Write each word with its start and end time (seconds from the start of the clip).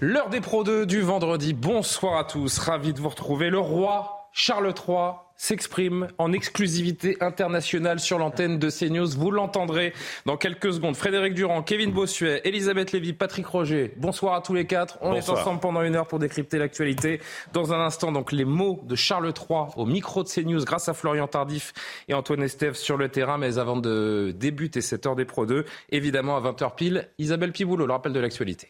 L'heure 0.00 0.28
des 0.28 0.40
Pro 0.40 0.64
2 0.64 0.86
du 0.86 1.00
vendredi. 1.02 1.52
Bonsoir 1.52 2.18
à 2.18 2.24
tous. 2.24 2.58
Ravi 2.58 2.92
de 2.92 3.00
vous 3.00 3.08
retrouver. 3.08 3.48
Le 3.48 3.60
roi 3.60 4.28
Charles 4.32 4.74
III 4.76 5.12
s'exprime 5.36 6.08
en 6.18 6.32
exclusivité 6.32 7.16
internationale 7.20 8.00
sur 8.00 8.18
l'antenne 8.18 8.58
de 8.58 8.68
CNews. 8.68 9.10
Vous 9.16 9.30
l'entendrez 9.30 9.92
dans 10.26 10.36
quelques 10.36 10.72
secondes. 10.72 10.96
Frédéric 10.96 11.34
Durand, 11.34 11.62
Kevin 11.62 11.92
Bossuet, 11.92 12.40
Elisabeth 12.42 12.90
Lévy, 12.90 13.12
Patrick 13.12 13.46
Roger. 13.46 13.94
Bonsoir 13.96 14.34
à 14.34 14.40
tous 14.40 14.52
les 14.52 14.66
quatre. 14.66 14.98
On 15.00 15.14
est 15.14 15.28
ensemble 15.28 15.60
pendant 15.60 15.82
une 15.82 15.94
heure 15.94 16.08
pour 16.08 16.18
décrypter 16.18 16.58
l'actualité. 16.58 17.20
Dans 17.52 17.72
un 17.72 17.78
instant, 17.78 18.10
donc, 18.10 18.32
les 18.32 18.44
mots 18.44 18.80
de 18.82 18.96
Charles 18.96 19.32
III 19.32 19.68
au 19.76 19.86
micro 19.86 20.24
de 20.24 20.28
CNews 20.28 20.64
grâce 20.64 20.88
à 20.88 20.94
Florian 20.94 21.28
Tardif 21.28 21.72
et 22.08 22.14
Antoine 22.14 22.42
Estève 22.42 22.74
sur 22.74 22.96
le 22.96 23.08
terrain. 23.08 23.38
Mais 23.38 23.58
avant 23.58 23.76
de 23.76 24.34
débuter 24.36 24.80
cette 24.80 25.06
heure 25.06 25.14
des 25.14 25.24
Pro 25.24 25.46
2, 25.46 25.64
évidemment 25.90 26.36
à 26.36 26.40
20h 26.40 26.74
pile, 26.74 27.08
Isabelle 27.18 27.52
Piboulot, 27.52 27.86
le 27.86 27.92
rappel 27.92 28.12
de 28.12 28.20
l'actualité. 28.20 28.68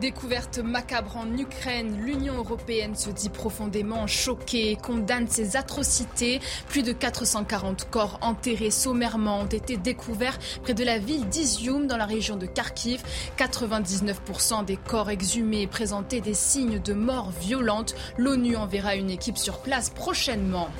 Découverte 0.00 0.60
macabre 0.60 1.18
en 1.18 1.36
Ukraine, 1.36 1.98
l'Union 2.02 2.38
européenne 2.38 2.94
se 2.94 3.10
dit 3.10 3.28
profondément 3.28 4.06
choquée 4.06 4.70
et 4.70 4.76
condamne 4.76 5.28
ces 5.28 5.58
atrocités. 5.58 6.40
Plus 6.68 6.82
de 6.82 6.92
440 6.92 7.90
corps 7.90 8.18
enterrés 8.22 8.70
sommairement 8.70 9.40
ont 9.40 9.46
été 9.46 9.76
découverts 9.76 10.38
près 10.62 10.72
de 10.72 10.84
la 10.84 10.96
ville 10.96 11.28
d'Izium 11.28 11.86
dans 11.86 11.98
la 11.98 12.06
région 12.06 12.36
de 12.36 12.46
Kharkiv. 12.46 13.02
99% 13.36 14.64
des 14.64 14.78
corps 14.78 15.10
exhumés 15.10 15.66
présentaient 15.66 16.22
des 16.22 16.32
signes 16.32 16.80
de 16.80 16.94
mort 16.94 17.30
violente. 17.30 17.94
L'ONU 18.16 18.56
enverra 18.56 18.94
une 18.94 19.10
équipe 19.10 19.36
sur 19.36 19.58
place 19.58 19.90
prochainement. 19.90 20.70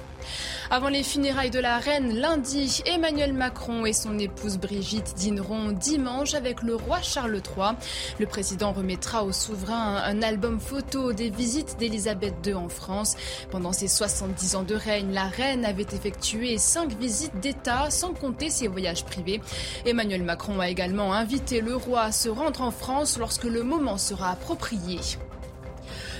Avant 0.72 0.88
les 0.88 1.02
funérailles 1.02 1.50
de 1.50 1.58
la 1.58 1.78
reine, 1.78 2.14
lundi, 2.14 2.80
Emmanuel 2.86 3.32
Macron 3.32 3.86
et 3.86 3.92
son 3.92 4.16
épouse 4.20 4.56
Brigitte 4.56 5.14
dîneront 5.16 5.72
dimanche 5.72 6.34
avec 6.34 6.62
le 6.62 6.77
roi 6.77 7.02
Charles 7.02 7.34
III. 7.56 7.72
Le 8.20 8.27
président 8.27 8.70
remettra 8.72 9.24
au 9.24 9.32
souverain 9.32 9.96
un 9.96 10.22
album 10.22 10.60
photo 10.60 11.12
des 11.12 11.28
visites 11.28 11.77
d'Elisabeth 11.80 12.34
II 12.46 12.54
en 12.54 12.68
France. 12.68 13.16
Pendant 13.50 13.72
ses 13.72 13.88
70 13.88 14.54
ans 14.54 14.62
de 14.62 14.77
règne, 14.77 15.12
la 15.12 15.27
reine 15.27 15.64
avait 15.64 15.82
effectué 15.82 16.56
cinq 16.56 16.96
visites 16.96 17.40
d'État 17.40 17.90
sans 17.90 18.14
compter 18.14 18.48
ses 18.48 18.68
voyages 18.68 19.05
privés. 19.05 19.40
Emmanuel 19.84 20.22
Macron 20.22 20.60
a 20.60 20.70
également 20.70 21.12
invité 21.12 21.62
le 21.62 21.74
roi 21.74 22.02
à 22.02 22.12
se 22.12 22.28
rendre 22.28 22.62
en 22.62 22.70
France 22.70 23.18
lorsque 23.18 23.42
le 23.42 23.64
moment 23.64 23.98
sera 23.98 24.30
approprié. 24.30 25.00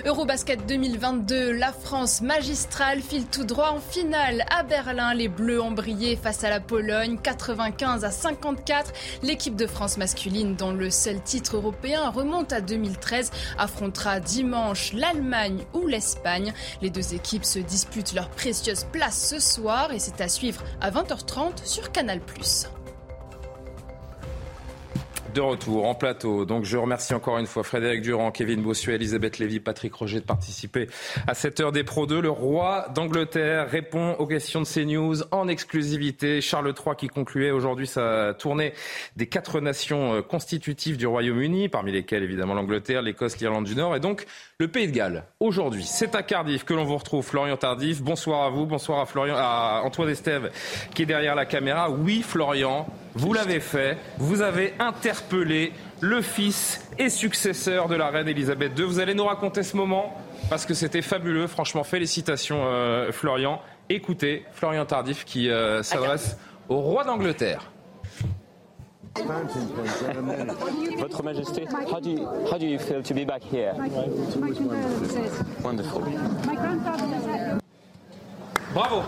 Eurobasket 0.07 0.67
2022, 0.67 1.53
la 1.53 1.73
France 1.73 2.23
magistrale 2.23 3.03
file 3.03 3.27
tout 3.27 3.45
droit 3.45 3.71
en 3.71 3.81
finale. 3.81 4.45
À 4.51 4.63
Berlin, 4.63 5.13
les 5.13 5.29
Bleus 5.29 5.61
ont 5.61 5.73
brillé 5.73 6.17
face 6.17 6.43
à 6.43 6.49
la 6.49 6.61
Pologne, 6.61 7.19
95 7.23 8.05
à 8.05 8.11
54. 8.11 8.93
L'équipe 9.23 9.57
de 9.57 9.67
France 9.67 9.99
masculine, 9.99 10.57
dont 10.57 10.73
le 10.73 10.91
seul 10.91 11.21
titre 11.23 11.57
européen 11.57 12.09
remonte 12.09 12.53
à 12.53 12.63
2013, 12.63 13.31
affrontera 13.59 14.21
dimanche 14.21 14.95
l'Allemagne 14.95 15.65
ou 15.75 15.87
l'Espagne. 15.87 16.55
Les 16.81 16.91
deux 16.91 17.15
équipes 17.15 17.45
se 17.45 17.59
disputent 17.59 18.15
leur 18.15 18.31
précieuse 18.31 18.85
place 18.93 19.29
ce 19.29 19.39
soir 19.39 19.93
et 19.93 19.99
c'est 19.99 20.23
à 20.23 20.29
suivre 20.29 20.63
à 20.81 20.91
20h30 20.91 21.65
sur 21.65 21.93
Canal+ 21.93 22.21
de 25.35 25.41
retour 25.41 25.87
en 25.87 25.95
plateau. 25.95 26.45
Donc 26.45 26.65
je 26.65 26.77
remercie 26.77 27.15
encore 27.15 27.39
une 27.39 27.47
fois 27.47 27.63
Frédéric 27.63 28.03
Durand, 28.03 28.31
Kevin 28.31 28.63
Bossuet, 28.63 28.95
Elisabeth 28.95 29.39
Lévy, 29.39 29.61
Patrick 29.61 29.95
Roger 29.95 30.21
de 30.21 30.25
participer 30.25 30.89
à 31.27 31.35
cette 31.35 31.61
heure 31.61 31.73
des 31.73 31.85
Pro 31.85 32.07
2. 32.07 32.21
Le 32.21 32.31
roi 32.31 32.87
d'Angleterre 32.95 33.69
répond 33.69 34.15
aux 34.15 34.27
questions 34.27 34.61
de 34.61 34.67
CNews 34.67 35.23
en 35.31 35.49
exclusivité. 35.49 36.41
Charles 36.41 36.75
III 36.75 36.97
qui 36.97 37.09
concluait 37.09 37.51
aujourd'hui 37.51 37.87
sa 37.87 38.35
tournée 38.39 38.73
des 39.17 39.27
quatre 39.27 39.61
nations 39.61 40.15
euh, 40.15 40.23
constitutives 40.23 40.97
du 40.97 41.07
Royaume-Uni, 41.07 41.69
parmi 41.69 41.93
lesquelles 41.93 42.23
évidemment 42.23 42.55
l'Angleterre, 42.55 43.03
l'Écosse, 43.03 43.39
l'Irlande 43.39 43.65
du 43.65 43.77
Nord 43.77 43.97
et 43.97 44.01
donc 44.01 44.27
le 44.59 44.69
Pays 44.69 44.89
de 44.89 44.93
Galles. 44.93 45.25
Aujourd'hui, 45.39 45.85
c'est 45.85 46.15
à 46.15 46.23
Cardiff 46.23 46.65
que 46.65 46.75
l'on 46.75 46.85
vous 46.85 46.97
retrouve. 46.97 47.25
Florian 47.25 47.57
Tardif, 47.57 48.03
bonsoir 48.03 48.45
à 48.45 48.51
vous, 48.51 48.67
bonsoir 48.67 49.01
à 49.01 49.07
Florian, 49.07 49.37
à 49.37 49.83
Antoine 49.85 50.09
Estève 50.09 50.51
qui 50.95 51.03
est 51.03 51.07
derrière 51.07 51.35
la 51.35 51.47
caméra. 51.47 51.91
Oui, 51.91 52.23
Florian, 52.23 52.87
vous 53.15 53.33
l'avez 53.33 53.61
fait. 53.61 53.97
Vous 54.19 54.43
avez 54.43 54.75
interpellé 55.21 55.73
le 56.01 56.23
fils 56.23 56.81
et 56.99 57.11
successeur 57.11 57.89
de 57.89 57.95
la 57.95 58.09
reine 58.09 58.29
Elisabeth 58.29 58.79
II. 58.79 58.87
Vous 58.87 59.01
allez 59.01 59.15
nous 59.15 59.25
raconter 59.25 59.63
ce 59.63 59.77
moment 59.77 60.15
parce 60.49 60.65
que 60.67 60.75
c'était 60.75 61.03
fabuleux. 61.03 61.47
Franchement, 61.47 61.85
félicitations, 61.85 62.63
euh, 62.65 63.13
Florian. 63.13 63.61
Écoutez, 63.89 64.45
Florian 64.53 64.87
Tardif 64.87 65.25
qui 65.25 65.51
euh, 65.51 65.83
s'adresse 65.83 66.39
au 66.69 66.81
roi 66.81 67.05
d'Angleterre. 67.05 67.71
Votre 70.99 71.23
Majesté, 71.23 71.65
how 71.93 72.01
do 72.01 72.11
you, 72.11 72.27
how 72.51 72.59
do 72.59 72.65
you 72.65 72.79
feel 72.79 73.03
to 73.03 73.13
be 73.13 73.27
back 73.27 73.43
here? 73.43 73.75
Wonderful. 75.63 76.03
Bravo. 78.73 79.03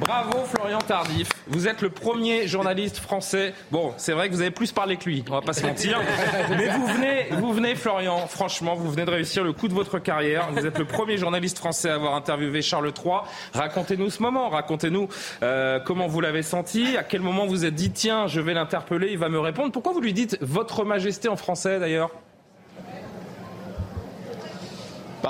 Bravo 0.00 0.44
Florian 0.44 0.78
Tardif. 0.78 1.28
Vous 1.46 1.68
êtes 1.68 1.80
le 1.80 1.90
premier 1.90 2.46
journaliste 2.46 2.98
français. 2.98 3.54
Bon, 3.70 3.94
c'est 3.96 4.12
vrai 4.12 4.28
que 4.28 4.34
vous 4.34 4.40
avez 4.40 4.50
plus 4.50 4.72
parlé 4.72 4.96
que 4.96 5.04
lui, 5.04 5.24
on 5.28 5.32
va 5.32 5.40
pas 5.40 5.52
se 5.52 5.64
mentir. 5.64 6.00
Mais 6.50 6.68
vous 6.68 6.86
venez, 6.86 7.28
vous 7.32 7.52
venez 7.52 7.74
Florian, 7.74 8.26
franchement, 8.26 8.74
vous 8.74 8.90
venez 8.90 9.04
de 9.04 9.10
réussir 9.10 9.44
le 9.44 9.52
coup 9.52 9.68
de 9.68 9.74
votre 9.74 9.98
carrière. 9.98 10.48
Vous 10.52 10.66
êtes 10.66 10.78
le 10.78 10.84
premier 10.84 11.16
journaliste 11.16 11.58
français 11.58 11.90
à 11.90 11.94
avoir 11.94 12.14
interviewé 12.14 12.62
Charles 12.62 12.92
III. 12.96 13.20
Racontez-nous 13.52 14.10
ce 14.10 14.22
moment, 14.22 14.48
racontez-nous 14.48 15.08
euh, 15.42 15.78
comment 15.80 16.06
vous 16.06 16.20
l'avez 16.20 16.42
senti, 16.42 16.96
à 16.96 17.04
quel 17.04 17.20
moment 17.20 17.46
vous 17.46 17.64
êtes 17.64 17.74
dit 17.74 17.90
tiens, 17.90 18.26
je 18.26 18.40
vais 18.40 18.54
l'interpeller, 18.54 19.08
il 19.12 19.18
va 19.18 19.28
me 19.28 19.38
répondre. 19.38 19.72
Pourquoi 19.72 19.92
vous 19.92 20.00
lui 20.00 20.12
dites 20.12 20.38
votre 20.40 20.84
majesté 20.84 21.28
en 21.28 21.36
français 21.36 21.78
d'ailleurs? 21.78 22.10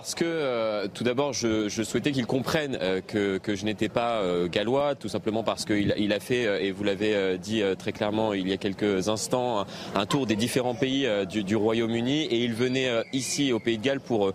Parce 0.05 0.17
que 0.17 0.25
euh, 0.27 0.87
tout 0.93 1.03
d'abord, 1.03 1.33
je, 1.33 1.83
souhaitais 1.83 2.13
qu'il 2.13 2.27
comprenne 2.27 2.77
euh, 2.83 3.01
que, 3.01 3.55
je 3.55 3.65
n'étais 3.65 3.89
pas 3.89 4.17
euh, 4.17 4.49
gallois, 4.49 4.95
tout 4.95 5.09
simplement 5.09 5.43
parce 5.43 5.65
qu'il 5.65 5.95
il 5.97 6.13
a 6.13 6.21
fait, 6.21 6.63
et 6.63 6.73
vous 6.73 6.85
l'avez 6.85 7.39
dit 7.39 7.63
très 7.79 7.93
clairement 7.93 8.35
il 8.35 8.47
y 8.47 8.53
a 8.53 8.59
quelques 8.59 9.09
instants, 9.09 9.65
un, 9.95 10.05
tour 10.05 10.27
des 10.27 10.37
différents 10.37 10.75
pays 10.75 11.09
du, 11.27 11.57
Royaume-Uni, 11.57 12.25
et 12.25 12.45
il 12.45 12.53
venait 12.53 12.91
ici 13.15 13.51
au 13.55 13.61
Pays 13.61 13.79
de 13.79 13.83
Galles 13.83 14.01
pour 14.01 14.33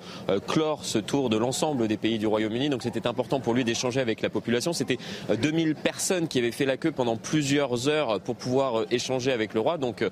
clore 0.48 0.86
ce 0.86 0.98
tour 0.98 1.30
de 1.30 1.38
l'ensemble 1.38 1.88
des 1.88 1.98
pays 1.98 2.18
du 2.18 2.26
Royaume-Uni. 2.26 2.70
Donc 2.70 2.82
c'était 2.82 3.06
important 3.06 3.40
pour 3.40 3.54
lui 3.54 3.64
d'échanger 3.64 4.00
avec 4.00 4.22
la 4.22 4.32
population. 4.32 4.74
C'était 4.74 4.98
2000 5.40 5.76
personnes 5.76 6.28
qui 6.28 6.40
avaient 6.40 6.52
fait 6.52 6.66
la 6.66 6.78
queue 6.78 6.92
pendant 6.92 7.16
plusieurs 7.16 7.88
heures 7.88 8.20
pour 8.22 8.36
pouvoir 8.36 8.86
échanger 8.90 9.32
avec 9.32 9.54
le 9.54 9.60
roi. 9.60 9.78
Donc 9.78 10.04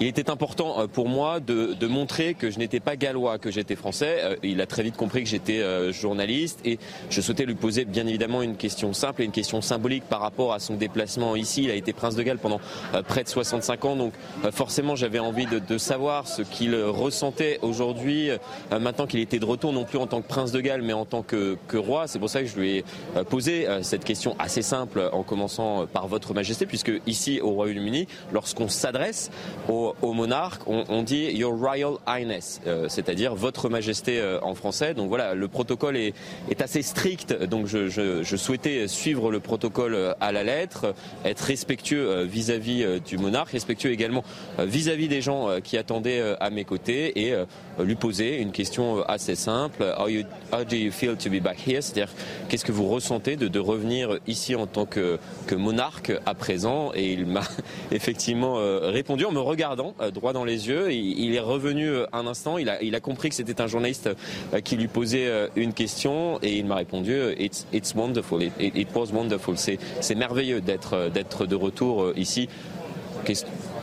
il 0.00 0.08
était 0.08 0.28
important 0.28 0.88
pour 0.88 1.08
moi 1.08 1.38
de, 1.38 1.74
de 1.74 1.86
montrer 1.86 2.34
que 2.34 2.50
je 2.50 2.58
n'étais 2.58 2.80
pas 2.80 2.96
gallois, 2.96 3.38
que 3.38 3.52
j'étais 3.52 3.76
français. 3.76 4.38
Il 4.42 4.60
a 4.60 4.66
très 4.66 4.82
vite 4.82 4.87
compris 4.96 5.22
que 5.22 5.28
j'étais 5.28 5.60
euh, 5.60 5.92
journaliste 5.92 6.60
et 6.64 6.78
je 7.10 7.20
souhaitais 7.20 7.44
lui 7.44 7.54
poser 7.54 7.84
bien 7.84 8.06
évidemment 8.06 8.42
une 8.42 8.56
question 8.56 8.92
simple 8.92 9.22
et 9.22 9.24
une 9.24 9.32
question 9.32 9.60
symbolique 9.60 10.04
par 10.04 10.20
rapport 10.20 10.52
à 10.52 10.58
son 10.58 10.74
déplacement 10.74 11.36
ici. 11.36 11.64
Il 11.64 11.70
a 11.70 11.74
été 11.74 11.92
prince 11.92 12.14
de 12.14 12.22
Galles 12.22 12.38
pendant 12.38 12.60
euh, 12.94 13.02
près 13.02 13.24
de 13.24 13.28
65 13.28 13.84
ans, 13.84 13.96
donc 13.96 14.12
euh, 14.44 14.50
forcément 14.50 14.96
j'avais 14.96 15.18
envie 15.18 15.46
de, 15.46 15.78
savoir 15.78 16.26
ce 16.26 16.42
qu'il 16.42 16.74
ressentait 16.74 17.60
aujourd'hui, 17.62 18.30
maintenant 18.72 19.06
qu'il 19.06 19.20
était 19.20 19.38
de 19.38 19.44
retour, 19.44 19.72
non 19.72 19.84
plus 19.84 19.98
en 19.98 20.08
tant 20.08 20.20
que 20.20 20.26
prince 20.26 20.50
de 20.50 20.60
Galles, 20.60 20.82
mais 20.82 20.92
en 20.92 21.04
tant 21.04 21.22
que, 21.22 21.56
roi. 21.74 22.08
C'est 22.08 22.18
pour 22.18 22.28
ça 22.28 22.40
que 22.40 22.48
je 22.48 22.58
lui 22.58 22.78
ai 22.78 22.84
posé 23.30 23.66
cette 23.82 24.04
question 24.04 24.34
assez 24.40 24.62
simple 24.62 25.08
en 25.12 25.22
commençant 25.22 25.86
par 25.86 26.08
votre 26.08 26.34
majesté, 26.34 26.66
puisque 26.66 26.90
ici 27.06 27.40
au 27.40 27.50
Royaume-Uni, 27.50 28.08
lorsqu'on 28.32 28.68
s'adresse 28.68 29.30
au, 29.68 29.94
monarque, 30.12 30.62
on, 30.66 30.84
on, 30.88 31.02
dit 31.02 31.26
Your 31.32 31.56
Royal 31.56 31.94
Highness, 32.06 32.60
c'est-à-dire 32.88 33.36
votre 33.36 33.68
majesté 33.68 34.20
en 34.42 34.54
français 34.54 34.77
français. 34.78 34.94
Donc 34.94 35.08
voilà, 35.08 35.34
le 35.34 35.48
protocole 35.48 35.96
est, 35.96 36.14
est 36.50 36.62
assez 36.62 36.82
strict. 36.82 37.32
Donc 37.44 37.66
je, 37.66 37.88
je, 37.88 38.22
je, 38.22 38.36
souhaitais 38.36 38.86
suivre 38.88 39.30
le 39.30 39.40
protocole 39.40 40.14
à 40.20 40.32
la 40.32 40.44
lettre, 40.44 40.94
être 41.24 41.40
respectueux 41.40 42.22
vis-à-vis 42.22 43.00
du 43.06 43.18
monarque, 43.18 43.50
respectueux 43.50 43.90
également 43.90 44.24
vis-à-vis 44.58 45.08
des 45.08 45.20
gens 45.20 45.60
qui 45.62 45.76
attendaient 45.76 46.22
à 46.40 46.50
mes 46.50 46.64
côtés 46.64 47.26
et 47.26 47.34
lui 47.80 47.96
poser 47.96 48.38
une 48.40 48.52
question 48.52 49.02
assez 49.02 49.34
simple. 49.34 49.84
How, 49.98 50.08
you, 50.08 50.24
how 50.52 50.64
do 50.64 50.76
you 50.76 50.92
feel 50.92 51.16
to 51.16 51.30
be 51.30 51.42
back 51.42 51.58
here? 51.66 51.82
C'est-à-dire 51.82 52.12
qu'est-ce 52.48 52.64
que 52.64 52.72
vous 52.72 52.88
ressentez 52.88 53.36
de, 53.36 53.48
de 53.48 53.58
revenir 53.58 54.18
ici 54.26 54.54
en 54.54 54.66
tant 54.66 54.86
que, 54.86 55.18
que 55.46 55.54
monarque 55.54 56.12
à 56.26 56.34
présent? 56.34 56.92
Et 56.94 57.12
il 57.12 57.26
m'a 57.26 57.42
effectivement 57.90 58.56
répondu 58.82 59.24
en 59.24 59.32
me 59.32 59.40
regardant 59.40 59.94
droit 60.14 60.32
dans 60.32 60.44
les 60.44 60.68
yeux. 60.68 60.92
Il, 60.92 61.18
il 61.18 61.34
est 61.34 61.40
revenu 61.40 61.90
un 62.12 62.26
instant. 62.26 62.58
Il 62.58 62.68
a, 62.68 62.82
il 62.82 62.94
a 62.94 63.00
compris 63.00 63.28
que 63.28 63.34
c'était 63.34 63.60
un 63.60 63.66
journaliste 63.66 64.08
euh, 64.54 64.60
qui 64.68 64.76
lui 64.76 64.86
posait 64.86 65.28
euh, 65.28 65.48
une 65.56 65.72
question 65.72 66.38
et 66.42 66.58
il 66.58 66.66
m'a 66.66 66.74
répondu 66.74 67.12
euh, 67.12 67.34
It's, 67.38 67.66
it's 67.72 67.94
wonderful. 67.94 68.42
It, 68.42 68.52
it 68.58 68.88
was 68.94 69.06
wonderful. 69.12 69.56
C'est 69.56 70.14
merveilleux 70.14 70.60
d'être 70.60 71.08
d'être 71.08 71.46
de 71.46 71.56
retour 71.56 72.12
ici. 72.16 72.50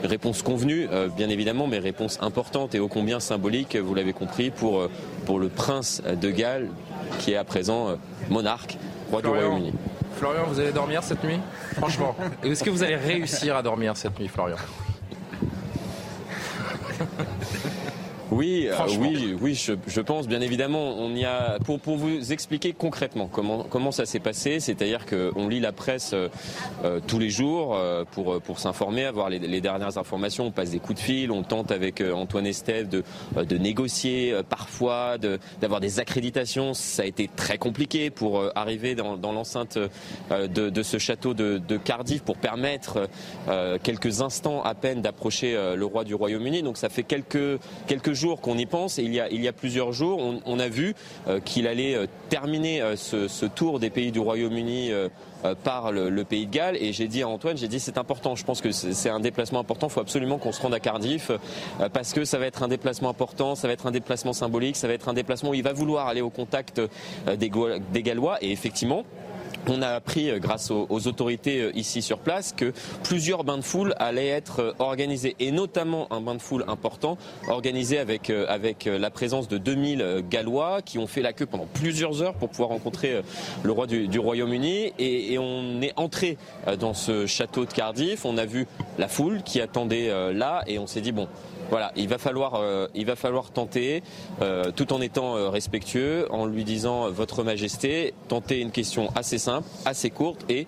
Réponse 0.04 0.44
convenue, 0.44 0.88
bien 1.16 1.30
évidemment, 1.30 1.68
mais 1.68 1.80
réponse 1.80 2.20
importante 2.22 2.76
et 2.76 2.80
ô 2.80 2.88
combien 2.88 3.20
symbolique, 3.20 3.76
vous 3.76 3.96
l'avez 3.96 4.14
compris, 4.14 4.50
pour, 4.52 4.88
pour 5.26 5.40
le 5.40 5.50
prince 5.50 6.02
de 6.04 6.30
Galles, 6.30 6.70
qui 7.20 7.32
est 7.32 7.36
à 7.36 7.44
présent 7.44 7.98
monarque, 8.30 8.78
roi 9.12 9.22
du 9.22 9.28
Royaume-Uni. 9.28 9.74
Florian, 10.16 10.46
vous 10.48 10.60
allez 10.60 10.72
dormir 10.72 11.04
cette 11.04 11.24
nuit? 11.24 11.40
Franchement, 11.74 12.16
est-ce 12.44 12.64
que 12.64 12.70
vous 12.70 12.84
allez 12.84 12.96
réussir 12.96 13.56
à 13.56 13.64
dormir 13.64 13.98
cette 13.98 14.20
nuit, 14.20 14.28
Florian? 14.28 14.58
Oui, 18.32 18.68
euh, 18.68 18.76
oui, 19.00 19.36
oui, 19.40 19.54
je, 19.54 19.74
je, 19.86 20.02
pense 20.02 20.28
bien 20.28 20.42
évidemment. 20.42 20.98
On 20.98 21.14
y 21.16 21.26
a 21.26 21.60
pour 21.64 21.80
pour 21.80 21.98
vous 21.98 22.32
expliquer 22.32 22.74
concrètement 22.74 23.30
comment 23.32 23.64
comment 23.70 23.92
ça 23.92 24.08
s'est 24.08 24.20
passé, 24.20 24.60
c'est-à-dire 24.60 25.06
qu'on 25.06 25.48
lit 25.48 25.60
la 25.60 25.72
presse 25.72 26.12
euh, 26.14 26.30
euh, 26.84 27.00
tous 27.06 27.20
les 27.20 27.30
jours 27.30 27.76
euh, 27.76 28.04
pour 28.04 28.42
pour 28.42 28.60
s'informer, 28.60 29.06
avoir 29.06 29.30
les, 29.30 29.38
les, 29.38 29.62
dernières 29.62 30.00
informations. 30.00 30.48
On 30.48 30.52
passe 30.52 30.72
des 30.72 30.80
coups 30.80 31.00
de 31.00 31.04
fil, 31.06 31.32
on 31.32 31.44
tente 31.44 31.72
avec 31.72 32.02
Antoine 32.02 32.48
Estève 32.48 32.90
de 32.90 33.04
de 33.36 33.58
négocier 33.58 34.36
parfois, 34.50 35.18
d'avoir 35.62 35.80
des 35.80 36.00
accréditations. 36.00 36.74
Ça 36.74 37.04
a 37.04 37.06
été 37.06 37.30
très 37.36 37.60
compliqué 37.60 38.10
pour 38.10 38.44
arriver 38.56 38.96
dans, 38.96 39.18
dans 39.18 39.34
l'enceinte 39.34 39.78
de, 40.32 40.70
de, 40.70 40.84
ce 40.84 40.98
château 40.98 41.34
de, 41.34 41.60
de, 41.60 41.78
Cardiff 41.78 42.24
pour 42.24 42.38
permettre 42.38 43.08
quelques 43.84 44.22
instants 44.22 44.64
à 44.64 44.74
peine 44.74 45.02
d'approcher 45.02 45.58
le 45.76 45.86
roi 45.86 46.04
du 46.04 46.16
Royaume-Uni. 46.16 46.64
Donc 46.64 46.78
ça 46.78 46.90
fait 46.90 47.04
quelques 47.04 47.60
quelques 47.88 48.15
jours 48.16 48.42
qu'on 48.42 48.58
y 48.58 48.66
pense 48.66 48.98
il 48.98 49.14
y 49.14 49.48
a, 49.48 49.54
plusieurs 49.54 49.94
jours, 49.94 50.20
on, 50.46 50.60
a 50.60 50.68
vu 50.68 50.96
euh, 51.28 51.40
qu'il 51.40 51.68
allait 51.68 51.96
euh, 51.96 52.08
terminer 52.30 52.82
euh, 52.82 52.96
ce, 52.96 53.46
tour 53.46 53.80
des 53.80 53.90
pays 53.90 54.12
du 54.12 54.20
Royaume-Uni 54.20 54.92
par 55.64 55.92
le, 55.92 56.24
pays 56.24 56.48
de 56.48 56.52
Galles. 56.52 56.78
Et 56.78 56.92
j'ai 56.92 57.08
dit 57.08 57.22
à 57.22 57.28
Antoine, 57.28 57.58
j'ai 57.58 57.68
dit 57.68 57.80
c'est 57.80 57.98
important, 57.98 58.36
je 58.36 58.44
pense 58.44 58.62
que 58.62 58.72
c'est 58.72 59.10
un 59.10 59.20
déplacement 59.20 59.60
important, 59.60 59.88
il 59.88 59.94
faut 59.94 60.02
absolument 60.02 60.38
qu'on 60.38 60.52
se 60.52 60.62
rende 60.62 60.74
à 60.74 60.80
Cardiff 60.80 61.32
parce 61.94 62.14
que 62.14 62.26
ça 62.26 62.40
va 62.40 62.48
être 62.48 62.64
un 62.64 62.68
déplacement 62.68 63.10
important, 63.10 63.56
ça 63.56 63.68
va 63.68 63.74
être 63.74 63.86
un 63.86 63.92
déplacement 63.92 64.34
symbolique, 64.34 64.76
ça 64.76 64.88
va 64.88 64.94
être 64.94 65.08
un 65.08 65.14
déplacement 65.14 65.52
où 65.52 65.54
il 65.54 65.64
va 65.64 65.74
vouloir 65.74 66.08
aller 66.08 66.22
au 66.22 66.32
contact 66.32 66.82
des 67.38 68.04
Gallois. 68.04 68.38
Et 68.42 68.52
effectivement 68.52 69.06
on 69.70 69.82
a 69.82 69.90
appris, 69.90 70.30
euh, 70.30 70.40
grâce 70.40 70.72
aux, 70.72 71.08
autorités 71.08 71.62
euh, 71.62 71.72
ici 71.76 72.02
sur 72.02 72.20
place, 72.20 72.54
que 72.54 72.74
plusieurs 73.04 73.44
bains 73.44 73.58
de 73.58 73.64
foule 73.64 73.94
allaient 73.98 74.28
être 74.28 74.60
euh, 74.60 74.72
organisés, 74.80 75.36
et 75.40 75.52
notamment 75.52 76.12
un 76.12 76.22
bain 76.22 76.36
de 76.36 76.42
foule 76.42 76.66
important, 76.68 77.18
organisé 77.48 77.98
avec, 77.98 78.30
avec 78.30 78.86
la 78.86 79.10
présence 79.10 79.48
de 79.48 79.58
2000 79.58 80.24
Gallois 80.30 80.82
qui 80.82 81.00
ont 81.00 81.08
fait 81.08 81.22
la 81.22 81.34
queue 81.34 81.46
pendant 81.46 81.66
plusieurs 81.66 82.22
heures 82.22 82.34
pour 82.34 82.50
pouvoir 82.50 82.70
rencontrer 82.70 83.22
le 83.64 83.72
roi 83.72 83.88
du, 83.88 84.20
Royaume-Uni. 84.20 84.94
Et, 85.00 85.38
on 85.38 85.82
est 85.82 85.94
entré 85.96 86.38
dans 86.80 86.94
ce 86.94 87.26
château 87.26 87.66
de 87.66 87.72
Cardiff, 87.72 88.26
on 88.26 88.38
a 88.38 88.46
vu 88.46 88.68
la 88.98 89.08
foule 89.08 89.44
qui 89.44 89.62
attendait 89.62 90.34
là, 90.34 90.64
et 90.68 90.80
on 90.80 90.88
s'est 90.88 91.02
dit, 91.02 91.12
bon, 91.12 91.28
voilà, 91.70 91.92
il 91.96 92.08
va 92.08 92.18
falloir, 92.18 92.56
euh, 92.56 92.88
tenter, 93.54 94.04
euh, 94.42 94.72
tout 94.76 94.94
en 94.94 95.02
étant 95.02 95.36
euh, 95.36 95.50
respectueux, 95.50 96.28
en 96.32 96.46
lui 96.46 96.64
disant 96.64 97.10
Votre 97.10 97.44
Majesté, 97.44 98.14
tenter 98.28 98.60
une 98.60 98.72
question 98.72 99.10
assez 99.16 99.38
simple, 99.38 99.68
assez 99.86 100.10
courte 100.10 100.46
et 100.50 100.68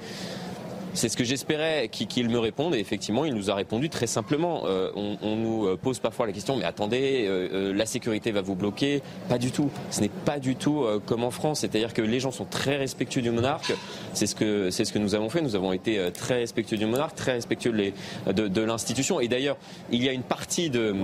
c'est 0.98 1.10
ce 1.10 1.18
que 1.18 1.24
j'espérais 1.24 1.90
qu'il 1.90 2.30
me 2.30 2.40
réponde 2.40 2.74
et 2.74 2.80
effectivement 2.80 3.24
il 3.24 3.34
nous 3.34 3.52
a 3.52 3.56
répondu 3.56 3.90
très 3.90 4.08
simplement. 4.08 4.64
Euh, 4.66 4.92
on, 4.96 5.36
nous 5.36 5.68
euh, 5.68 5.78
pose 5.78 6.00
parfois 6.00 6.26
la 6.26 6.34
question 6.34 6.58
mais 6.58 6.66
attendez, 6.66 7.26
euh, 7.28 7.72
la 7.74 7.86
sécurité 7.86 8.32
va 8.32 8.42
vous 8.42 8.56
bloquer? 8.56 9.04
Pas 9.30 9.38
du 9.38 9.52
tout. 9.52 9.70
Ce 9.92 10.02
n'est 10.02 10.10
pas 10.10 10.40
du 10.40 10.56
tout 10.56 10.86
comme 11.06 11.24
en 11.24 11.32
France. 11.32 11.60
C'est-à-dire 11.60 11.94
que 11.94 12.02
les 12.02 12.20
gens 12.20 12.32
sont 12.32 12.46
très 12.46 12.78
respectueux 12.78 13.22
du 13.22 13.32
monarque. 13.32 13.74
C'est 14.14 14.26
ce 14.26 14.36
que 14.36 15.00
nous 15.00 15.14
avons 15.14 15.30
fait. 15.30 15.42
Nous 15.42 15.56
avons 15.56 15.72
été 15.72 16.10
très 16.14 16.40
respectueux 16.40 16.78
du 16.78 16.86
monarque, 16.86 17.16
très 17.16 17.34
respectueux 17.34 17.94
de, 18.26 18.62
l'institution. 18.62 19.20
Et 19.20 19.28
d'ailleurs 19.28 19.58
il 19.92 20.04
y 20.04 20.10
a 20.10 20.14
une 20.14 20.24
partie 20.24 20.70
de, 20.70 20.96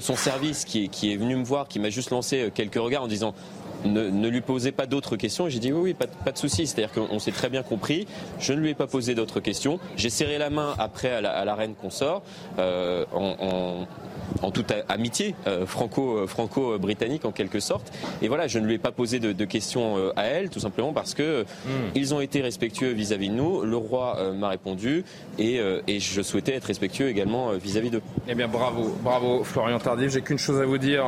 son 0.00 0.16
service 0.16 0.64
qui 0.64 0.84
est, 0.84 0.88
qui 0.88 1.12
est 1.12 1.16
venu 1.16 1.34
me 1.34 1.44
voir, 1.44 1.66
qui 1.66 1.80
m'a 1.80 1.90
juste 1.90 2.10
lancé 2.10 2.50
quelques 2.54 2.76
regards 2.76 3.02
en 3.02 3.08
disant 3.08 3.34
ne, 3.84 4.08
ne, 4.08 4.28
lui 4.28 4.40
posez 4.40 4.72
pas 4.72 4.86
d'autres 4.86 5.16
questions. 5.16 5.46
Et 5.46 5.50
j'ai 5.50 5.58
dit 5.58 5.72
oui, 5.72 5.80
oui, 5.80 5.94
pas, 5.94 6.06
pas 6.06 6.32
de 6.32 6.38
souci. 6.38 6.66
C'est-à-dire 6.66 6.92
qu'on 6.92 7.18
s'est 7.18 7.32
très 7.32 7.48
bien 7.48 7.62
compris. 7.62 8.06
Je 8.38 8.52
ne 8.52 8.58
lui 8.60 8.70
ai 8.70 8.74
pas 8.74 8.86
posé 8.86 9.14
d'autres 9.14 9.40
questions. 9.40 9.78
J'ai 9.96 10.10
serré 10.10 10.38
la 10.38 10.50
main 10.50 10.74
après 10.78 11.10
à 11.10 11.20
la, 11.20 11.30
à 11.30 11.44
la 11.44 11.54
reine 11.54 11.74
consort 11.74 12.22
euh, 12.58 13.04
en, 13.12 13.36
en, 13.40 14.46
en, 14.46 14.50
toute 14.50 14.72
amitié 14.88 15.34
euh, 15.46 15.66
franco, 15.66 16.26
franco-britannique 16.26 17.24
en 17.24 17.32
quelque 17.32 17.60
sorte. 17.60 17.92
Et 18.22 18.28
voilà, 18.28 18.46
je 18.46 18.58
ne 18.58 18.66
lui 18.66 18.74
ai 18.74 18.78
pas 18.78 18.92
posé 18.92 19.18
de, 19.20 19.32
de 19.32 19.44
questions 19.44 19.96
euh, 19.96 20.12
à 20.16 20.24
elle, 20.24 20.50
tout 20.50 20.60
simplement 20.60 20.92
parce 20.92 21.14
que 21.14 21.42
mmh. 21.42 21.68
ils 21.94 22.14
ont 22.14 22.20
été 22.20 22.40
respectueux 22.40 22.90
vis-à-vis 22.90 23.28
-vis 23.28 23.32
de 23.32 23.36
nous. 23.36 23.62
Le 23.62 23.76
roi 23.76 24.16
euh, 24.18 24.32
m'a 24.32 24.48
répondu 24.48 25.04
et, 25.38 25.58
euh, 25.60 25.80
et, 25.86 26.00
je 26.00 26.22
souhaitais 26.22 26.54
être 26.54 26.66
respectueux 26.66 27.08
également 27.08 27.52
vis-à-vis 27.52 27.90
d'eux. 27.90 28.02
Eh 28.28 28.34
bien, 28.34 28.48
bravo, 28.48 28.96
bravo, 29.02 29.44
Florian 29.44 29.78
Tardif. 29.78 30.12
J'ai 30.12 30.22
qu'une 30.22 30.38
chose 30.38 30.60
à 30.60 30.64
vous 30.64 30.78
dire. 30.78 31.04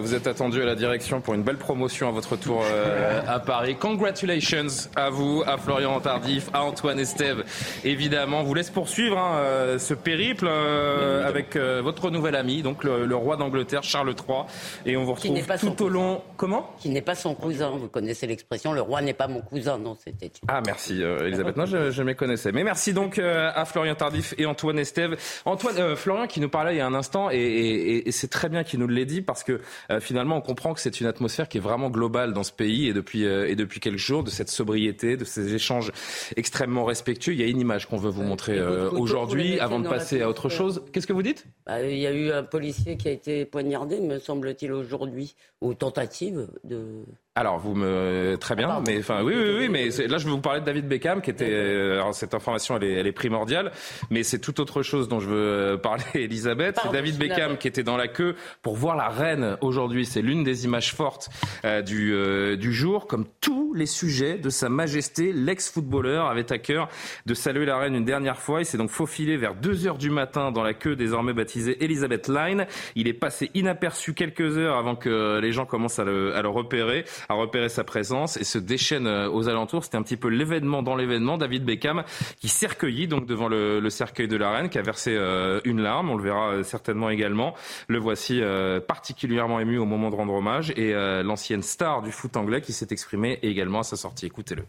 vous 0.00 0.14
êtes 0.14 0.26
attendu 0.26 0.62
à 0.62 0.64
la 0.64 0.74
direction 0.74 1.20
pour 1.20 1.34
une 1.34 1.42
belle 1.42 1.56
promotion 1.56 2.07
à 2.08 2.12
votre 2.12 2.36
tour 2.36 2.62
euh, 2.64 3.20
à 3.26 3.38
Paris. 3.38 3.76
Congratulations 3.76 4.66
à 4.96 5.10
vous, 5.10 5.42
à 5.46 5.58
Florian 5.58 6.00
Tardif, 6.00 6.48
à 6.52 6.62
Antoine 6.64 6.98
Estève. 6.98 7.44
Évidemment, 7.84 8.42
vous 8.42 8.54
laisse 8.54 8.70
poursuivre 8.70 9.18
hein, 9.18 9.36
euh, 9.36 9.78
ce 9.78 9.94
périple 9.94 10.46
euh, 10.48 11.26
avec 11.26 11.54
euh, 11.56 11.82
votre 11.82 12.10
nouvel 12.10 12.34
ami, 12.34 12.62
donc 12.62 12.82
le, 12.84 13.04
le 13.04 13.16
roi 13.16 13.36
d'Angleterre, 13.36 13.82
Charles 13.82 14.08
III. 14.08 14.44
Et 14.86 14.96
on 14.96 15.04
vous 15.04 15.14
retrouve 15.14 15.38
tout 15.60 15.84
au 15.84 15.88
long. 15.88 16.22
Comment 16.36 16.70
Qui 16.78 16.88
n'est 16.88 17.02
pas 17.02 17.14
son 17.14 17.34
cousin. 17.34 17.70
Vous 17.70 17.88
connaissez 17.88 18.26
l'expression, 18.26 18.72
le 18.72 18.80
roi 18.80 19.02
n'est 19.02 19.12
pas 19.12 19.28
mon 19.28 19.40
cousin. 19.42 19.78
Non, 19.78 19.96
c'était. 20.02 20.32
Ah, 20.48 20.62
merci, 20.64 21.02
Elisabeth. 21.02 21.56
Non, 21.56 21.66
je, 21.66 21.90
je 21.90 22.02
me 22.02 22.14
connaissais. 22.14 22.52
Mais 22.52 22.64
merci 22.64 22.92
donc 22.92 23.18
à 23.18 23.64
Florian 23.66 23.94
Tardif 23.94 24.34
et 24.38 24.46
Antoine 24.46 24.78
Estève. 24.78 25.16
Antoine, 25.44 25.94
Florian 25.96 26.26
qui 26.26 26.40
nous 26.40 26.48
parlait 26.48 26.74
il 26.74 26.78
y 26.78 26.80
a 26.80 26.86
un 26.86 26.94
instant, 26.94 27.30
et, 27.30 27.36
et, 27.36 28.08
et 28.08 28.12
c'est 28.12 28.28
très 28.28 28.48
bien 28.48 28.64
qu'il 28.64 28.80
nous 28.80 28.88
l'ait 28.88 29.04
dit 29.04 29.20
parce 29.20 29.44
que 29.44 29.60
finalement, 30.00 30.36
on 30.36 30.40
comprend 30.40 30.74
que 30.74 30.80
c'est 30.80 31.00
une 31.00 31.06
atmosphère 31.06 31.48
qui 31.48 31.58
est 31.58 31.60
vraiment 31.60 31.90
globale 31.90 31.97
dans 31.98 32.42
ce 32.42 32.52
pays 32.52 32.88
et 32.88 32.92
depuis, 32.92 33.24
euh, 33.24 33.48
et 33.48 33.56
depuis 33.56 33.80
quelques 33.80 33.98
jours, 33.98 34.22
de 34.22 34.30
cette 34.30 34.48
sobriété, 34.48 35.16
de 35.16 35.24
ces 35.24 35.54
échanges 35.54 35.92
extrêmement 36.36 36.84
respectueux. 36.84 37.32
Il 37.32 37.40
y 37.40 37.44
a 37.44 37.46
une 37.46 37.60
image 37.60 37.86
qu'on 37.86 37.96
veut 37.96 38.10
vous 38.10 38.22
montrer 38.22 38.58
euh, 38.58 38.90
aujourd'hui 38.90 39.58
avant 39.60 39.80
de 39.80 39.88
passer 39.88 40.22
à 40.22 40.28
autre 40.28 40.48
chose. 40.48 40.82
Qu'est-ce 40.92 41.06
que 41.06 41.12
vous 41.12 41.22
dites? 41.22 41.46
Bah, 41.66 41.82
Il 41.82 41.98
y 41.98 42.06
a 42.06 42.12
eu 42.12 42.30
un 42.30 42.42
policier 42.42 42.96
qui 42.96 43.08
a 43.08 43.12
été 43.12 43.44
poignardé, 43.44 44.00
me 44.00 44.18
semble-t-il, 44.18 44.72
aujourd'hui, 44.72 45.34
ou 45.60 45.74
tentative 45.74 46.48
de... 46.64 47.04
Alors, 47.38 47.60
vous 47.60 47.76
me 47.76 48.34
très 48.40 48.56
bien, 48.56 48.68
ah, 48.68 48.82
mais 48.84 48.98
enfin 48.98 49.22
oui, 49.22 49.32
oui, 49.32 49.54
oui, 49.60 49.68
mais 49.68 49.90
là 50.08 50.18
je 50.18 50.24
vais 50.24 50.30
vous 50.32 50.40
parler 50.40 50.58
de 50.58 50.64
David 50.64 50.88
Beckham, 50.88 51.22
qui 51.22 51.30
était. 51.30 51.48
Euh, 51.48 52.00
alors 52.00 52.12
cette 52.12 52.34
information, 52.34 52.76
elle 52.76 52.82
est, 52.82 52.92
elle 52.94 53.06
est 53.06 53.12
primordiale, 53.12 53.70
mais 54.10 54.24
c'est 54.24 54.40
tout 54.40 54.60
autre 54.60 54.82
chose 54.82 55.06
dont 55.06 55.20
je 55.20 55.28
veux 55.28 55.78
parler, 55.80 56.02
Elisabeth. 56.14 56.80
C'est 56.82 56.90
David 56.90 57.16
Beckham 57.16 57.56
qui 57.56 57.68
était 57.68 57.84
dans 57.84 57.96
la 57.96 58.08
queue 58.08 58.34
pour 58.60 58.74
voir 58.74 58.96
la 58.96 59.08
reine 59.08 59.56
aujourd'hui. 59.60 60.04
C'est 60.04 60.20
l'une 60.20 60.42
des 60.42 60.64
images 60.64 60.92
fortes 60.92 61.30
euh, 61.64 61.80
du 61.80 62.12
euh, 62.12 62.56
du 62.56 62.72
jour, 62.72 63.06
comme 63.06 63.24
tous 63.40 63.72
les 63.72 63.86
sujets 63.86 64.36
de 64.36 64.50
Sa 64.50 64.68
Majesté, 64.68 65.32
l'ex-footballeur 65.32 66.26
avait 66.26 66.50
à 66.52 66.58
cœur 66.58 66.88
de 67.26 67.34
saluer 67.34 67.66
la 67.66 67.78
reine 67.78 67.94
une 67.94 68.04
dernière 68.04 68.38
fois. 68.38 68.62
Il 68.62 68.66
s'est 68.66 68.78
donc 68.78 68.90
faufilé 68.90 69.36
vers 69.36 69.54
2 69.54 69.86
heures 69.86 69.98
du 69.98 70.10
matin 70.10 70.50
dans 70.50 70.64
la 70.64 70.74
queue 70.74 70.96
désormais 70.96 71.34
baptisée 71.34 71.84
Elizabeth 71.84 72.26
Line. 72.26 72.66
Il 72.96 73.06
est 73.06 73.12
passé 73.12 73.48
inaperçu 73.54 74.12
quelques 74.12 74.58
heures 74.58 74.76
avant 74.76 74.96
que 74.96 75.38
les 75.38 75.52
gens 75.52 75.66
commencent 75.66 76.00
à 76.00 76.04
le, 76.04 76.34
à 76.34 76.42
le 76.42 76.48
repérer 76.48 77.04
a 77.28 77.34
repéré 77.34 77.68
sa 77.68 77.84
présence 77.84 78.36
et 78.38 78.44
se 78.44 78.58
déchaîne 78.58 79.06
euh, 79.06 79.30
aux 79.30 79.48
alentours. 79.48 79.84
C'était 79.84 79.96
un 79.96 80.02
petit 80.02 80.16
peu 80.16 80.28
l'événement 80.28 80.82
dans 80.82 80.96
l'événement. 80.96 81.36
David 81.36 81.64
Beckham 81.64 82.04
qui 82.40 82.48
s'est 82.48 82.68
donc 83.08 83.26
devant 83.26 83.48
le, 83.48 83.88
cercueil 83.90 84.28
de 84.28 84.36
la 84.36 84.50
reine, 84.50 84.68
qui 84.68 84.78
a 84.78 84.82
versé 84.82 85.14
euh, 85.14 85.60
une 85.64 85.80
larme. 85.80 86.10
On 86.10 86.16
le 86.16 86.22
verra 86.22 86.50
euh, 86.50 86.62
certainement 86.62 87.10
également. 87.10 87.54
Le 87.88 87.98
voici 87.98 88.40
particulièrement 88.86 89.60
ému 89.60 89.78
au 89.78 89.84
moment 89.84 90.10
de 90.10 90.14
rendre 90.14 90.34
hommage 90.34 90.70
et 90.76 90.92
l'ancienne 91.22 91.62
star 91.62 92.02
du 92.02 92.12
foot 92.12 92.36
anglais 92.36 92.60
qui 92.60 92.72
s'est 92.72 92.88
exprimée 92.90 93.38
également 93.42 93.80
à 93.80 93.82
sa 93.82 93.96
sortie. 93.96 94.26
Écoutez-le. 94.26 94.64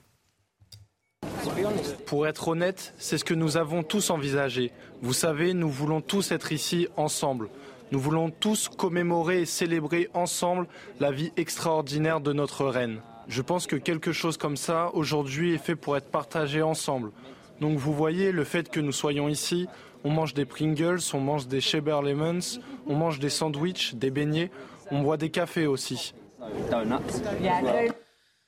Pour 2.06 2.28
être 2.28 2.48
honnête, 2.48 2.94
c'est 2.98 3.18
ce 3.18 3.26
que 3.26 3.34
nous 3.34 3.58
avons 3.58 3.84
tous 3.84 4.10
envisagé. 4.10 4.72
Vous 5.02 5.14
savez, 5.14 5.54
nous 5.54 5.70
voulons 5.70 6.02
tous 6.02 6.32
être 6.32 6.52
ici 6.52 6.88
ensemble. 6.98 7.50
Nous 7.92 8.00
voulons 8.00 8.30
tous 8.30 8.70
commémorer 8.70 9.42
et 9.42 9.46
célébrer 9.46 10.10
ensemble 10.14 10.68
la 11.00 11.12
vie 11.12 11.32
extraordinaire 11.38 12.22
de 12.22 12.34
notre 12.34 12.66
reine. 12.66 13.02
Je 13.28 13.42
pense 13.42 13.68
que 13.68 13.76
quelque 13.76 14.12
chose 14.12 14.38
comme 14.38 14.58
ça, 14.58 14.92
aujourd'hui, 14.94 15.54
est 15.54 15.60
fait 15.60 15.76
pour 15.76 15.98
être 15.98 16.10
partagé 16.10 16.62
ensemble. 16.62 17.12
Donc 17.62 17.78
vous 17.78 17.94
voyez, 17.94 18.32
le 18.32 18.44
fait 18.44 18.70
que 18.70 18.80
nous 18.80 18.92
soyons 18.92 19.28
ici, 19.28 19.68
on 20.04 20.10
mange 20.12 20.34
des 20.34 20.46
Pringles, 20.46 21.00
on 21.14 21.20
mange 21.20 21.48
des 21.48 21.62
Shaber 21.62 22.00
Lemons, 22.04 22.60
on 22.88 22.96
mange 22.96 23.20
des 23.20 23.30
sandwichs, 23.30 23.96
des 23.96 24.12
beignets, 24.12 24.52
on 24.92 25.02
boit 25.02 25.18
des 25.18 25.30
cafés 25.30 25.68
aussi. 25.68 26.14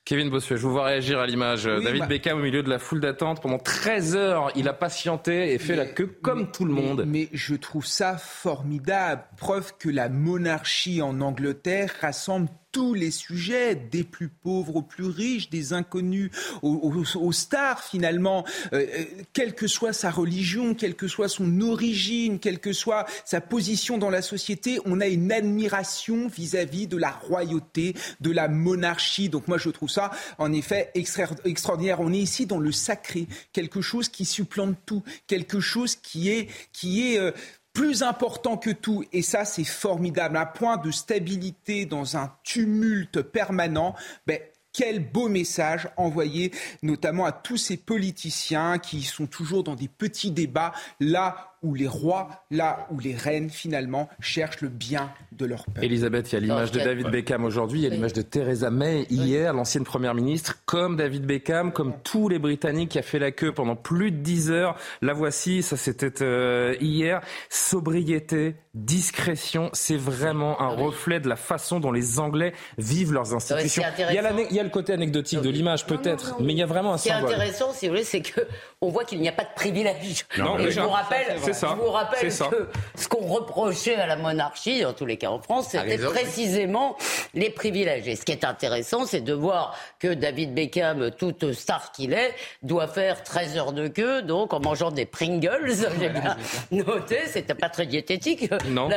Kevin 0.04 0.30
Bossuet, 0.30 0.56
je 0.56 0.62
vous 0.62 0.72
vois 0.72 0.84
réagir 0.84 1.20
à 1.20 1.26
l'image. 1.26 1.64
David 1.64 2.00
bah- 2.00 2.06
Beckham 2.06 2.38
au 2.38 2.42
milieu 2.42 2.62
de 2.64 2.68
la 2.68 2.80
foule 2.80 3.00
d'attente 3.00 3.40
pendant 3.40 3.58
13 3.58 4.16
heures, 4.16 4.50
il 4.56 4.66
a 4.68 4.72
patienté 4.72 5.52
et 5.52 5.58
fait 5.58 5.76
la 5.76 5.86
queue 5.86 6.06
comme 6.22 6.50
tout 6.50 6.64
le 6.64 6.72
monde. 6.72 7.04
Mais 7.06 7.28
je 7.32 7.54
trouve 7.54 7.86
ça 7.86 8.16
formidable, 8.18 9.22
preuve 9.36 9.74
que 9.78 9.88
la 9.88 10.08
monarchie 10.08 11.02
en 11.02 11.20
Angleterre 11.20 11.94
rassemble 12.00 12.48
tous 12.72 12.94
les 12.94 13.10
sujets, 13.10 13.74
des 13.74 14.02
plus 14.02 14.28
pauvres 14.28 14.76
aux 14.76 14.82
plus 14.82 15.04
riches, 15.04 15.50
des 15.50 15.74
inconnus 15.74 16.30
aux, 16.62 17.32
stars 17.32 17.84
finalement, 17.84 18.44
euh, 18.72 18.86
euh, 18.98 19.04
quelle 19.32 19.54
que 19.54 19.66
soit 19.66 19.92
sa 19.92 20.10
religion, 20.10 20.74
quelle 20.74 20.94
que 20.94 21.06
soit 21.06 21.28
son 21.28 21.60
origine, 21.60 22.38
quelle 22.38 22.58
que 22.58 22.72
soit 22.72 23.06
sa 23.24 23.40
position 23.40 23.98
dans 23.98 24.10
la 24.10 24.22
société, 24.22 24.78
on 24.86 25.00
a 25.00 25.06
une 25.06 25.30
admiration 25.30 26.28
vis-à-vis 26.28 26.86
de 26.86 26.96
la 26.96 27.10
royauté, 27.10 27.94
de 28.20 28.30
la 28.30 28.48
monarchie. 28.48 29.28
Donc 29.28 29.48
moi 29.48 29.58
je 29.58 29.68
trouve 29.68 29.90
ça 29.90 30.10
en 30.38 30.52
effet 30.52 30.90
extraordinaire. 30.94 32.00
On 32.00 32.12
est 32.12 32.18
ici 32.18 32.46
dans 32.46 32.58
le 32.58 32.72
sacré, 32.72 33.26
quelque 33.52 33.82
chose 33.82 34.08
qui 34.08 34.24
supplante 34.24 34.76
tout, 34.86 35.02
quelque 35.26 35.60
chose 35.60 35.96
qui 35.96 36.30
est, 36.30 36.48
qui 36.72 37.12
est 37.12 37.18
euh, 37.18 37.32
plus 37.72 38.02
important 38.02 38.56
que 38.56 38.70
tout, 38.70 39.04
et 39.12 39.22
ça 39.22 39.44
c'est 39.44 39.64
formidable, 39.64 40.36
un 40.36 40.46
point 40.46 40.76
de 40.76 40.90
stabilité 40.90 41.86
dans 41.86 42.16
un 42.16 42.32
tumulte 42.44 43.22
permanent, 43.22 43.94
ben, 44.26 44.38
quel 44.72 45.10
beau 45.10 45.28
message 45.28 45.88
envoyé 45.96 46.52
notamment 46.82 47.26
à 47.26 47.32
tous 47.32 47.58
ces 47.58 47.76
politiciens 47.76 48.78
qui 48.78 49.02
sont 49.02 49.26
toujours 49.26 49.64
dans 49.64 49.74
des 49.74 49.88
petits 49.88 50.30
débats. 50.30 50.72
Là 50.98 51.51
où 51.62 51.74
les 51.74 51.88
rois, 51.88 52.28
là 52.50 52.86
où 52.90 52.98
les 52.98 53.14
reines, 53.14 53.50
finalement, 53.50 54.08
cherchent 54.20 54.60
le 54.60 54.68
bien 54.68 55.12
de 55.32 55.46
leur 55.46 55.64
peuple. 55.64 55.84
Elisabeth, 55.84 56.32
il 56.32 56.34
y 56.34 56.38
a 56.38 56.40
l'image 56.40 56.72
de 56.72 56.80
David 56.80 57.08
Beckham 57.08 57.44
aujourd'hui, 57.44 57.80
il 57.80 57.82
y 57.84 57.86
a 57.86 57.90
l'image 57.90 58.12
de 58.12 58.22
Theresa 58.22 58.70
May 58.70 59.06
hier, 59.10 59.52
l'ancienne 59.52 59.84
première 59.84 60.14
ministre, 60.14 60.58
comme 60.66 60.96
David 60.96 61.24
Beckham, 61.24 61.72
comme 61.72 61.94
tous 62.02 62.28
les 62.28 62.38
Britanniques 62.38 62.90
qui 62.90 62.98
a 62.98 63.02
fait 63.02 63.18
la 63.18 63.30
queue 63.30 63.52
pendant 63.52 63.76
plus 63.76 64.10
de 64.10 64.16
10 64.18 64.50
heures. 64.50 64.76
La 65.00 65.12
voici, 65.12 65.62
ça 65.62 65.76
c'était 65.76 66.22
euh, 66.22 66.74
hier. 66.80 67.20
Sobriété, 67.48 68.56
discrétion, 68.74 69.70
c'est 69.72 69.96
vraiment 69.96 70.60
un 70.60 70.68
reflet 70.68 71.20
de 71.20 71.28
la 71.28 71.36
façon 71.36 71.80
dont 71.80 71.92
les 71.92 72.18
Anglais 72.18 72.52
vivent 72.78 73.12
leurs 73.12 73.34
institutions. 73.34 73.82
il, 73.98 74.02
y 74.02 74.04
a 74.18 74.32
il, 74.50 74.56
y 74.56 74.60
a 74.60 74.62
le 74.62 74.70
côté 74.70 74.92
anecdotique 74.92 75.40
de 75.40 75.50
l'image 75.50 75.86
peut-être, 75.86 76.36
mais 76.40 76.52
il 76.52 76.58
y 76.58 76.62
a 76.62 76.66
vraiment 76.66 76.94
un 76.94 76.98
symbole. 76.98 77.22
Ce 77.22 77.26
qui 77.26 77.32
est 77.32 77.36
intéressant, 77.36 77.72
si 77.72 77.86
vous 77.86 77.92
voulez, 77.92 78.04
c'est 78.04 78.22
que 78.22 78.40
on 78.80 78.88
voit 78.88 79.04
qu'il 79.04 79.20
n'y 79.20 79.28
a 79.28 79.32
pas 79.32 79.44
de 79.44 79.54
privilège. 79.54 80.26
Non, 80.38 80.58
je 80.58 80.80
vous 80.80 80.88
rappelle, 80.88 81.38
je 81.52 81.66
vous 81.66 81.90
rappelle 81.90 82.28
que 82.28 82.68
ce 82.94 83.08
qu'on 83.08 83.26
reprochait 83.26 83.96
à 83.96 84.06
la 84.06 84.16
monarchie, 84.16 84.84
en 84.84 84.92
tous 84.92 85.06
les 85.06 85.16
cas 85.16 85.30
en 85.30 85.40
France, 85.40 85.68
c'était 85.70 85.98
précisément 85.98 86.96
les 87.34 87.50
privilèges. 87.50 88.08
Et 88.08 88.16
ce 88.16 88.24
qui 88.24 88.32
est 88.32 88.44
intéressant, 88.44 89.06
c'est 89.06 89.20
de 89.20 89.32
voir 89.32 89.76
que 89.98 90.14
David 90.14 90.54
Beckham, 90.54 91.10
toute 91.10 91.52
star 91.52 91.92
qu'il 91.92 92.12
est, 92.12 92.34
doit 92.62 92.88
faire 92.88 93.22
13 93.22 93.56
heures 93.56 93.72
de 93.72 93.88
queue, 93.88 94.22
donc 94.22 94.52
en 94.52 94.60
mangeant 94.60 94.90
des 94.90 95.06
Pringles. 95.06 95.74
J'ai 96.00 96.08
bien 96.08 96.36
noté, 96.70 97.20
c'était 97.26 97.54
pas 97.54 97.68
très 97.68 97.86
diététique. 97.86 98.50
Non. 98.68 98.88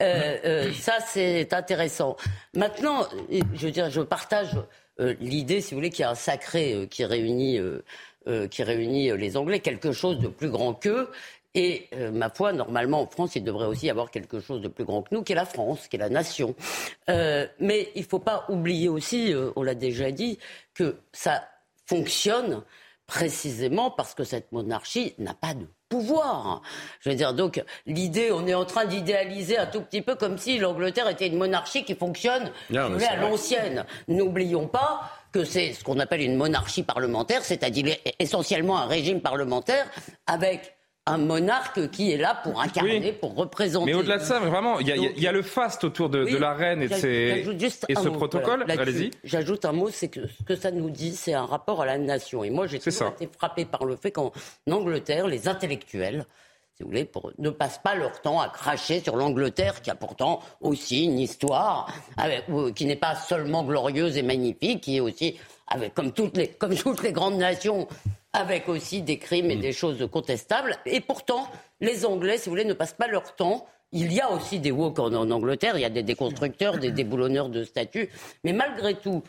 euh, 0.00 0.36
euh, 0.44 0.72
ça, 0.72 0.94
c'est 1.06 1.52
intéressant. 1.52 2.16
Maintenant, 2.54 3.06
je 3.30 3.66
veux 3.66 3.70
dire, 3.70 3.90
je 3.90 4.00
partage 4.00 4.50
euh, 5.00 5.14
l'idée, 5.20 5.60
si 5.60 5.74
vous 5.74 5.78
voulez, 5.78 5.90
qu'il 5.90 6.02
y 6.02 6.04
a 6.04 6.10
un 6.10 6.14
sacré 6.14 6.74
euh, 6.74 6.86
qui 6.86 7.04
réunit. 7.04 7.60
qui 8.50 8.62
réunit 8.62 9.14
les 9.18 9.36
Anglais, 9.36 9.60
quelque 9.60 9.92
chose 9.92 10.18
de 10.18 10.28
plus 10.28 10.48
grand 10.48 10.72
qu'eux, 10.72 11.10
et 11.54 11.88
euh, 11.94 12.10
ma 12.10 12.30
foi, 12.30 12.52
normalement, 12.52 13.02
en 13.02 13.06
France, 13.06 13.36
il 13.36 13.44
devrait 13.44 13.66
aussi 13.66 13.86
y 13.86 13.90
avoir 13.90 14.10
quelque 14.10 14.40
chose 14.40 14.60
de 14.60 14.68
plus 14.68 14.84
grand 14.84 15.02
que 15.02 15.14
nous, 15.14 15.22
qui 15.22 15.32
est 15.32 15.36
la 15.36 15.46
France, 15.46 15.86
qui 15.86 15.96
est 15.96 16.00
la 16.00 16.08
nation. 16.08 16.54
Euh, 17.08 17.46
mais 17.60 17.90
il 17.94 18.02
ne 18.02 18.06
faut 18.06 18.18
pas 18.18 18.44
oublier 18.48 18.88
aussi, 18.88 19.32
euh, 19.32 19.50
on 19.54 19.62
l'a 19.62 19.74
déjà 19.74 20.10
dit, 20.10 20.38
que 20.74 20.96
ça 21.12 21.44
fonctionne 21.86 22.62
précisément 23.06 23.90
parce 23.90 24.14
que 24.14 24.24
cette 24.24 24.50
monarchie 24.50 25.14
n'a 25.18 25.34
pas 25.34 25.54
de 25.54 25.66
pouvoir. 25.88 26.62
Je 27.00 27.10
veux 27.10 27.14
dire, 27.14 27.34
donc 27.34 27.62
l'idée, 27.86 28.32
on 28.32 28.46
est 28.46 28.54
en 28.54 28.64
train 28.64 28.86
d'idéaliser 28.86 29.58
un 29.58 29.66
tout 29.66 29.82
petit 29.82 30.00
peu 30.00 30.16
comme 30.16 30.38
si 30.38 30.58
l'Angleterre 30.58 31.08
était 31.08 31.26
une 31.26 31.36
monarchie 31.36 31.84
qui 31.84 31.94
fonctionne 31.94 32.50
à 32.74 33.16
l'ancienne. 33.16 33.84
N'oublions 34.08 34.66
pas 34.66 35.10
que 35.30 35.44
c'est 35.44 35.72
ce 35.74 35.84
qu'on 35.84 35.98
appelle 35.98 36.22
une 36.22 36.36
monarchie 36.36 36.82
parlementaire, 36.82 37.44
c'est-à-dire 37.44 37.96
essentiellement 38.18 38.78
un 38.78 38.86
régime 38.86 39.20
parlementaire 39.20 39.86
avec 40.26 40.73
un 41.06 41.18
monarque 41.18 41.90
qui 41.90 42.12
est 42.12 42.16
là 42.16 42.40
pour 42.42 42.60
incarner, 42.60 43.12
pour 43.12 43.34
représenter. 43.34 43.86
Mais 43.86 43.94
au-delà 43.94 44.18
de 44.18 44.22
ça, 44.22 44.40
vraiment, 44.40 44.80
il 44.80 44.88
y, 44.88 45.26
a 45.26 45.32
le 45.32 45.42
faste 45.42 45.84
autour 45.84 46.08
de, 46.08 46.18
la 46.36 46.54
reine 46.54 46.82
et, 46.82 46.86
et 46.86 47.94
ce 47.94 48.08
protocole. 48.08 48.64
Allez-y. 48.68 49.10
J'ajoute 49.22 49.66
un 49.66 49.72
mot, 49.72 49.90
c'est 49.90 50.08
que 50.08 50.26
ce 50.26 50.42
que 50.44 50.56
ça 50.56 50.70
nous 50.70 50.88
dit, 50.88 51.14
c'est 51.14 51.34
un 51.34 51.44
rapport 51.44 51.82
à 51.82 51.86
la 51.86 51.98
nation. 51.98 52.42
Et 52.42 52.50
moi, 52.50 52.66
j'ai 52.66 52.78
toujours 52.78 53.08
été 53.08 53.28
frappé 53.30 53.66
par 53.66 53.84
le 53.84 53.96
fait 53.96 54.12
qu'en 54.12 54.32
Angleterre, 54.70 55.26
les 55.26 55.46
intellectuels, 55.46 56.24
si 56.76 56.82
vous 56.82 56.88
voulez, 56.88 57.08
ne 57.38 57.50
passent 57.50 57.80
pas 57.82 57.94
leur 57.94 58.20
temps 58.22 58.40
à 58.40 58.48
cracher 58.48 59.00
sur 59.00 59.16
l'Angleterre, 59.16 59.82
qui 59.82 59.90
a 59.90 59.94
pourtant 59.94 60.40
aussi 60.62 61.04
une 61.04 61.18
histoire, 61.18 61.92
qui 62.74 62.86
n'est 62.86 62.96
pas 62.96 63.14
seulement 63.14 63.62
glorieuse 63.62 64.16
et 64.16 64.22
magnifique, 64.22 64.80
qui 64.80 64.96
est 64.96 65.00
aussi, 65.00 65.38
avec, 65.68 65.92
comme, 65.92 66.12
toutes 66.12 66.36
les, 66.38 66.48
comme 66.48 66.74
toutes 66.76 67.02
les 67.02 67.12
grandes 67.12 67.36
nations, 67.36 67.86
avec 68.34 68.68
aussi 68.68 69.00
des 69.00 69.18
crimes 69.18 69.50
et 69.50 69.56
mm. 69.56 69.60
des 69.60 69.72
choses 69.72 70.08
contestables. 70.12 70.76
Et 70.84 71.00
pourtant, 71.00 71.48
les 71.80 72.04
Anglais, 72.04 72.36
si 72.36 72.44
vous 72.44 72.50
voulez, 72.50 72.64
ne 72.66 72.74
passent 72.74 72.92
pas 72.92 73.06
leur 73.06 73.34
temps. 73.34 73.66
Il 73.92 74.12
y 74.12 74.20
a 74.20 74.30
aussi 74.32 74.58
des 74.58 74.72
woke 74.72 74.98
en, 74.98 75.14
Angleterre, 75.30 75.78
il 75.78 75.80
y 75.80 75.86
a 75.86 75.90
des 75.90 76.02
déconstructeurs, 76.02 76.78
des 76.78 76.90
déboulonneurs 76.90 77.48
de 77.48 77.64
statues. 77.64 78.10
Mais 78.42 78.52
malgré 78.52 78.94
tout, 78.94 79.22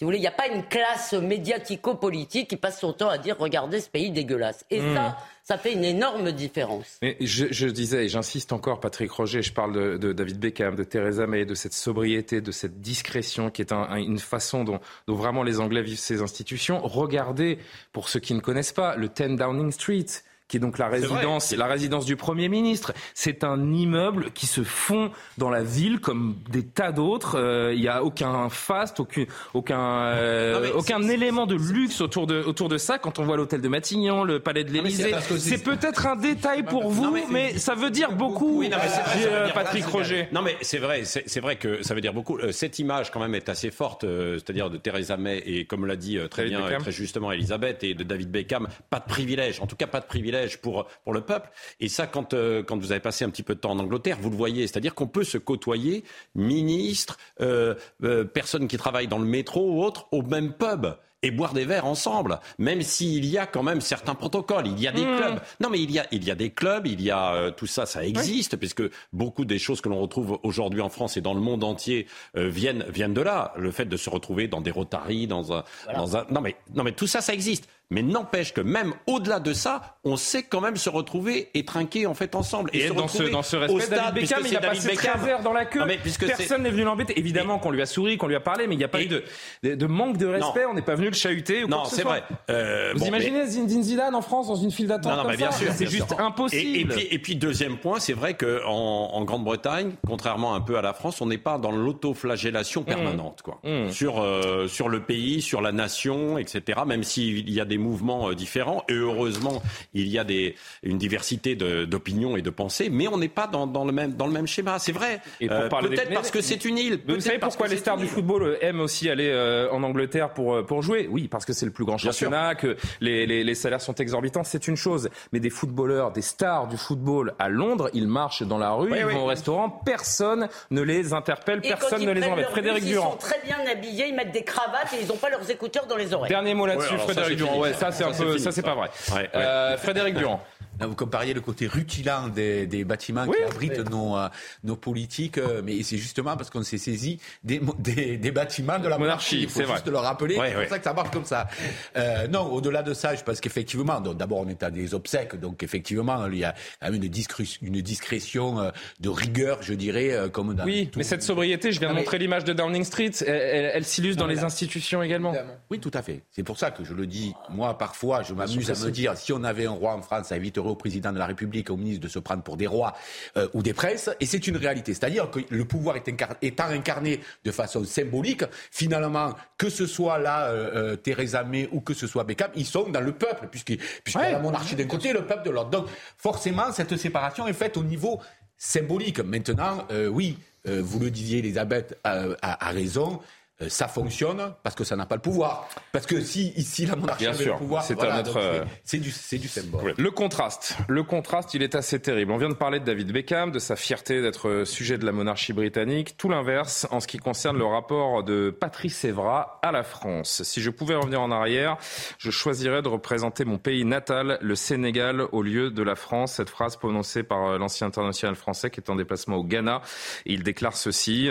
si 0.00 0.04
vous 0.04 0.08
voulez, 0.08 0.16
il 0.16 0.22
n'y 0.22 0.28
a 0.28 0.30
pas 0.30 0.48
une 0.48 0.64
classe 0.64 1.12
médiatico-politique 1.12 2.48
qui 2.48 2.56
passe 2.56 2.80
son 2.80 2.94
temps 2.94 3.10
à 3.10 3.18
dire 3.18 3.36
regardez 3.38 3.82
ce 3.82 3.90
pays 3.90 4.10
dégueulasse. 4.10 4.64
Et 4.70 4.80
mm. 4.80 4.94
ça, 4.94 5.18
ça 5.42 5.58
fait 5.58 5.74
une 5.74 5.84
énorme 5.84 6.32
différence. 6.32 6.96
Mais 7.02 7.18
je, 7.20 7.66
disais, 7.66 8.06
et 8.06 8.08
j'insiste 8.08 8.54
encore, 8.54 8.80
Patrick 8.80 9.10
Roger, 9.10 9.42
je 9.42 9.52
parle 9.52 9.98
de, 9.98 10.12
David 10.14 10.38
Beckham, 10.38 10.74
de 10.74 10.84
Theresa 10.84 11.26
May, 11.26 11.44
de 11.44 11.54
cette 11.54 11.74
sobriété, 11.74 12.40
de 12.40 12.50
cette 12.50 12.80
discrétion 12.80 13.50
qui 13.50 13.60
est 13.60 13.72
une 13.72 14.18
façon 14.18 14.64
dont, 14.64 14.80
dont, 15.06 15.16
vraiment 15.16 15.42
les 15.42 15.60
Anglais 15.60 15.82
vivent 15.82 15.98
ces 15.98 16.22
institutions. 16.22 16.80
Regardez, 16.82 17.58
pour 17.92 18.08
ceux 18.08 18.20
qui 18.20 18.32
ne 18.32 18.40
connaissent 18.40 18.72
pas, 18.72 18.96
le 18.96 19.08
10 19.08 19.36
Downing 19.36 19.70
Street 19.70 20.06
qui 20.50 20.56
est 20.56 20.60
donc 20.60 20.78
la 20.78 20.88
résidence, 20.88 21.52
la 21.52 21.66
résidence 21.66 22.04
du 22.04 22.16
Premier 22.16 22.48
ministre. 22.48 22.92
C'est 23.14 23.44
un 23.44 23.72
immeuble 23.72 24.32
qui 24.32 24.46
se 24.46 24.64
fond 24.64 25.12
dans 25.38 25.48
la 25.48 25.62
ville 25.62 26.00
comme 26.00 26.38
des 26.50 26.66
tas 26.66 26.90
d'autres. 26.90 27.38
Euh, 27.38 27.72
il 27.72 27.80
n'y 27.80 27.88
a 27.88 28.02
aucun 28.02 28.48
faste, 28.48 28.98
aucun, 28.98 29.26
aucun, 29.54 29.80
euh, 29.80 30.72
aucun 30.74 31.00
élément 31.08 31.46
de 31.46 31.54
luxe 31.54 32.00
autour 32.00 32.26
de, 32.26 32.42
autour 32.42 32.68
de 32.68 32.78
ça. 32.78 32.98
Quand 32.98 33.20
on 33.20 33.24
voit 33.24 33.36
l'hôtel 33.36 33.60
de 33.60 33.68
Matignon, 33.68 34.24
le 34.24 34.40
palais 34.40 34.64
de 34.64 34.72
l'Élysée, 34.72 35.14
c'est 35.38 35.62
peut-être 35.62 36.08
un 36.08 36.16
détail 36.16 36.64
pour 36.64 36.90
vous, 36.90 37.16
mais, 37.30 37.56
ça 37.58 37.76
veut 37.76 37.90
dire 37.90 38.10
beaucoup, 38.10 38.64
euh, 38.64 39.48
Patrick 39.54 39.86
Roger. 39.86 40.28
Non, 40.32 40.42
mais 40.42 40.56
c'est 40.62 40.78
vrai, 40.78 41.04
c'est 41.04 41.40
vrai 41.40 41.56
que 41.56 41.84
ça 41.84 41.94
veut 41.94 42.00
dire 42.00 42.12
beaucoup. 42.12 42.38
Cette 42.50 42.80
image, 42.80 43.12
quand 43.12 43.20
même, 43.20 43.36
est 43.36 43.48
assez 43.48 43.70
forte, 43.70 44.04
c'est-à-dire 44.04 44.68
de 44.68 44.78
Theresa 44.78 45.16
May 45.16 45.38
et, 45.46 45.64
comme 45.64 45.86
l'a 45.86 45.96
dit 45.96 46.18
très 46.28 46.46
bien, 46.46 46.60
très 46.80 46.90
justement, 46.90 47.30
Elisabeth 47.30 47.84
et 47.84 47.94
de 47.94 48.02
David 48.02 48.32
Beckham, 48.32 48.66
pas 48.88 48.98
de 48.98 49.06
privilège, 49.06 49.60
en 49.60 49.66
tout 49.66 49.76
cas 49.76 49.86
pas 49.86 50.00
de 50.00 50.06
privilège 50.06 50.39
pour, 50.60 50.86
pour 51.04 51.12
le 51.12 51.20
peuple. 51.20 51.50
Et 51.80 51.88
ça, 51.88 52.06
quand, 52.06 52.34
euh, 52.34 52.62
quand 52.62 52.78
vous 52.78 52.92
avez 52.92 53.00
passé 53.00 53.24
un 53.24 53.30
petit 53.30 53.42
peu 53.42 53.54
de 53.54 53.60
temps 53.60 53.72
en 53.72 53.78
Angleterre, 53.78 54.18
vous 54.20 54.30
le 54.30 54.36
voyez. 54.36 54.66
C'est-à-dire 54.66 54.94
qu'on 54.94 55.06
peut 55.06 55.24
se 55.24 55.38
côtoyer, 55.38 56.04
ministres, 56.34 57.18
euh, 57.40 57.74
euh, 58.02 58.24
personnes 58.24 58.68
qui 58.68 58.76
travaillent 58.76 59.08
dans 59.08 59.18
le 59.18 59.26
métro 59.26 59.70
ou 59.70 59.82
autres, 59.82 60.08
au 60.12 60.22
même 60.22 60.52
pub 60.52 60.86
et 61.22 61.30
boire 61.30 61.52
des 61.52 61.66
verres 61.66 61.84
ensemble, 61.84 62.40
même 62.58 62.80
s'il 62.80 63.26
y 63.26 63.36
a 63.36 63.44
quand 63.44 63.62
même 63.62 63.82
certains 63.82 64.14
protocoles. 64.14 64.66
Il 64.68 64.80
y 64.80 64.88
a 64.88 64.92
des 64.92 65.04
mmh. 65.04 65.16
clubs. 65.18 65.40
Non, 65.60 65.68
mais 65.68 65.78
il 65.78 65.90
y 65.90 65.98
a, 65.98 66.06
il 66.12 66.24
y 66.24 66.30
a 66.30 66.34
des 66.34 66.48
clubs, 66.48 66.86
il 66.86 67.02
y 67.02 67.10
a 67.10 67.50
tout 67.50 67.66
ça, 67.66 67.84
ça 67.84 68.06
existe, 68.06 68.56
puisque 68.56 68.82
beaucoup 69.12 69.44
des 69.44 69.58
choses 69.58 69.82
que 69.82 69.90
l'on 69.90 70.00
retrouve 70.00 70.38
aujourd'hui 70.44 70.80
en 70.80 70.88
France 70.88 71.18
et 71.18 71.20
dans 71.20 71.34
le 71.34 71.40
monde 71.42 71.62
entier 71.62 72.06
viennent, 72.34 72.86
viennent 72.88 73.12
de 73.12 73.20
là. 73.20 73.52
Le 73.58 73.70
fait 73.70 73.84
de 73.84 73.98
se 73.98 74.08
retrouver 74.08 74.48
dans 74.48 74.62
des 74.62 74.70
rotaries, 74.70 75.26
dans 75.26 75.52
un, 75.52 75.62
dans 75.94 76.16
un. 76.16 76.24
Non, 76.30 76.40
mais, 76.40 76.56
non, 76.74 76.84
mais 76.84 76.92
tout 76.92 77.06
ça, 77.06 77.20
ça 77.20 77.34
existe. 77.34 77.68
Mais 77.90 78.02
n'empêche 78.02 78.54
que 78.54 78.60
même 78.60 78.94
au-delà 79.08 79.40
de 79.40 79.52
ça, 79.52 79.96
on 80.04 80.16
sait 80.16 80.44
quand 80.44 80.60
même 80.60 80.76
se 80.76 80.88
retrouver 80.88 81.50
et 81.54 81.64
trinquer 81.64 82.06
en 82.06 82.14
fait 82.14 82.36
ensemble. 82.36 82.70
Et, 82.72 82.88
dans, 82.88 83.08
ce, 83.08 83.24
dans 83.24 83.42
ce 83.42 83.56
respect, 83.56 83.80
stade, 83.80 84.14
David 84.14 84.22
Beckham, 84.22 84.42
il 84.46 84.56
a 84.56 84.60
passé 84.60 84.94
13 84.94 85.28
heures 85.28 85.42
dans 85.42 85.52
la 85.52 85.64
queue. 85.64 85.82
Personne 86.18 86.62
n'est 86.62 86.70
venu 86.70 86.84
l'embêter. 86.84 87.18
Évidemment 87.18 87.58
qu'on 87.58 87.72
lui 87.72 87.82
a 87.82 87.86
souri, 87.86 88.16
qu'on 88.16 88.28
lui 88.28 88.36
a 88.36 88.40
parlé, 88.40 88.68
mais 88.68 88.76
il 88.76 88.78
n'y 88.78 88.84
a 88.84 88.88
pas 88.88 89.02
eu 89.02 89.08
de, 89.08 89.24
de, 89.64 89.86
manque 89.86 90.18
de 90.18 90.26
respect. 90.26 90.64
On 90.66 90.74
n'est 90.74 90.82
pas 90.82 90.94
venu 90.94 91.08
le 91.08 91.14
chahuter. 91.14 91.64
Ou 91.64 91.68
non, 91.68 91.84
c'est 91.84 92.02
vrai. 92.02 92.22
Euh, 92.48 92.92
Vous 92.94 93.06
imaginez 93.06 93.40
mais... 93.40 93.46
Zinedine 93.46 93.82
Zidane 93.82 94.14
en 94.14 94.22
France 94.22 94.46
dans 94.46 94.54
une 94.54 94.70
file 94.70 94.86
d'attente 94.86 95.12
Non, 95.12 95.24
non, 95.24 95.28
mais 95.28 95.36
bien 95.36 95.50
sûr, 95.50 95.72
c'est 95.72 95.90
juste 95.90 96.14
impossible. 96.16 96.92
Et, 96.92 96.94
puis, 96.94 97.08
et, 97.10 97.18
puis, 97.18 97.36
deuxième 97.36 97.78
point, 97.78 97.98
c'est 97.98 98.12
vrai 98.12 98.34
qu'en 98.34 98.68
en, 98.68 99.24
Grande-Bretagne, 99.24 99.92
contrairement 100.06 100.54
un 100.54 100.60
peu 100.60 100.78
à 100.78 100.82
la 100.82 100.92
France, 100.92 101.20
on 101.20 101.26
n'est 101.26 101.38
pas 101.38 101.58
dans 101.58 101.72
l'autoflagellation 101.72 102.84
permanente, 102.84 103.42
quoi. 103.42 103.60
Mmh. 103.64 103.90
Sur 103.90 104.20
euh, 104.20 104.68
sur 104.68 104.88
le 104.88 105.02
pays, 105.02 105.42
sur 105.42 105.60
la 105.60 105.72
nation, 105.72 106.38
etc. 106.38 106.80
Même 106.86 107.02
s'il 107.02 107.50
y 107.50 107.60
a 107.60 107.64
des 107.64 107.78
mouvements 107.80 108.30
euh, 108.30 108.34
différents 108.34 108.84
et 108.88 108.94
heureusement, 108.94 109.62
il 109.94 110.08
y 110.08 110.18
a 110.18 110.24
des, 110.24 110.54
une 110.82 110.98
diversité 110.98 111.56
d'opinions 111.56 112.36
et 112.36 112.42
de 112.42 112.50
pensées, 112.50 112.88
mais 112.90 113.08
on 113.08 113.18
n'est 113.18 113.28
pas 113.28 113.46
dans, 113.46 113.66
dans, 113.66 113.84
le 113.84 113.92
même, 113.92 114.12
dans 114.14 114.26
le 114.26 114.32
même 114.32 114.46
schéma. 114.46 114.78
C'est 114.78 114.92
vrai. 114.92 115.20
Euh, 115.42 115.68
peut-être 115.68 116.12
parce 116.12 116.30
que 116.30 116.40
c'est 116.40 116.64
une 116.64 116.78
île. 116.78 117.00
Vous 117.06 117.20
savez 117.20 117.38
pourquoi 117.38 117.68
les 117.68 117.76
stars 117.76 117.96
du 117.96 118.06
football 118.06 118.42
euh, 118.42 118.56
aiment 118.64 118.80
aussi 118.80 119.08
aller 119.10 119.28
euh, 119.28 119.70
en 119.70 119.82
Angleterre 119.82 120.30
pour, 120.30 120.64
pour 120.66 120.82
jouer? 120.82 121.08
Oui, 121.10 121.28
parce 121.28 121.44
que 121.44 121.52
c'est 121.52 121.66
le 121.66 121.72
plus 121.72 121.84
grand 121.84 121.98
championnat, 121.98 122.54
que 122.54 122.76
les, 123.00 123.26
les, 123.26 123.44
les, 123.44 123.54
salaires 123.54 123.80
sont 123.80 123.94
exorbitants, 123.94 124.44
c'est 124.44 124.68
une 124.68 124.76
chose. 124.76 125.08
Mais 125.32 125.40
des 125.40 125.50
footballeurs, 125.50 126.12
des 126.12 126.22
stars 126.22 126.68
du 126.68 126.76
football 126.76 127.34
à 127.38 127.48
Londres, 127.48 127.90
ils 127.94 128.08
marchent 128.08 128.42
dans 128.42 128.58
la 128.58 128.72
rue, 128.72 128.92
ils 128.96 129.04
vont 129.04 129.24
au 129.24 129.26
restaurant, 129.26 129.68
personne 129.68 130.48
ne 130.70 130.82
les 130.82 131.12
interpelle, 131.12 131.60
personne 131.60 132.04
ne 132.04 132.12
les 132.12 132.24
embête. 132.24 132.48
Frédéric 132.50 132.84
Durand. 132.84 133.16
Ils 133.18 133.22
sont 133.22 133.28
très 133.28 133.40
bien 133.44 133.58
habillés, 133.70 134.08
ils 134.08 134.14
mettent 134.14 134.32
des 134.32 134.44
cravates 134.44 134.92
et 134.94 135.02
ils 135.02 135.08
n'ont 135.08 135.16
pas 135.16 135.30
leurs 135.30 135.48
écouteurs 135.50 135.86
dans 135.86 135.96
les 135.96 136.12
oreilles. 136.12 136.30
Dernier 136.30 136.54
mot 136.54 136.66
là-dessus, 136.66 136.96
Frédéric 136.98 137.36
Durand. 137.36 137.60
Ouais, 137.60 137.69
ça 137.74 137.92
c'est 137.92 138.04
un 138.04 138.12
peu, 138.12 138.38
ça 138.38 138.52
c'est 138.52 138.62
pas 138.62 138.74
vrai. 138.74 138.90
Euh, 139.34 139.76
Frédéric 139.76 140.16
Durand. 140.16 140.40
Vous 140.86 140.94
compariez 140.94 141.34
le 141.34 141.40
côté 141.40 141.66
rutilant 141.66 142.28
des, 142.28 142.66
des 142.66 142.84
bâtiments 142.84 143.26
qui 143.26 143.42
abritent 143.42 143.90
nos, 143.90 144.16
euh, 144.16 144.28
nos 144.64 144.76
politiques, 144.76 145.38
euh, 145.38 145.60
mais 145.64 145.82
c'est 145.82 145.98
justement 145.98 146.36
parce 146.36 146.48
qu'on 146.48 146.62
s'est 146.62 146.78
saisi 146.78 147.20
des, 147.44 147.60
des, 147.78 148.16
des, 148.16 148.30
bâtiments 148.30 148.78
de 148.78 148.88
la 148.88 148.96
monarchie. 148.96 149.42
Il 149.42 149.48
faut 149.48 149.60
juste 149.64 149.88
le 149.88 149.98
rappeler, 149.98 150.36
c'est 150.36 150.54
pour 150.54 150.68
ça 150.68 150.78
que 150.78 150.84
ça 150.84 150.94
marche 150.94 151.10
comme 151.10 151.24
ça. 151.24 151.48
Euh, 151.96 152.26
non, 152.28 152.50
au-delà 152.52 152.82
de 152.82 152.94
ça, 152.94 153.14
je 153.14 153.22
pense 153.22 153.40
qu'effectivement, 153.40 154.00
d'abord 154.00 154.40
on 154.40 154.48
est 154.48 154.62
à 154.62 154.70
des 154.70 154.94
obsèques, 154.94 155.36
donc 155.38 155.62
effectivement 155.62 156.26
il 156.26 156.38
y 156.38 156.44
a 156.44 156.54
quand 156.80 156.90
même 156.90 157.02
une, 157.02 157.08
discrétion, 157.08 157.60
une 157.62 157.80
discrétion 157.82 158.72
de 159.00 159.08
rigueur, 159.08 159.62
je 159.62 159.74
dirais, 159.74 160.30
comme 160.32 160.54
dans 160.54 160.64
Oui, 160.64 160.90
mais 160.96 161.02
cette 161.02 161.22
sobriété, 161.22 161.72
je 161.72 161.80
viens 161.80 161.90
de 161.90 161.94
montrer 161.94 162.18
l'image 162.18 162.44
de 162.44 162.52
Downing 162.52 162.84
Street, 162.84 163.10
elle, 163.26 163.70
elle, 163.74 163.84
s'illustre 163.84 164.18
dans 164.18 164.26
les 164.26 164.44
institutions 164.44 165.02
également. 165.02 165.34
Oui, 165.70 165.78
tout 165.78 165.90
à 165.94 166.02
fait. 166.02 166.22
C'est 166.30 166.42
pour 166.42 166.58
ça 166.58 166.70
que 166.70 166.84
je 166.84 166.94
le 166.94 167.06
dis, 167.06 167.34
moi 167.50 167.76
parfois, 167.76 168.22
je 168.22 168.32
m'amuse 168.32 168.70
à 168.70 168.86
me 168.86 168.90
dire, 168.90 169.16
si 169.16 169.32
on 169.32 169.44
avait 169.44 169.66
un 169.66 169.70
roi 169.70 169.94
en 169.94 170.02
France, 170.02 170.28
ça 170.28 170.36
éviterait 170.36 170.69
au 170.70 170.76
président 170.76 171.12
de 171.12 171.18
la 171.18 171.26
République, 171.26 171.70
au 171.70 171.76
ministre 171.76 172.02
de 172.02 172.08
se 172.08 172.18
prendre 172.18 172.42
pour 172.42 172.56
des 172.56 172.66
rois 172.66 172.94
euh, 173.36 173.48
ou 173.54 173.62
des 173.62 173.74
princes, 173.74 174.10
et 174.20 174.26
c'est 174.26 174.46
une 174.46 174.56
réalité. 174.56 174.94
C'est-à-dire 174.94 175.30
que 175.30 175.40
le 175.48 175.64
pouvoir 175.64 175.96
est 175.96 176.08
étant 176.42 176.64
incarné 176.64 177.20
de 177.44 177.50
façon 177.50 177.84
symbolique, 177.84 178.44
finalement, 178.70 179.34
que 179.58 179.68
ce 179.68 179.86
soit 179.86 180.18
là 180.18 180.46
euh, 180.46 180.92
euh, 180.92 180.96
Theresa 180.96 181.42
May 181.44 181.68
ou 181.72 181.80
que 181.80 181.94
ce 181.94 182.06
soit 182.06 182.24
Beckham, 182.24 182.50
ils 182.54 182.66
sont 182.66 182.88
dans 182.88 183.00
le 183.00 183.12
peuple, 183.12 183.48
puisqu'il 183.50 183.78
y 183.78 184.16
a 184.18 184.32
la 184.32 184.38
monarchie 184.38 184.76
d'un 184.76 184.86
côté 184.86 185.10
et 185.10 185.12
le 185.12 185.26
peuple 185.26 185.44
de 185.44 185.50
l'autre. 185.50 185.70
Donc 185.70 185.86
forcément, 186.16 186.72
cette 186.72 186.96
séparation 186.96 187.46
est 187.46 187.52
faite 187.52 187.76
au 187.76 187.84
niveau 187.84 188.20
symbolique. 188.56 189.20
Maintenant, 189.20 189.86
oui, 190.10 190.38
vous 190.64 190.98
le 190.98 191.10
disiez, 191.10 191.38
Elisabeth 191.38 191.98
a 192.04 192.70
raison. 192.70 193.20
Euh, 193.62 193.68
ça 193.68 193.88
fonctionne 193.88 194.54
parce 194.62 194.74
que 194.74 194.84
ça 194.84 194.96
n'a 194.96 195.06
pas 195.06 195.16
le 195.16 195.20
pouvoir. 195.20 195.68
Parce 195.92 196.06
que 196.06 196.20
si 196.20 196.52
ici 196.56 196.86
la 196.86 196.96
monarchie 196.96 197.26
avait 197.26 197.44
le 197.44 197.56
pouvoir, 197.56 197.82
c'est 197.84 197.96
euh, 198.02 198.64
du, 198.92 198.98
du 199.38 199.48
symbole. 199.48 199.94
Le 199.96 200.10
contraste, 200.10 200.76
le 200.88 201.02
contraste, 201.02 201.54
il 201.54 201.62
est 201.62 201.74
assez 201.74 202.00
terrible. 202.00 202.32
On 202.32 202.38
vient 202.38 202.48
de 202.48 202.54
parler 202.54 202.80
de 202.80 202.84
David 202.84 203.12
Beckham, 203.12 203.50
de 203.50 203.58
sa 203.58 203.76
fierté 203.76 204.22
d'être 204.22 204.48
euh, 204.48 204.64
sujet 204.64 204.98
de 204.98 205.04
la 205.04 205.12
monarchie 205.12 205.52
britannique. 205.52 206.16
Tout 206.16 206.28
l'inverse 206.28 206.86
en 206.90 207.00
ce 207.00 207.06
qui 207.06 207.18
concerne 207.18 207.58
le 207.58 207.64
rapport 207.64 208.24
de 208.24 208.50
Patrice 208.50 209.04
Evra 209.04 209.58
à 209.62 209.72
la 209.72 209.82
France. 209.82 210.42
Si 210.42 210.62
je 210.62 210.70
pouvais 210.70 210.94
revenir 210.94 211.20
en 211.20 211.30
arrière, 211.30 211.76
je 212.18 212.30
choisirais 212.30 212.82
de 212.82 212.88
représenter 212.88 213.44
mon 213.44 213.58
pays 213.58 213.84
natal, 213.84 214.38
le 214.40 214.54
Sénégal, 214.54 215.26
au 215.32 215.42
lieu 215.42 215.70
de 215.70 215.82
la 215.82 215.96
France. 215.96 216.34
Cette 216.34 216.50
phrase 216.50 216.76
prononcée 216.76 217.22
par 217.22 217.58
l'ancien 217.58 217.88
international 217.88 218.36
français 218.36 218.70
qui 218.70 218.80
est 218.80 218.90
en 218.90 218.96
déplacement 218.96 219.36
au 219.36 219.44
Ghana. 219.44 219.82
il 220.24 220.42
déclare 220.42 220.76
ceci. 220.76 221.28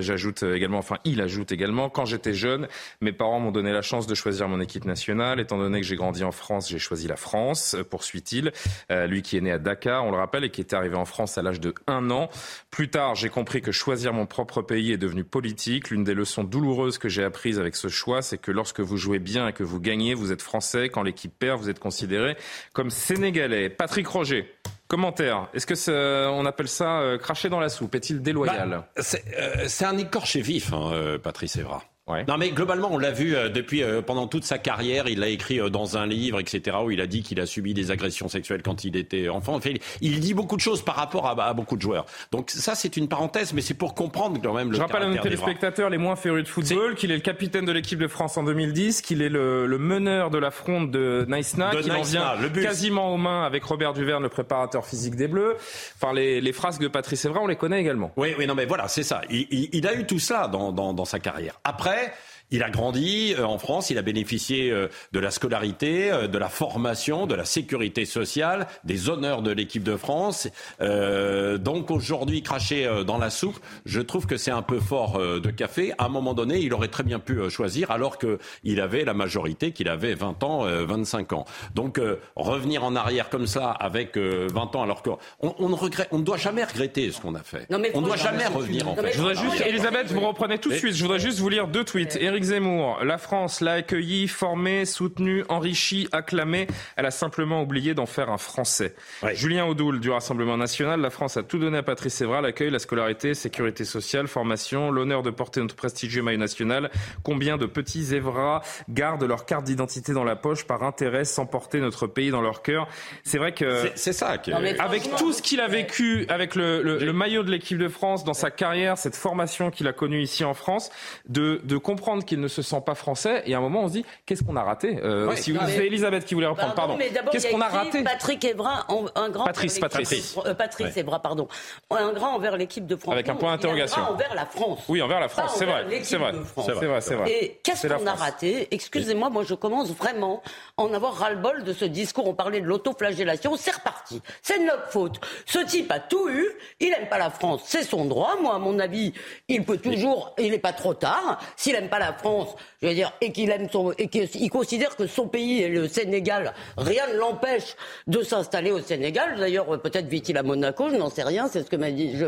J'ajoute 0.00 0.42
également, 0.42 0.78
enfin, 0.78 0.96
il 1.04 1.20
ajoute 1.20 1.52
également 1.52 1.67
quand 1.92 2.04
j'étais 2.04 2.34
jeune, 2.34 2.68
mes 3.00 3.12
parents 3.12 3.40
m'ont 3.40 3.50
donné 3.50 3.72
la 3.72 3.82
chance 3.82 4.06
de 4.06 4.14
choisir 4.14 4.48
mon 4.48 4.60
équipe 4.60 4.84
nationale. 4.84 5.40
Étant 5.40 5.58
donné 5.58 5.80
que 5.80 5.86
j'ai 5.86 5.96
grandi 5.96 6.24
en 6.24 6.32
France, 6.32 6.68
j'ai 6.68 6.78
choisi 6.78 7.08
la 7.08 7.16
France, 7.16 7.74
euh, 7.74 7.84
poursuit-il. 7.84 8.52
Euh, 8.90 9.06
lui 9.06 9.22
qui 9.22 9.36
est 9.36 9.40
né 9.40 9.52
à 9.52 9.58
Dakar, 9.58 10.04
on 10.04 10.10
le 10.10 10.16
rappelle, 10.16 10.44
et 10.44 10.50
qui 10.50 10.60
est 10.60 10.72
arrivé 10.72 10.96
en 10.96 11.04
France 11.04 11.38
à 11.38 11.42
l'âge 11.42 11.60
de 11.60 11.74
un 11.86 12.10
an. 12.10 12.28
Plus 12.70 12.88
tard, 12.90 13.14
j'ai 13.14 13.28
compris 13.28 13.62
que 13.62 13.72
choisir 13.72 14.12
mon 14.12 14.26
propre 14.26 14.62
pays 14.62 14.92
est 14.92 14.98
devenu 14.98 15.24
politique. 15.24 15.90
L'une 15.90 16.04
des 16.04 16.14
leçons 16.14 16.44
douloureuses 16.44 16.98
que 16.98 17.08
j'ai 17.08 17.24
apprises 17.24 17.58
avec 17.58 17.76
ce 17.76 17.88
choix, 17.88 18.22
c'est 18.22 18.38
que 18.38 18.50
lorsque 18.50 18.80
vous 18.80 18.96
jouez 18.96 19.18
bien 19.18 19.48
et 19.48 19.52
que 19.52 19.64
vous 19.64 19.80
gagnez, 19.80 20.14
vous 20.14 20.32
êtes 20.32 20.42
français. 20.42 20.88
Quand 20.88 21.02
l'équipe 21.02 21.32
perd, 21.38 21.60
vous 21.60 21.70
êtes 21.70 21.78
considéré 21.78 22.36
comme 22.72 22.90
sénégalais. 22.90 23.68
Patrick 23.68 24.06
Roger. 24.06 24.52
Commentaire. 24.88 25.48
Est-ce 25.52 25.66
que 25.66 26.28
on 26.30 26.46
appelle 26.46 26.68
ça 26.68 27.00
euh, 27.00 27.18
cracher 27.18 27.50
dans 27.50 27.60
la 27.60 27.68
soupe? 27.68 27.94
Est-il 27.94 28.22
déloyal? 28.22 28.70
Bah, 28.70 29.02
euh, 29.38 29.64
C'est 29.66 29.84
un 29.84 29.98
écorché 29.98 30.40
vif, 30.40 30.72
hein, 30.72 30.90
euh, 30.92 31.18
Patrice 31.18 31.56
Evra. 31.56 31.84
Non, 32.26 32.38
mais 32.38 32.50
globalement, 32.50 32.88
on 32.90 32.98
l'a 32.98 33.10
vu 33.10 33.34
euh, 33.34 33.48
depuis 33.48 33.82
euh, 33.82 34.02
pendant 34.02 34.26
toute 34.26 34.44
sa 34.44 34.58
carrière. 34.58 35.08
Il 35.08 35.20
l'a 35.20 35.28
écrit 35.28 35.60
euh, 35.60 35.68
dans 35.68 35.96
un 35.96 36.06
livre, 36.06 36.40
etc., 36.40 36.76
où 36.84 36.90
il 36.90 37.00
a 37.00 37.06
dit 37.06 37.22
qu'il 37.22 37.40
a 37.40 37.46
subi 37.46 37.74
des 37.74 37.90
agressions 37.90 38.28
sexuelles 38.28 38.62
quand 38.62 38.84
il 38.84 38.96
était 38.96 39.28
enfant. 39.28 39.54
Enfin, 39.54 39.70
il 40.00 40.20
dit 40.20 40.34
beaucoup 40.34 40.56
de 40.56 40.60
choses 40.60 40.82
par 40.82 40.96
rapport 40.96 41.26
à, 41.26 41.54
beaucoup 41.54 41.76
de 41.76 41.82
joueurs. 41.82 42.06
Donc 42.32 42.50
ça, 42.50 42.74
c'est 42.74 42.96
une 42.96 43.08
parenthèse, 43.08 43.52
mais 43.52 43.60
c'est 43.60 43.74
pour 43.74 43.94
comprendre 43.94 44.40
quand 44.42 44.54
même. 44.54 44.70
Le 44.70 44.76
Je 44.76 44.80
rappelle 44.80 45.02
à 45.02 45.08
nos 45.08 45.18
téléspectateurs 45.18 45.90
les 45.90 45.98
moins 45.98 46.16
férus 46.16 46.44
de 46.44 46.48
football 46.48 46.94
qu'il 46.94 47.10
est 47.10 47.16
le 47.16 47.20
capitaine 47.20 47.64
de 47.64 47.72
l'équipe 47.72 47.98
de 47.98 48.08
France 48.08 48.36
en 48.36 48.42
2010, 48.42 49.02
qu'il 49.02 49.22
est 49.22 49.28
le, 49.28 49.78
meneur 49.78 50.30
de 50.30 50.38
la 50.38 50.50
fronde 50.50 50.90
de 50.90 51.24
Naïsna, 51.28 51.70
qu'il 51.70 51.92
en 51.92 52.02
vient 52.02 52.34
quasiment 52.62 53.14
aux 53.14 53.16
mains 53.16 53.44
avec 53.44 53.62
Robert 53.64 53.92
Duverne, 53.92 54.22
le 54.22 54.28
préparateur 54.28 54.86
physique 54.86 55.14
des 55.14 55.28
Bleus. 55.28 55.56
Enfin, 56.00 56.12
les, 56.12 56.40
les 56.40 56.52
phrases 56.52 56.78
de 56.78 56.88
Patrice 56.88 57.24
Evra, 57.24 57.40
on 57.40 57.46
les 57.46 57.56
connaît 57.56 57.80
également. 57.80 58.12
Oui, 58.16 58.34
oui, 58.38 58.46
non, 58.46 58.54
mais 58.54 58.66
voilà, 58.66 58.88
c'est 58.88 59.02
ça. 59.02 59.20
Il, 59.30 59.86
a 59.86 59.94
eu 59.94 60.04
tout 60.04 60.18
ça 60.18 60.48
dans, 60.48 60.72
dans, 60.72 60.92
dans 60.92 61.04
sa 61.04 61.18
carrière. 61.18 61.60
Après 61.64 61.97
¿vale? 61.98 62.27
Il 62.50 62.62
a 62.62 62.70
grandi 62.70 63.34
euh, 63.38 63.44
en 63.44 63.58
France, 63.58 63.90
il 63.90 63.98
a 63.98 64.02
bénéficié 64.02 64.70
euh, 64.70 64.88
de 65.12 65.20
la 65.20 65.30
scolarité, 65.30 66.10
euh, 66.10 66.28
de 66.28 66.38
la 66.38 66.48
formation, 66.48 67.26
de 67.26 67.34
la 67.34 67.44
sécurité 67.44 68.04
sociale, 68.04 68.66
des 68.84 69.08
honneurs 69.08 69.42
de 69.42 69.50
l'équipe 69.50 69.82
de 69.82 69.96
France. 69.96 70.48
donc 70.80 71.90
aujourd'hui, 71.90 72.42
cracher 72.42 72.88
dans 73.06 73.18
la 73.18 73.30
soupe, 73.30 73.58
je 73.84 74.00
trouve 74.00 74.26
que 74.26 74.36
c'est 74.36 74.50
un 74.50 74.62
peu 74.62 74.80
fort 74.80 75.18
de 75.18 75.50
café. 75.50 75.92
À 75.98 76.06
un 76.06 76.08
moment 76.08 76.34
donné, 76.34 76.58
il 76.58 76.72
aurait 76.72 76.88
très 76.88 77.02
bien 77.02 77.18
pu 77.18 77.38
choisir 77.50 77.90
alors 77.90 78.18
qu'il 78.18 78.80
avait 78.80 79.04
la 79.04 79.14
majorité, 79.14 79.72
qu'il 79.72 79.88
avait 79.88 80.14
20 80.14 80.42
ans, 80.44 80.64
25 80.64 81.32
ans. 81.32 81.44
Donc 81.74 82.00
revenir 82.36 82.84
en 82.84 82.96
arrière 82.96 83.28
comme 83.28 83.46
ça 83.46 83.70
avec 83.70 84.16
20 84.16 84.76
ans 84.76 84.82
alors 84.82 85.02
qu'on 85.02 85.18
on 85.40 85.68
ne, 85.68 85.74
regrette, 85.74 86.08
on 86.12 86.18
ne 86.18 86.24
doit 86.24 86.36
jamais 86.36 86.64
regretter 86.64 87.10
ce 87.12 87.20
qu'on 87.20 87.34
a 87.34 87.42
fait. 87.42 87.66
on 87.70 88.00
ne 88.00 88.06
doit 88.06 88.16
jamais 88.16 88.46
revenir 88.46 88.88
en 88.88 88.96
fait. 88.96 89.12
Je 89.12 89.18
voudrais 89.18 89.36
juste, 89.36 89.60
Elisabeth, 89.60 90.10
vous 90.12 90.20
reprenez 90.20 90.58
tout 90.58 90.70
de 90.70 90.76
suite. 90.76 90.94
Je 90.94 91.02
voudrais 91.02 91.20
juste 91.20 91.38
vous 91.38 91.48
lire 91.48 91.68
deux 91.68 91.84
tweets. 91.84 92.16
Zemmour, 92.42 92.98
la 93.04 93.18
France 93.18 93.60
l'a 93.60 93.72
accueilli, 93.72 94.28
formé, 94.28 94.84
soutenu, 94.84 95.44
enrichi, 95.48 96.08
acclamé. 96.12 96.66
Elle 96.96 97.06
a 97.06 97.10
simplement 97.10 97.62
oublié 97.62 97.94
d'en 97.94 98.06
faire 98.06 98.30
un 98.30 98.38
Français. 98.38 98.94
Julien 99.34 99.66
Audoul 99.66 100.00
du 100.00 100.10
Rassemblement 100.10 100.56
national, 100.56 101.00
la 101.00 101.10
France 101.10 101.36
a 101.36 101.42
tout 101.42 101.58
donné 101.58 101.78
à 101.78 101.82
Patrice 101.82 102.20
Evra, 102.20 102.40
l'accueil, 102.40 102.70
la 102.70 102.78
scolarité, 102.78 103.34
sécurité 103.34 103.84
sociale, 103.84 104.28
formation, 104.28 104.90
l'honneur 104.90 105.22
de 105.22 105.30
porter 105.30 105.60
notre 105.60 105.76
prestigieux 105.76 106.22
maillot 106.22 106.38
national. 106.38 106.90
Combien 107.22 107.56
de 107.56 107.66
petits 107.66 108.14
Evra 108.14 108.62
gardent 108.88 109.24
leur 109.24 109.46
carte 109.46 109.64
d'identité 109.64 110.12
dans 110.12 110.24
la 110.24 110.36
poche 110.36 110.64
par 110.64 110.82
intérêt 110.82 111.24
sans 111.24 111.46
porter 111.46 111.80
notre 111.80 112.06
pays 112.06 112.30
dans 112.30 112.42
leur 112.42 112.62
cœur? 112.62 112.88
C'est 113.24 113.38
vrai 113.38 113.52
que 113.52 113.90
c'est 113.94 114.12
ça. 114.12 114.36
avec 114.78 115.16
tout 115.16 115.32
ce 115.32 115.42
qu'il 115.42 115.60
a 115.60 115.68
vécu 115.68 116.26
avec 116.28 116.54
le, 116.54 116.82
le, 116.82 117.12
maillot 117.12 117.42
de 117.42 117.50
l'équipe 117.50 117.78
de 117.78 117.88
France 117.88 118.24
dans 118.24 118.34
sa 118.34 118.50
carrière, 118.50 118.98
cette 118.98 119.16
formation 119.16 119.70
qu'il 119.70 119.88
a 119.88 119.92
connue 119.92 120.22
ici 120.22 120.44
en 120.44 120.54
France, 120.54 120.90
de, 121.28 121.60
de 121.64 121.76
comprendre 121.76 122.24
qu'il 122.28 122.40
ne 122.40 122.48
se 122.48 122.62
sent 122.62 122.82
pas 122.84 122.94
français. 122.94 123.42
Et 123.46 123.54
à 123.54 123.58
un 123.58 123.60
moment, 123.60 123.84
on 123.84 123.88
se 123.88 123.94
dit, 123.94 124.04
qu'est-ce 124.26 124.44
qu'on 124.44 124.56
a 124.56 124.62
raté 124.62 124.98
euh, 125.02 125.34
Si 125.36 125.52
vous, 125.52 125.60
c'est 125.66 125.86
Elisabeth 125.86 126.24
qui 126.24 126.34
voulait 126.34 126.46
reprendre, 126.46 126.74
pardon. 126.74 126.98
Qu'est-ce 127.32 127.48
qu'on 127.48 127.60
a 127.60 127.68
raté 127.68 128.04
Patrick 128.04 128.44
Evra, 128.44 128.86
un 129.14 129.30
grand. 129.30 129.44
Patrice, 129.44 129.78
Patrice. 129.78 130.36
Euh, 130.44 130.54
Patrice 130.54 130.96
Evra, 130.96 131.20
pardon. 131.20 131.48
Un 131.90 132.12
grand 132.12 132.34
envers 132.34 132.56
l'équipe 132.56 132.86
de 132.86 132.96
France. 132.96 133.12
Avec 133.12 133.28
un 133.28 133.34
point 133.34 133.52
d'interrogation. 133.52 134.02
envers 134.02 134.34
la 134.34 134.46
France. 134.46 134.80
Oui, 134.88 135.02
envers 135.02 135.20
la 135.20 135.28
France, 135.28 135.54
c'est 135.56 135.64
vrai. 135.64 135.84
C'est 136.02 136.16
vrai. 136.16 136.32
C'est 136.56 136.72
vrai, 136.72 137.00
c'est 137.00 137.14
vrai. 137.14 137.30
Et 137.30 137.60
qu'est-ce 137.62 137.88
qu'on 137.88 138.06
a 138.06 138.14
raté 138.14 138.68
Excusez-moi, 138.70 139.30
moi 139.30 139.42
je 139.44 139.54
commence 139.54 139.90
vraiment 139.90 140.42
à 140.76 140.82
en 140.82 140.92
avoir 140.92 141.14
ras-le-bol 141.14 141.64
de 141.64 141.72
ce 141.72 141.84
discours. 141.84 142.28
On 142.28 142.34
parlait 142.34 142.60
de 142.60 142.66
l'autoflagellation, 142.66 143.56
c'est 143.56 143.74
reparti. 143.74 144.20
C'est 144.42 144.58
de 144.58 144.64
notre 144.64 144.90
faute. 144.90 145.20
Ce 145.46 145.58
type 145.60 145.90
a 145.90 146.00
tout 146.00 146.28
eu, 146.28 146.46
il 146.80 146.92
aime 146.92 147.08
pas 147.08 147.18
la 147.18 147.30
France, 147.30 147.62
c'est 147.64 147.82
son 147.82 148.04
droit. 148.04 148.36
Moi, 148.40 148.54
à 148.54 148.58
mon 148.58 148.78
avis, 148.78 149.12
il 149.48 149.64
peut 149.64 149.78
toujours, 149.78 150.34
il 150.38 150.50
n'est 150.50 150.58
pas 150.58 150.72
trop 150.72 150.94
tard. 150.94 151.40
S'il 151.56 151.74
aime 151.74 151.88
pas 151.88 151.98
la 151.98 152.12
France, 152.18 152.54
je 152.82 152.88
veux 152.88 152.94
dire, 152.94 153.12
et 153.20 153.32
qu'il 153.32 153.50
aime 153.50 153.68
son, 153.70 153.92
et 153.92 154.08
qu'il 154.08 154.50
considère 154.50 154.94
que 154.96 155.06
son 155.06 155.26
pays 155.28 155.62
est 155.62 155.68
le 155.68 155.88
Sénégal, 155.88 156.52
rien 156.76 157.06
ne 157.06 157.14
l'empêche 157.14 157.76
de 158.06 158.22
s'installer 158.22 158.70
au 158.70 158.80
Sénégal. 158.80 159.38
D'ailleurs, 159.38 159.80
peut-être 159.80 160.06
vit-il 160.06 160.36
à 160.36 160.42
Monaco, 160.42 160.90
je 160.90 160.96
n'en 160.96 161.08
sais 161.10 161.22
rien, 161.22 161.48
c'est 161.48 161.62
ce 161.62 161.70
que 161.70 161.76
m'a 161.76 161.90
dit. 161.90 162.16
Je, 162.16 162.26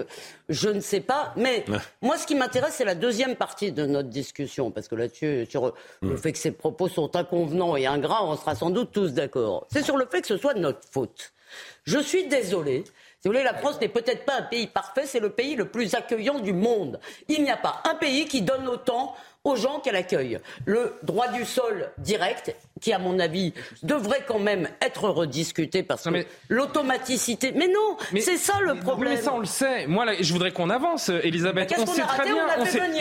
je 0.48 0.68
ne 0.70 0.81
sais 0.81 1.00
pas. 1.00 1.35
Mais 1.37 1.64
moi, 2.00 2.16
ce 2.16 2.26
qui 2.26 2.35
m'intéresse, 2.35 2.74
c'est 2.79 2.85
la 2.85 2.94
deuxième 2.94 3.37
partie 3.37 3.72
de 3.72 3.85
notre 3.85 4.09
discussion, 4.09 4.70
parce 4.70 4.88
que 4.88 4.94
là-dessus, 4.94 5.46
sur 5.50 5.74
le 6.00 6.16
fait 6.16 6.33
que 6.33 6.38
ces 6.38 6.53
propos 6.53 6.88
sont 6.88 7.14
inconvenants 7.16 7.76
et 7.76 7.87
ingrats, 7.87 8.24
on 8.24 8.37
sera 8.37 8.55
sans 8.55 8.70
doute 8.70 8.90
tous 8.92 9.12
d'accord. 9.12 9.66
C'est 9.72 9.85
sur 9.85 9.96
le 9.96 10.07
fait 10.07 10.22
que 10.22 10.26
ce 10.29 10.37
soit 10.37 10.55
de 10.55 10.61
notre 10.61 10.81
faute. 10.90 11.33
Je 11.85 11.98
suis 11.98 12.26
désolé. 12.29 12.85
Si 13.22 13.29
vous 13.29 13.35
voulez, 13.35 13.44
la 13.44 13.53
France 13.53 13.79
n'est 13.83 13.88
peut-être 13.88 14.24
pas 14.24 14.38
un 14.38 14.42
pays 14.42 14.66
parfait, 14.66 15.05
c'est 15.05 15.20
le 15.20 15.29
pays 15.29 15.55
le 15.55 15.68
plus 15.68 15.94
accueillant 15.94 16.38
du 16.38 16.55
monde. 16.55 16.98
Il 17.29 17.42
n'y 17.42 17.50
a 17.50 17.57
pas 17.59 17.83
un 17.85 17.94
pays 17.94 18.24
qui 18.24 18.40
donne 18.40 18.66
autant 18.66 19.14
aux 19.44 19.57
gens 19.57 19.81
qu'elle 19.81 19.96
accueille. 19.96 20.38
Le 20.66 20.98
droit 21.03 21.29
du 21.29 21.44
sol 21.44 21.90
direct, 21.98 22.55
qui 22.80 22.92
à 22.92 22.98
mon 22.98 23.18
avis 23.18 23.52
devrait 23.82 24.24
quand 24.26 24.38
même 24.38 24.68
être 24.80 25.08
rediscuté 25.08 25.82
parce 25.82 26.04
que 26.04 26.24
l'automaticité. 26.48 27.52
Mais 27.54 27.68
non, 27.68 27.96
c'est 28.20 28.36
ça 28.36 28.54
le 28.60 28.74
problème. 28.76 29.14
mais 29.14 29.20
ça 29.20 29.32
on 29.34 29.40
le 29.40 29.46
sait. 29.46 29.86
Moi, 29.86 30.06
je 30.20 30.32
voudrais 30.32 30.52
qu'on 30.52 30.70
avance, 30.70 31.08
Elisabeth. 31.08 31.74
On, 31.78 31.86
sait 31.86 32.02
très 32.02 32.24
bien, 32.24 32.36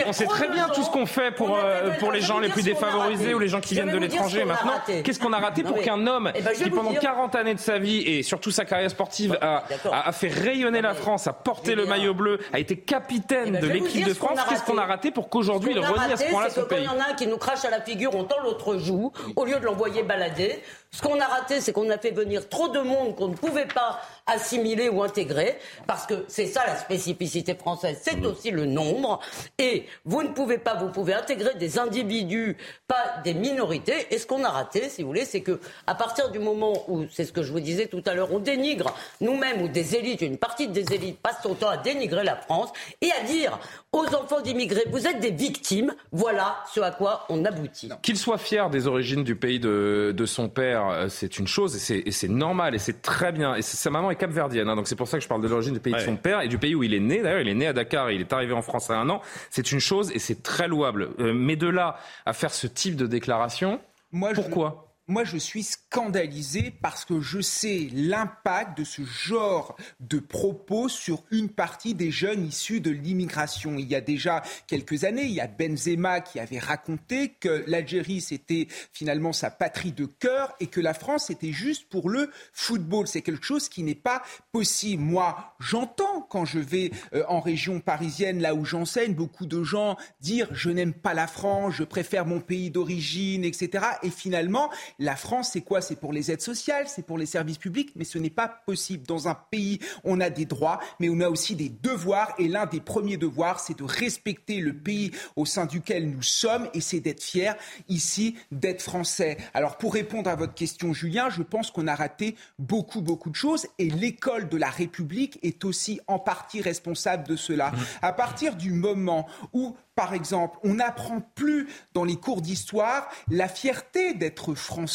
on 0.06 0.12
sait, 0.12 0.26
très 0.26 0.48
bien 0.48 0.68
tout 0.68 0.82
ce 0.82 0.90
qu'on 0.90 1.06
fait 1.06 1.30
pour 1.30 1.56
euh, 1.56 1.90
pour 1.98 2.12
les 2.12 2.20
gens 2.20 2.38
les 2.38 2.48
plus 2.48 2.62
défavorisés 2.62 3.34
ou 3.34 3.38
les 3.38 3.48
gens 3.48 3.60
qui 3.60 3.74
viennent 3.74 3.90
de 3.90 3.98
l'étranger. 3.98 4.44
Maintenant, 4.44 4.80
qu'est-ce 4.86 5.18
qu'on 5.18 5.32
a 5.32 5.38
raté 5.38 5.62
pour 5.62 5.80
qu'un 5.80 6.06
homme 6.06 6.30
eh 6.34 6.42
ben, 6.42 6.52
qui 6.52 6.70
pendant 6.70 6.94
40 6.94 7.34
années 7.34 7.54
de 7.54 7.60
sa 7.60 7.78
vie 7.78 7.98
et 7.98 8.22
surtout 8.22 8.50
sa 8.50 8.64
carrière 8.64 8.90
sportive 8.90 9.38
a, 9.40 9.64
a, 9.92 10.12
fait 10.12 10.28
rayonner 10.28 10.80
la 10.80 10.94
France, 10.94 11.26
a 11.26 11.32
porté 11.32 11.74
le 11.74 11.86
maillot 11.86 12.14
bleu, 12.14 12.38
a 12.52 12.58
été 12.58 12.76
capitaine 12.76 13.56
eh 13.58 13.60
ben, 13.60 13.60
de 13.60 13.68
l'équipe 13.68 14.06
de 14.06 14.14
France, 14.14 14.38
qu'est-ce 14.48 14.62
qu'on 14.64 14.78
a 14.78 14.86
raté 14.86 15.10
pour 15.10 15.28
qu'aujourd'hui 15.28 15.72
il 15.72 15.78
renie 15.78 16.12
à 16.12 16.16
ce 16.16 16.24
point-là 16.30 16.50
son 16.50 16.64
pays 16.64 16.84
Quand 16.86 16.94
il 16.94 16.98
y 16.98 17.02
en 17.02 17.04
a 17.04 17.10
un 17.10 17.14
qui 17.14 17.26
nous 17.26 17.38
crache 17.38 17.64
à 17.64 17.70
la 17.70 17.80
figure, 17.80 18.14
on 18.14 18.24
tend 18.24 18.40
l'autre 18.42 18.78
joue 18.78 19.12
au 19.36 19.44
lieu 19.44 19.58
de 19.58 19.64
l'envoyer 19.70 20.02
balader. 20.02 20.62
Ce 20.92 21.02
qu'on 21.02 21.20
a 21.20 21.24
raté, 21.24 21.60
c'est 21.60 21.72
qu'on 21.72 21.88
a 21.88 21.98
fait 21.98 22.10
venir 22.10 22.48
trop 22.48 22.68
de 22.68 22.80
monde 22.80 23.14
qu'on 23.14 23.28
ne 23.28 23.34
pouvait 23.34 23.66
pas 23.66 24.00
assimiler 24.26 24.88
ou 24.88 25.02
intégrer, 25.02 25.56
parce 25.86 26.06
que 26.06 26.24
c'est 26.26 26.46
ça 26.46 26.62
la 26.66 26.76
spécificité 26.76 27.54
française, 27.54 27.98
c'est 28.02 28.16
mmh. 28.16 28.26
aussi 28.26 28.50
le 28.50 28.66
nombre. 28.66 29.20
Et 29.58 29.86
vous 30.04 30.22
ne 30.22 30.28
pouvez 30.28 30.58
pas, 30.58 30.74
vous 30.74 30.88
pouvez 30.88 31.14
intégrer 31.14 31.54
des 31.54 31.78
individus, 31.78 32.56
pas 32.88 33.20
des 33.24 33.34
minorités. 33.34 34.08
Et 34.10 34.18
ce 34.18 34.26
qu'on 34.26 34.42
a 34.42 34.50
raté, 34.50 34.88
si 34.88 35.02
vous 35.02 35.08
voulez, 35.08 35.24
c'est 35.24 35.42
que 35.42 35.60
à 35.86 35.94
partir 35.94 36.30
du 36.30 36.40
moment 36.40 36.72
où, 36.88 37.06
c'est 37.10 37.24
ce 37.24 37.32
que 37.32 37.42
je 37.42 37.52
vous 37.52 37.60
disais 37.60 37.86
tout 37.86 38.02
à 38.06 38.14
l'heure, 38.14 38.32
on 38.32 38.40
dénigre 38.40 38.92
nous-mêmes 39.20 39.62
ou 39.62 39.68
des 39.68 39.94
élites, 39.94 40.22
une 40.22 40.38
partie 40.38 40.68
des 40.68 40.92
élites 40.92 41.20
passe 41.20 41.42
son 41.42 41.54
temps 41.54 41.68
à 41.68 41.76
dénigrer 41.76 42.24
la 42.24 42.36
France 42.36 42.70
et 43.00 43.10
à 43.12 43.24
dire 43.24 43.58
aux 43.92 44.06
enfants 44.14 44.40
d'immigrés, 44.40 44.84
vous 44.90 45.06
êtes 45.06 45.20
des 45.20 45.30
victimes. 45.30 45.94
Voilà 46.12 46.58
ce 46.72 46.80
à 46.80 46.90
quoi 46.90 47.26
on 47.28 47.44
aboutit. 47.44 47.88
Qu'il 48.02 48.18
soit 48.18 48.38
fier 48.38 48.70
des 48.70 48.86
origines 48.86 49.24
du 49.24 49.36
pays 49.36 49.60
de, 49.60 50.12
de 50.16 50.26
son 50.26 50.48
père, 50.48 50.79
euh, 50.88 51.08
c'est 51.08 51.38
une 51.38 51.46
chose 51.46 51.90
et 51.90 52.10
c'est 52.10 52.28
normal 52.28 52.74
et 52.74 52.78
c'est 52.78 53.02
très 53.02 53.32
bien. 53.32 53.54
Et 53.54 53.62
sa 53.62 53.90
maman 53.90 54.10
est 54.10 54.16
capverdienne, 54.16 54.68
hein, 54.68 54.76
donc 54.76 54.88
c'est 54.88 54.96
pour 54.96 55.08
ça 55.08 55.18
que 55.18 55.22
je 55.22 55.28
parle 55.28 55.42
de 55.42 55.48
l'origine 55.48 55.74
du 55.74 55.80
pays 55.80 55.92
de 55.92 55.98
son 55.98 56.16
père 56.16 56.40
et 56.40 56.48
du 56.48 56.58
pays 56.58 56.74
où 56.74 56.82
il 56.82 56.94
est 56.94 57.00
né. 57.00 57.22
D'ailleurs, 57.22 57.40
il 57.40 57.48
est 57.48 57.54
né 57.54 57.66
à 57.66 57.72
Dakar 57.72 58.08
et 58.08 58.14
il 58.14 58.20
est 58.20 58.32
arrivé 58.32 58.52
en 58.52 58.62
France 58.62 58.90
à 58.90 58.98
un 58.98 59.08
an. 59.10 59.20
C'est 59.50 59.72
une 59.72 59.80
chose 59.80 60.10
et 60.12 60.18
c'est 60.18 60.42
très 60.42 60.68
louable. 60.68 61.10
Euh, 61.18 61.32
mais 61.34 61.56
de 61.56 61.68
là 61.68 61.96
à 62.26 62.32
faire 62.32 62.52
ce 62.52 62.66
type 62.66 62.96
de 62.96 63.06
déclaration, 63.06 63.80
Moi, 64.12 64.30
pourquoi? 64.34 64.89
Moi, 65.10 65.24
je 65.24 65.36
suis 65.36 65.64
scandalisé 65.64 66.72
parce 66.82 67.04
que 67.04 67.20
je 67.20 67.40
sais 67.40 67.88
l'impact 67.92 68.78
de 68.78 68.84
ce 68.84 69.02
genre 69.04 69.76
de 69.98 70.20
propos 70.20 70.88
sur 70.88 71.24
une 71.32 71.48
partie 71.48 71.94
des 71.94 72.12
jeunes 72.12 72.46
issus 72.46 72.80
de 72.80 72.92
l'immigration. 72.92 73.74
Il 73.76 73.88
y 73.88 73.96
a 73.96 74.00
déjà 74.00 74.42
quelques 74.68 75.02
années, 75.02 75.24
il 75.24 75.32
y 75.32 75.40
a 75.40 75.48
Benzema 75.48 76.20
qui 76.20 76.38
avait 76.38 76.60
raconté 76.60 77.30
que 77.40 77.64
l'Algérie, 77.66 78.20
c'était 78.20 78.68
finalement 78.92 79.32
sa 79.32 79.50
patrie 79.50 79.90
de 79.90 80.06
cœur 80.06 80.54
et 80.60 80.68
que 80.68 80.80
la 80.80 80.94
France, 80.94 81.26
c'était 81.26 81.52
juste 81.52 81.88
pour 81.88 82.08
le 82.08 82.30
football. 82.52 83.08
C'est 83.08 83.22
quelque 83.22 83.44
chose 83.44 83.68
qui 83.68 83.82
n'est 83.82 83.96
pas 83.96 84.22
possible. 84.52 85.02
Moi, 85.02 85.56
j'entends 85.58 86.20
quand 86.30 86.44
je 86.44 86.60
vais 86.60 86.92
euh, 87.14 87.24
en 87.28 87.40
région 87.40 87.80
parisienne, 87.80 88.40
là 88.40 88.54
où 88.54 88.64
j'enseigne, 88.64 89.14
beaucoup 89.14 89.46
de 89.46 89.64
gens 89.64 89.96
dire 90.20 90.46
je 90.52 90.70
n'aime 90.70 90.94
pas 90.94 91.14
la 91.14 91.26
France, 91.26 91.74
je 91.74 91.84
préfère 91.84 92.26
mon 92.26 92.38
pays 92.38 92.70
d'origine, 92.70 93.42
etc. 93.44 93.84
Et 94.04 94.10
finalement, 94.10 94.70
la 95.00 95.16
France, 95.16 95.50
c'est 95.52 95.62
quoi? 95.62 95.80
C'est 95.80 95.96
pour 95.96 96.12
les 96.12 96.30
aides 96.30 96.42
sociales, 96.42 96.86
c'est 96.86 97.04
pour 97.04 97.18
les 97.18 97.26
services 97.26 97.58
publics, 97.58 97.92
mais 97.96 98.04
ce 98.04 98.18
n'est 98.18 98.30
pas 98.30 98.48
possible. 98.48 99.06
Dans 99.06 99.28
un 99.28 99.34
pays, 99.34 99.80
on 100.04 100.20
a 100.20 100.28
des 100.28 100.44
droits, 100.44 100.78
mais 101.00 101.08
on 101.08 101.20
a 101.20 101.28
aussi 101.28 101.56
des 101.56 101.70
devoirs. 101.70 102.34
Et 102.38 102.48
l'un 102.48 102.66
des 102.66 102.80
premiers 102.80 103.16
devoirs, 103.16 103.60
c'est 103.60 103.78
de 103.78 103.84
respecter 103.84 104.60
le 104.60 104.74
pays 104.74 105.10
au 105.36 105.46
sein 105.46 105.64
duquel 105.64 106.10
nous 106.10 106.22
sommes, 106.22 106.68
et 106.74 106.82
c'est 106.82 107.00
d'être 107.00 107.22
fiers 107.22 107.54
ici 107.88 108.36
d'être 108.52 108.82
français. 108.82 109.38
Alors 109.54 109.78
pour 109.78 109.94
répondre 109.94 110.28
à 110.28 110.36
votre 110.36 110.54
question, 110.54 110.92
Julien, 110.92 111.30
je 111.30 111.42
pense 111.42 111.70
qu'on 111.70 111.86
a 111.86 111.94
raté 111.94 112.36
beaucoup, 112.58 113.00
beaucoup 113.00 113.30
de 113.30 113.36
choses, 113.36 113.66
et 113.78 113.88
l'école 113.88 114.50
de 114.50 114.58
la 114.58 114.68
République 114.68 115.38
est 115.42 115.64
aussi 115.64 116.00
en 116.08 116.18
partie 116.18 116.60
responsable 116.60 117.26
de 117.26 117.36
cela. 117.36 117.70
Mmh. 117.70 117.76
À 118.02 118.12
partir 118.12 118.54
du 118.54 118.72
moment 118.72 119.26
où 119.54 119.74
par 120.00 120.14
exemple, 120.14 120.58
on 120.64 120.74
n'apprend 120.74 121.20
plus 121.34 121.68
dans 121.92 122.04
les 122.04 122.16
cours 122.16 122.40
d'histoire 122.40 123.10
la 123.30 123.48
fierté 123.48 124.14
d'être 124.14 124.54
français, 124.54 124.89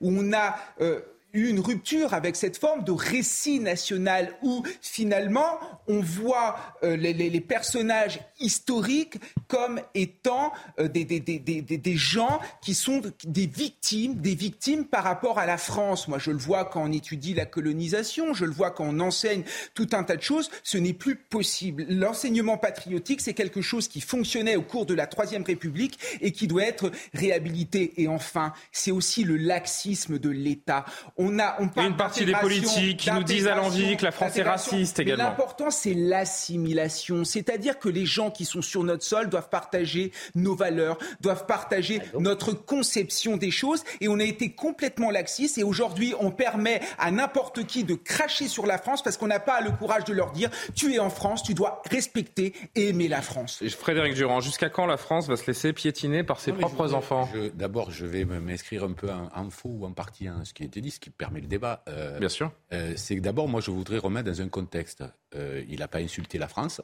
où 0.00 0.10
on 0.10 0.32
a 0.32 0.56
euh, 0.80 1.00
une 1.32 1.60
rupture 1.60 2.14
avec 2.14 2.36
cette 2.36 2.56
forme 2.56 2.84
de 2.84 2.92
récit 2.92 3.60
national 3.60 4.34
où 4.42 4.62
finalement 4.80 5.58
on 5.86 6.00
voit 6.00 6.56
euh, 6.82 6.96
les, 6.96 7.40
personnages 7.40 8.20
historiques 8.40 9.18
comme 9.46 9.80
étant 9.94 10.52
euh, 10.78 10.88
des, 10.88 11.04
des, 11.04 11.96
gens 11.96 12.40
qui 12.62 12.74
sont 12.74 13.02
des 13.24 13.46
victimes, 13.46 14.14
des 14.14 14.34
victimes 14.34 14.84
par 14.84 15.04
rapport 15.04 15.38
à 15.38 15.46
la 15.46 15.58
France. 15.58 16.08
Moi, 16.08 16.18
je 16.18 16.30
le 16.30 16.38
vois 16.38 16.64
quand 16.64 16.82
on 16.82 16.92
étudie 16.92 17.34
la 17.34 17.46
colonisation, 17.46 18.32
je 18.34 18.44
le 18.44 18.52
vois 18.52 18.70
quand 18.70 18.84
on 18.84 19.00
enseigne 19.00 19.44
tout 19.74 19.88
un 19.92 20.04
tas 20.04 20.16
de 20.16 20.22
choses. 20.22 20.50
Ce 20.62 20.78
n'est 20.78 20.92
plus 20.92 21.16
possible. 21.16 21.86
L'enseignement 21.88 22.58
patriotique, 22.58 23.20
c'est 23.20 23.34
quelque 23.34 23.62
chose 23.62 23.88
qui 23.88 24.00
fonctionnait 24.00 24.56
au 24.56 24.62
cours 24.62 24.86
de 24.86 24.94
la 24.94 25.06
Troisième 25.06 25.42
République 25.42 25.98
et 26.20 26.32
qui 26.32 26.46
doit 26.46 26.64
être 26.64 26.90
réhabilité. 27.14 28.00
Et 28.00 28.08
enfin, 28.08 28.52
c'est 28.72 28.90
aussi 28.90 29.24
le 29.24 29.36
laxisme 29.36 30.18
de 30.18 30.28
l'État. 30.28 30.84
On 31.20 31.38
a, 31.40 31.56
on 31.58 31.68
parle 31.68 31.88
une 31.88 31.96
partie 31.96 32.24
des 32.24 32.32
politiques 32.32 33.00
qui 33.00 33.10
nous 33.10 33.24
disent 33.24 33.48
à 33.48 33.56
l'envie 33.56 33.96
que 33.96 34.04
la 34.04 34.12
France 34.12 34.36
est 34.36 34.42
raciste 34.42 35.00
également. 35.00 35.24
L'important, 35.24 35.70
c'est 35.70 35.94
l'assimilation, 35.94 37.24
c'est-à-dire 37.24 37.78
que 37.80 37.88
les 37.88 38.06
gens 38.06 38.30
qui 38.30 38.44
sont 38.44 38.62
sur 38.62 38.84
notre 38.84 39.02
sol 39.02 39.28
doivent 39.28 39.48
partager 39.48 40.12
nos 40.36 40.54
valeurs, 40.54 40.96
doivent 41.20 41.46
partager 41.46 42.00
notre 42.18 42.52
conception 42.52 43.36
des 43.36 43.50
choses. 43.50 43.82
Et 44.00 44.08
on 44.08 44.20
a 44.20 44.24
été 44.24 44.52
complètement 44.52 45.10
laxiste. 45.10 45.58
Et 45.58 45.64
aujourd'hui, 45.64 46.14
on 46.20 46.30
permet 46.30 46.80
à 46.98 47.10
n'importe 47.10 47.66
qui 47.66 47.82
de 47.82 47.94
cracher 47.94 48.46
sur 48.46 48.66
la 48.66 48.78
France 48.78 49.02
parce 49.02 49.16
qu'on 49.16 49.26
n'a 49.26 49.40
pas 49.40 49.60
le 49.60 49.72
courage 49.72 50.04
de 50.04 50.12
leur 50.12 50.30
dire 50.30 50.50
tu 50.74 50.94
es 50.94 50.98
en 50.98 51.10
France, 51.10 51.42
tu 51.42 51.54
dois 51.54 51.82
respecter 51.90 52.54
et 52.76 52.90
aimer 52.90 53.08
la 53.08 53.22
France. 53.22 53.62
Frédéric 53.76 54.14
Durand, 54.14 54.40
jusqu'à 54.40 54.68
quand 54.68 54.86
la 54.86 54.96
France 54.96 55.28
va 55.28 55.36
se 55.36 55.46
laisser 55.46 55.72
piétiner 55.72 56.22
par 56.22 56.38
ses 56.38 56.52
propres 56.52 56.94
enfants? 56.94 57.28
D'abord, 57.54 57.90
je 57.90 58.06
vais 58.06 58.24
m'inscrire 58.24 58.84
un 58.84 58.92
peu 58.92 59.08
en, 59.10 59.50
faux 59.50 59.70
ou 59.70 59.86
en 59.86 59.92
partie 59.92 60.28
à 60.28 60.34
ce 60.44 60.52
qui 60.52 60.62
a 60.62 60.66
été 60.66 60.80
dit, 60.80 60.90
ce 60.90 61.00
qui 61.00 61.07
permet 61.10 61.40
le 61.40 61.46
débat. 61.46 61.82
Euh, 61.88 62.18
Bien 62.18 62.28
sûr. 62.28 62.52
Euh, 62.72 62.92
c'est 62.96 63.16
que 63.16 63.20
d'abord, 63.20 63.48
moi, 63.48 63.60
je 63.60 63.70
voudrais 63.70 63.98
remettre 63.98 64.30
dans 64.30 64.40
un 64.40 64.48
contexte. 64.48 65.04
Euh, 65.34 65.62
il 65.68 65.80
n'a 65.80 65.88
pas 65.88 65.98
insulté 65.98 66.38
la 66.38 66.48
France, 66.48 66.80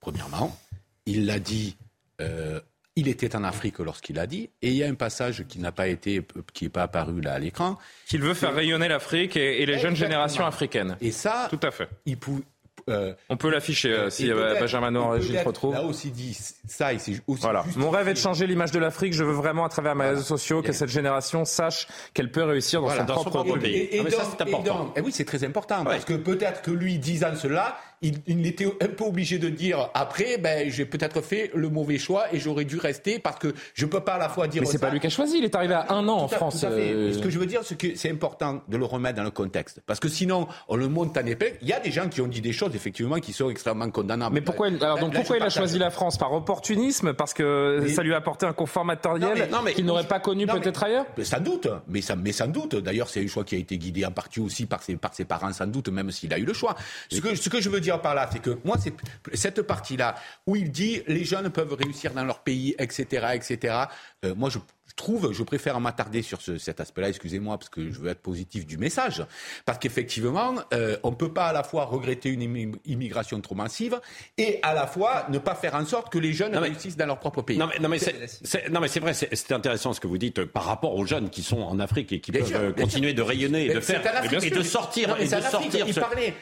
premièrement. 0.00 0.56
Il 1.06 1.26
l'a 1.26 1.38
dit. 1.38 1.76
il 2.94 3.08
était 3.08 3.34
en 3.34 3.42
Afrique 3.42 3.78
lorsqu'il 3.78 4.18
a 4.18 4.26
dit, 4.26 4.50
et 4.60 4.68
il 4.68 4.74
y 4.74 4.84
a 4.84 4.88
un 4.88 4.94
passage 4.94 5.44
qui 5.48 5.58
n'a 5.58 5.72
pas 5.72 5.88
été, 5.88 6.24
qui 6.52 6.64
n'est 6.64 6.70
pas 6.70 6.82
apparu 6.82 7.20
là 7.20 7.34
à 7.34 7.38
l'écran. 7.38 7.78
Qu'il 8.06 8.20
veut 8.20 8.34
faire 8.34 8.54
rayonner 8.54 8.86
l'Afrique 8.86 9.36
et, 9.36 9.66
les 9.66 9.78
jeunes 9.78 9.96
générations 9.96 10.46
africaines. 10.46 10.96
Et 11.00 11.10
ça, 11.10 11.48
tout 11.50 11.60
à 11.62 11.70
fait. 11.70 11.88
Il, 12.06 12.18
euh, 12.88 13.14
On 13.28 13.36
peut 13.36 13.50
l'afficher 13.50 13.92
euh, 13.92 14.10
si 14.10 14.30
euh, 14.30 14.58
Benjamin 14.58 14.90
Noir 14.90 15.20
Gilles 15.20 15.40
retrouve. 15.44 15.74
Là 15.74 15.82
aussi 15.82 16.10
dit 16.10 16.36
ça, 16.66 16.92
aussi 16.94 17.20
voilà. 17.26 17.64
Mon 17.76 17.90
rêve 17.90 18.08
est 18.08 18.14
de 18.14 18.18
changer 18.18 18.46
l'image 18.46 18.72
de 18.72 18.78
l'Afrique. 18.78 19.12
Je 19.12 19.24
veux 19.24 19.32
vraiment, 19.32 19.64
à 19.64 19.68
travers 19.68 19.94
mes 19.94 20.06
réseaux 20.06 20.22
sociaux, 20.22 20.62
que 20.62 20.72
cette 20.72 20.88
génération 20.88 21.44
sache 21.44 21.86
qu'elle 22.14 22.30
peut 22.30 22.44
réussir 22.44 22.82
dans 22.82 23.22
son 23.22 23.30
propre 23.30 23.58
pays. 23.58 23.88
Et, 23.90 24.02
ah, 24.06 24.10
ça, 24.10 24.24
c'est 24.30 24.42
important. 24.42 24.92
et 24.96 25.00
oui, 25.00 25.12
c'est 25.12 25.24
très 25.24 25.44
important 25.44 25.84
parce 25.84 26.04
que 26.04 26.14
peut-être 26.14 26.62
que 26.62 26.70
lui, 26.70 26.98
disant 26.98 27.34
cela, 27.36 27.76
il, 28.02 28.18
il, 28.26 28.46
était 28.46 28.66
un 28.66 28.88
peu 28.88 29.04
obligé 29.04 29.38
de 29.38 29.48
dire 29.48 29.90
après, 29.94 30.38
ben, 30.38 30.70
j'ai 30.70 30.84
peut-être 30.84 31.20
fait 31.20 31.50
le 31.54 31.68
mauvais 31.68 31.98
choix 31.98 32.32
et 32.32 32.38
j'aurais 32.38 32.64
dû 32.64 32.78
rester 32.78 33.18
parce 33.18 33.38
que 33.38 33.54
je 33.74 33.86
peux 33.86 34.00
pas 34.00 34.14
à 34.14 34.18
la 34.18 34.28
fois 34.28 34.48
dire. 34.48 34.62
Mais 34.62 34.68
c'est 34.68 34.78
pas 34.78 34.90
lui 34.90 35.00
qui 35.00 35.06
a 35.06 35.10
choisi. 35.10 35.38
Il 35.38 35.44
est 35.44 35.54
arrivé 35.54 35.74
à 35.74 35.86
un 35.90 36.06
an 36.08 36.18
en 36.18 36.28
France. 36.28 36.60
Ce 36.60 37.18
que 37.18 37.30
je 37.30 37.38
veux 37.38 37.46
dire, 37.46 37.60
c'est 37.64 37.78
que 37.78 37.94
c'est 37.94 38.10
important 38.10 38.62
de 38.68 38.76
le 38.76 38.84
remettre 38.84 39.16
dans 39.16 39.24
le 39.24 39.30
contexte 39.30 39.80
parce 39.86 40.00
que 40.00 40.08
sinon, 40.08 40.48
on 40.68 40.76
le 40.76 40.88
monte 40.88 41.16
en 41.16 41.26
épingle. 41.26 41.56
Il 41.62 41.68
y 41.68 41.72
a 41.72 41.80
des 41.80 41.90
gens 41.90 42.08
qui 42.08 42.20
ont 42.20 42.26
dit 42.26 42.40
des 42.40 42.52
choses 42.52 42.74
effectivement 42.74 43.18
qui 43.18 43.32
sont 43.32 43.50
extrêmement 43.50 43.90
condamnables. 43.90 44.34
Mais 44.34 44.40
pourquoi 44.40 44.68
Alors 44.68 44.98
donc 44.98 45.14
pourquoi 45.14 45.36
il 45.36 45.42
a 45.42 45.50
choisi 45.50 45.78
la 45.78 45.90
France? 45.90 46.18
Par 46.18 46.32
opportunisme? 46.32 47.14
Parce 47.14 47.34
que 47.34 47.86
ça 47.88 48.02
lui 48.02 48.14
a 48.14 48.16
apporté 48.16 48.46
un 48.46 48.52
confort 48.52 48.84
matériel 48.84 49.48
qu'il 49.74 49.84
n'aurait 49.84 50.06
pas 50.06 50.20
connu 50.20 50.46
peut-être 50.46 50.82
ailleurs? 50.82 51.06
Sans 51.22 51.40
doute, 51.40 51.68
mais, 51.88 52.02
ça, 52.02 52.16
mais 52.16 52.32
sans 52.32 52.48
doute. 52.48 52.76
D'ailleurs, 52.76 53.08
c'est 53.08 53.22
un 53.22 53.26
choix 53.26 53.44
qui 53.44 53.54
a 53.54 53.58
été 53.58 53.78
guidé 53.78 54.04
en 54.04 54.10
partie 54.10 54.40
aussi 54.40 54.66
par 54.66 54.82
ses, 54.82 54.96
par 54.96 55.14
ses 55.14 55.24
parents, 55.24 55.52
sans 55.52 55.66
doute, 55.66 55.88
même 55.88 56.10
s'il 56.10 56.32
a 56.32 56.38
eu 56.38 56.44
le 56.44 56.52
choix. 56.52 56.74
Ce 57.10 57.20
que, 57.20 57.34
ce 57.34 57.48
que 57.48 57.60
je 57.60 57.68
veux 57.68 57.80
dire 57.80 57.91
par 57.98 58.14
là, 58.14 58.28
c'est 58.32 58.40
que 58.40 58.58
moi, 58.64 58.76
c'est 58.78 58.94
cette 59.34 59.62
partie-là 59.62 60.14
où 60.46 60.56
il 60.56 60.70
dit 60.70 61.02
les 61.06 61.24
jeunes 61.24 61.50
peuvent 61.50 61.74
réussir 61.74 62.12
dans 62.12 62.24
leur 62.24 62.40
pays, 62.40 62.74
etc., 62.78 63.26
etc. 63.34 63.84
Euh, 64.24 64.34
moi, 64.34 64.50
je 64.50 64.58
je 64.92 64.96
trouve, 64.96 65.32
je 65.32 65.42
préfère 65.42 65.80
m'attarder 65.80 66.20
sur 66.20 66.40
cet 66.42 66.80
aspect-là, 66.80 67.08
excusez-moi, 67.08 67.56
parce 67.56 67.70
que 67.70 67.90
je 67.90 67.98
veux 67.98 68.10
être 68.10 68.20
positif 68.20 68.66
du 68.66 68.76
message, 68.76 69.24
parce 69.64 69.78
qu'effectivement, 69.78 70.54
euh, 70.74 70.98
on 71.02 71.10
ne 71.10 71.14
peut 71.14 71.32
pas 71.32 71.46
à 71.46 71.52
la 71.54 71.62
fois 71.62 71.86
regretter 71.86 72.28
une 72.28 72.76
immigration 72.84 73.40
trop 73.40 73.54
massive 73.54 74.00
et 74.36 74.58
à 74.62 74.74
la 74.74 74.86
fois 74.86 75.26
ne 75.30 75.38
pas 75.38 75.54
faire 75.54 75.74
en 75.74 75.86
sorte 75.86 76.12
que 76.12 76.18
les 76.18 76.34
jeunes 76.34 76.56
réussissent 76.56 76.98
dans 76.98 77.06
leur 77.06 77.18
propre 77.18 77.40
pays. 77.40 77.56
Non 77.56 77.68
mais, 77.68 77.78
non 77.78 77.88
mais 77.88 77.98
c'est 77.98 79.00
vrai, 79.00 79.14
c'est 79.14 79.52
intéressant 79.52 79.94
ce 79.94 80.00
que 80.00 80.06
vous 80.06 80.18
dites 80.18 80.40
euh, 80.40 80.46
par 80.46 80.64
rapport 80.64 80.94
aux 80.94 81.06
jeunes 81.06 81.30
qui 81.30 81.42
sont 81.42 81.62
en 81.62 81.78
Afrique 81.80 82.12
et 82.12 82.20
qui 82.20 82.30
peuvent 82.30 82.52
euh, 82.54 82.72
continuer 82.72 83.14
de 83.14 83.22
rayonner 83.22 83.66
et 83.66 83.74
de 83.74 83.80
faire 83.80 84.02
et 84.42 84.50
de 84.50 84.62
sortir 84.62 85.16
et 85.18 85.24
de 85.24 85.40
sortir. 85.40 85.86
Il 85.88 85.94
parlait, 85.94 86.34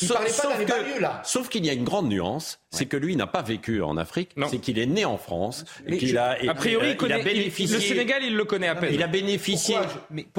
il 0.00 0.08
parlait 0.08 0.30
pas 0.30 0.52
dans 0.52 0.58
les 0.58 0.66
banlieues 0.66 1.00
là. 1.00 1.22
Sauf 1.24 1.48
qu'il 1.48 1.64
y 1.64 1.70
a 1.70 1.72
une 1.72 1.84
grande 1.84 2.08
nuance, 2.08 2.58
c'est 2.70 2.86
que 2.86 2.96
lui 2.96 3.14
n'a 3.14 3.28
pas 3.28 3.42
vécu 3.42 3.80
en 3.80 3.96
Afrique, 3.96 4.30
c'est 4.50 4.58
qu'il 4.58 4.78
est 4.80 4.86
né 4.86 5.04
en 5.04 5.18
France 5.18 5.64
qu'il 5.98 6.18
a, 6.18 6.36
a 6.48 6.54
priori, 6.54 6.96
il, 7.00 7.12
a 7.12 7.22
bénéficié 7.22 7.91
Sénégal, 7.92 8.22
il 8.24 8.36
le 8.36 8.44
connaît 8.44 8.68
à 8.68 8.74
peine. 8.74 8.92
Il 8.92 9.02
a 9.02 9.06
bénéficié, 9.06 9.76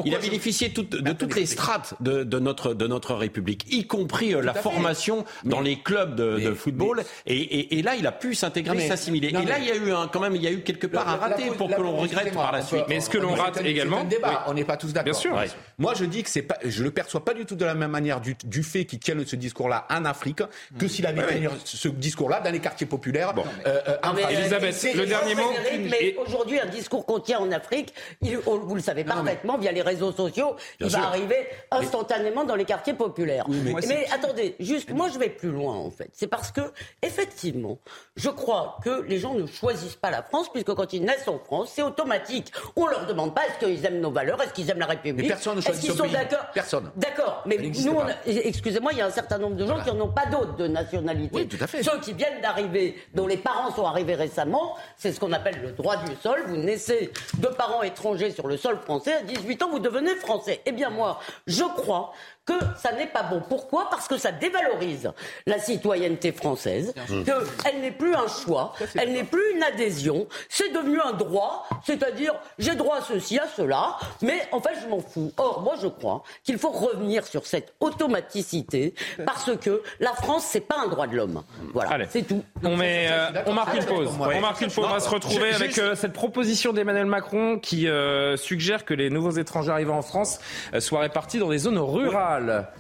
il 0.06 0.16
a 0.16 0.20
bénéficié 0.20 0.70
de 0.70 1.12
toutes 1.14 1.36
les 1.36 1.46
strates 1.46 1.96
de, 2.02 2.40
notre, 2.40 2.74
de 2.74 2.88
notre 2.88 3.14
République, 3.14 3.66
y 3.72 3.86
compris 3.88 4.34
euh, 4.34 4.42
la 4.42 4.54
formation 4.54 5.26
dans 5.44 5.62
les 5.62 5.78
clubs 5.78 6.16
de, 6.16 6.54
football. 6.54 7.04
Et, 7.26 7.82
là, 7.82 7.96
il 7.96 8.08
a 8.08 8.12
pu 8.12 8.36
s'intégrer, 8.36 8.88
s'assimiler. 8.88 9.30
Et 9.30 9.32
là, 9.32 9.60
il 9.60 9.66
y 9.66 9.72
a 9.72 9.76
eu 9.76 9.92
un, 9.92 10.08
quand 10.08 10.20
même, 10.20 10.36
il 10.36 10.44
y 10.44 10.48
a 10.48 10.52
eu 10.52 10.62
quelque 10.62 10.88
part 10.88 11.08
à 11.08 11.18
rater 11.18 11.52
pour 11.58 11.70
que 11.70 11.82
l'on 11.82 11.98
regrette 11.98 12.34
par 12.34 12.52
la 12.52 12.62
suite. 12.62 12.86
Mais 12.88 12.98
est-ce 12.98 13.10
que 13.10 13.18
l'on 13.18 13.34
rate 13.34 13.62
également 13.64 14.06
On 14.48 14.54
n'est 14.54 14.66
pas 14.66 14.78
tous 14.78 14.94
d'accord. 14.94 15.12
Bien 15.12 15.20
sûr. 15.20 15.38
Moi, 15.78 15.94
je 15.96 16.06
dis 16.06 16.24
que 16.24 16.30
c'est 16.30 16.44
pas, 16.44 16.58
je 16.64 16.84
le 16.84 16.92
perçois 16.92 17.26
pas 17.26 17.34
du 17.34 17.46
tout 17.46 17.56
de 17.56 17.66
la 17.66 17.76
même 17.76 17.92
manière 17.92 18.22
du, 18.22 18.64
fait 18.64 18.86
qu'il 18.86 19.00
tienne 19.00 19.26
ce 19.26 19.36
discours-là 19.36 19.86
en 19.90 20.06
Afrique 20.06 20.42
que 20.80 20.88
s'il 20.88 21.06
avait 21.06 21.26
tenu 21.26 21.50
ce 21.64 21.88
discours-là 21.88 22.42
dans 22.42 22.52
les 22.52 22.60
quartiers 22.60 22.88
populaires. 22.88 23.34
Euh, 23.66 23.80
euh, 23.88 24.30
Elisabeth, 24.30 24.88
le 24.96 25.06
dernier 25.06 25.36
mot. 25.36 25.52
Mais 25.90 26.16
aujourd'hui, 26.26 26.60
un 26.60 26.68
discours 26.68 27.06
qu'on 27.06 27.20
tient 27.20 27.40
en 27.44 27.52
Afrique, 27.52 27.94
vous 28.22 28.76
le 28.76 28.82
savez 28.82 29.04
parfaitement, 29.04 29.58
via 29.58 29.72
les 29.72 29.82
réseaux 29.82 30.12
sociaux, 30.12 30.56
il 30.80 30.90
va 30.90 31.08
arriver 31.08 31.48
instantanément 31.72 32.44
dans 32.44 32.56
les 32.56 32.66
quartiers 32.66 32.94
populaires. 32.94 33.46
mais, 33.50 34.08
attendez, 34.14 34.56
juste, 34.60 34.90
moi 34.92 35.10
je 35.14 35.20
vais 35.20 35.30
plus 35.30 35.52
loin 35.52 35.76
en 35.76 35.92
fait. 35.92 36.10
C'est 36.14 36.28
parce 36.28 36.52
que, 36.52 36.62
effectivement, 37.02 37.78
je 38.16 38.30
crois 38.30 38.78
que 38.84 39.04
les 39.08 39.20
gens 39.20 39.34
ne 39.34 39.46
choisissent 39.46 39.96
pas 39.96 40.12
la 40.12 40.24
France, 40.24 40.50
puisque 40.52 40.74
quand 40.74 40.94
ils 40.94 41.04
naissent 41.04 41.28
en 41.28 41.40
France, 41.40 41.72
c'est 41.74 41.82
automatique. 41.82 42.52
On 42.76 42.88
leur 42.88 43.06
demande 43.06 43.34
pas 43.34 43.42
est-ce 43.48 43.66
qu'ils 43.66 43.86
aiment 43.86 44.00
nos 44.00 44.12
valeurs, 44.12 44.42
est-ce 44.42 44.54
qu'ils 44.54 44.70
aiment 44.70 44.80
la 44.80 44.86
République. 44.86 45.28
personne 45.28 45.56
ne 45.56 45.62
choisit 45.62 45.84
Est-ce 45.84 45.92
qu'ils 45.92 46.06
sont 46.06 46.12
d'accord 46.12 46.46
Personne. 46.54 46.92
D'accord, 46.96 47.44
mais 47.46 47.58
nous, 47.58 47.98
excusez-moi, 48.26 48.92
il 48.94 49.00
y 49.00 49.02
a 49.02 49.08
un 49.08 49.12
certain 49.12 49.38
nombre 49.38 49.56
de 49.56 49.66
gens 49.66 49.82
qui 49.82 49.92
n'en 49.92 50.06
ont 50.06 50.12
pas 50.12 50.26
d'autres 50.26 50.56
de 50.56 50.68
nationalité. 50.68 51.30
Oui, 51.34 51.48
tout 51.48 51.58
à 51.62 51.68
fait. 51.68 51.84
Ceux 51.84 52.00
qui 52.00 52.14
viennent 52.14 52.42
d'arriver, 52.42 52.96
dont 53.14 53.28
les 53.28 53.38
parents 53.38 53.72
sont 53.74 53.86
arrivés 53.86 54.16
récemment, 54.16 54.76
c'est 54.98 55.12
ce 55.12 55.20
qu'on 55.20 55.32
appelle 55.32 55.60
le 55.62 55.72
droit 55.72 55.98
du 55.98 56.16
sol. 56.22 56.44
Vous 56.48 56.58
naissez 56.58 57.12
de 57.40 57.48
parents 57.48 57.84
étrangers 57.84 58.32
sur 58.32 58.48
le 58.48 58.58
sol 58.58 58.78
français, 58.80 59.14
à 59.14 59.22
18 59.22 59.64
ans, 59.64 59.70
vous 59.70 59.80
devenez 59.80 60.16
français. 60.16 60.62
Eh 60.66 60.72
bien, 60.72 60.90
moi, 60.90 61.20
je 61.48 61.64
crois 61.64 62.14
que 62.46 62.54
ça 62.78 62.92
n'est 62.92 63.08
pas 63.08 63.24
bon. 63.24 63.42
Pourquoi? 63.48 63.90
Parce 63.90 64.08
que 64.08 64.18
ça 64.18 64.32
dévalorise 64.32 65.12
la 65.48 65.60
citoyenneté 65.60 66.32
française, 66.32 66.94
qu'elle 67.08 67.82
n'est 67.82 67.92
plus 67.92 68.16
un 68.16 68.28
choix, 68.28 68.74
elle 68.96 69.14
n'est 69.14 69.24
plus 69.24 69.56
une 69.56 69.64
adhésion, 69.64 70.28
c'est 70.50 70.70
devenu 70.74 71.00
un 71.00 71.14
droit, 71.14 71.68
c'est-à-dire 71.86 72.34
j'ai 72.60 72.76
droit 72.76 72.98
à 72.98 73.02
ceci, 73.02 73.40
à 73.40 73.48
cela, 73.48 73.98
mais 74.22 74.42
en 74.52 74.60
fait 74.60 74.74
je 74.84 74.90
m'en 74.90 75.00
fous. 75.00 75.32
Or, 75.38 75.62
moi 75.62 75.76
je 75.82 75.88
crois 75.88 76.24
qu'il 76.44 76.58
faut 76.58 76.72
revenir 76.72 77.26
sur 77.26 77.46
cette 77.46 77.74
automaticité, 77.80 78.94
parce 79.26 79.56
que 79.58 79.82
la 80.00 80.14
France, 80.14 80.46
c'est 80.50 80.62
pas 80.68 80.78
un 80.84 80.88
droit 80.88 81.08
de 81.08 81.16
l'homme. 81.16 81.44
Voilà, 81.74 82.06
c'est 82.10 82.24
tout. 82.24 82.44
On, 82.64 82.76
met, 82.76 83.08
euh, 83.10 83.30
on 83.46 83.54
marque 83.54 83.76
une 83.76 83.86
pause. 83.86 84.10
On 84.20 84.42
marque 84.42 84.62
une 84.62 84.72
pause. 84.72 84.86
On 84.86 84.94
va 84.94 85.00
se 85.00 85.10
retrouver 85.10 85.54
avec 85.54 85.78
euh, 85.78 85.96
cette 85.96 86.14
proposition 86.14 86.74
d'Emmanuel 86.74 87.06
Macron 87.06 87.60
qui 87.60 87.88
euh, 87.88 88.38
suggère 88.38 88.86
que 88.86 88.94
les 88.94 89.10
nouveaux 89.10 89.32
étrangers 89.32 89.72
arrivant 89.72 89.98
en 89.98 90.02
France 90.02 90.40
soient 90.80 91.02
répartis 91.02 91.40
dans 91.40 91.50
des 91.50 91.60
zones 91.60 91.78
rurales. 91.78 92.33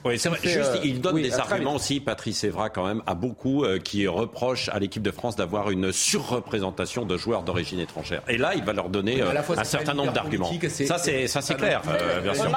Oui, 0.05 0.19
c'est 0.19 0.29
vrai. 0.29 0.39
Juste, 0.41 0.75
euh, 0.75 0.79
il 0.83 1.01
donne 1.01 1.21
des 1.21 1.33
arguments 1.33 1.75
aussi, 1.75 1.99
Patrice 1.99 2.43
Evra, 2.43 2.69
quand 2.69 2.85
même, 2.85 3.01
à 3.05 3.13
beaucoup 3.13 3.63
euh, 3.63 3.79
qui 3.79 4.07
reprochent 4.07 4.69
à 4.69 4.79
l'équipe 4.79 5.03
de 5.03 5.11
France 5.11 5.35
d'avoir 5.35 5.71
une 5.71 5.91
surreprésentation 5.91 7.05
de 7.05 7.17
joueurs 7.17 7.43
d'origine 7.43 7.79
étrangère. 7.79 8.21
Et 8.27 8.37
là, 8.37 8.53
il 8.55 8.63
va 8.63 8.73
leur 8.73 8.89
donner 8.89 9.21
euh, 9.21 9.31
un 9.57 9.63
certain 9.63 9.93
nombre 9.93 10.13
d'arguments. 10.13 10.49
Ça, 10.69 10.97
c'est 10.97 11.27
ça, 11.27 11.41
c'est 11.41 11.55
clair, 11.55 11.81
bien 12.23 12.33
sûr. 12.33 12.51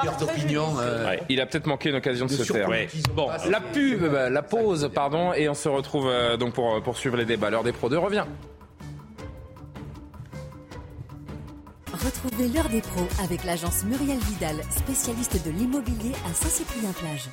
Il 1.29 1.41
a 1.41 1.45
peut-être 1.45 1.67
manqué 1.67 1.89
une 1.89 1.95
occasion 1.95 2.25
de 2.25 2.31
se 2.31 2.51
taire. 2.51 2.69
Bon, 3.15 3.29
la 3.49 3.61
pub, 3.61 4.03
la 4.03 4.41
pause, 4.41 4.89
pardon, 4.93 5.33
et 5.33 5.49
on 5.49 5.53
se 5.53 5.69
retrouve 5.69 6.11
donc 6.39 6.53
pour 6.53 6.81
poursuivre 6.81 7.17
les 7.17 7.25
débats. 7.25 7.49
L'heure 7.49 7.63
des 7.63 7.71
pros 7.71 7.89
2 7.89 7.97
revient. 7.97 8.25
Retrouvez 12.07 12.47
l'heure 12.47 12.69
des 12.69 12.79
pros 12.79 13.05
avec 13.21 13.43
l'agence 13.43 13.83
Muriel 13.83 14.17
Vidal, 14.19 14.55
spécialiste 14.69 15.45
de 15.45 15.51
l'immobilier 15.51 16.13
à 16.25 16.33
Saint-Cyprien-Plage. 16.33 17.27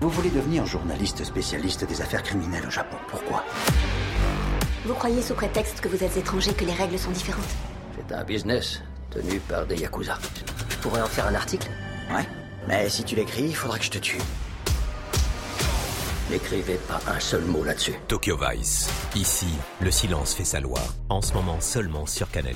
Vous 0.00 0.10
voulez 0.10 0.30
devenir 0.30 0.66
journaliste 0.66 1.22
spécialiste 1.22 1.84
des 1.84 2.02
affaires 2.02 2.24
criminelles 2.24 2.66
au 2.66 2.70
Japon. 2.70 2.96
Pourquoi? 3.06 3.44
Vous 4.84 4.94
croyez 4.94 5.22
sous 5.22 5.34
prétexte 5.34 5.80
que 5.80 5.86
vous 5.86 6.02
êtes 6.02 6.16
étranger 6.16 6.52
que 6.52 6.64
les 6.64 6.74
règles 6.74 6.98
sont 6.98 7.12
différentes? 7.12 7.44
C'est 7.96 8.12
un 8.12 8.24
business 8.24 8.82
tenu 9.10 9.38
par 9.38 9.66
des 9.66 9.76
yakuza. 9.76 10.18
Je 10.68 10.76
pourrais 10.78 11.02
en 11.02 11.06
faire 11.06 11.28
un 11.28 11.34
article? 11.36 11.70
Ouais. 12.12 12.26
Mais 12.66 12.88
si 12.88 13.04
tu 13.04 13.14
l'écris, 13.14 13.44
il 13.44 13.54
faudra 13.54 13.78
que 13.78 13.84
je 13.84 13.90
te 13.90 13.98
tue. 13.98 14.18
N'écrivez 16.30 16.78
pas 16.86 17.00
un 17.08 17.18
seul 17.18 17.42
mot 17.42 17.64
là-dessus. 17.64 17.94
Tokyo 18.06 18.38
Vice. 18.38 18.88
Ici, 19.16 19.48
le 19.80 19.90
silence 19.90 20.34
fait 20.34 20.44
sa 20.44 20.60
loi. 20.60 20.80
En 21.08 21.22
ce 21.22 21.34
moment 21.34 21.60
seulement 21.60 22.06
sur 22.06 22.30
Canal+. 22.30 22.54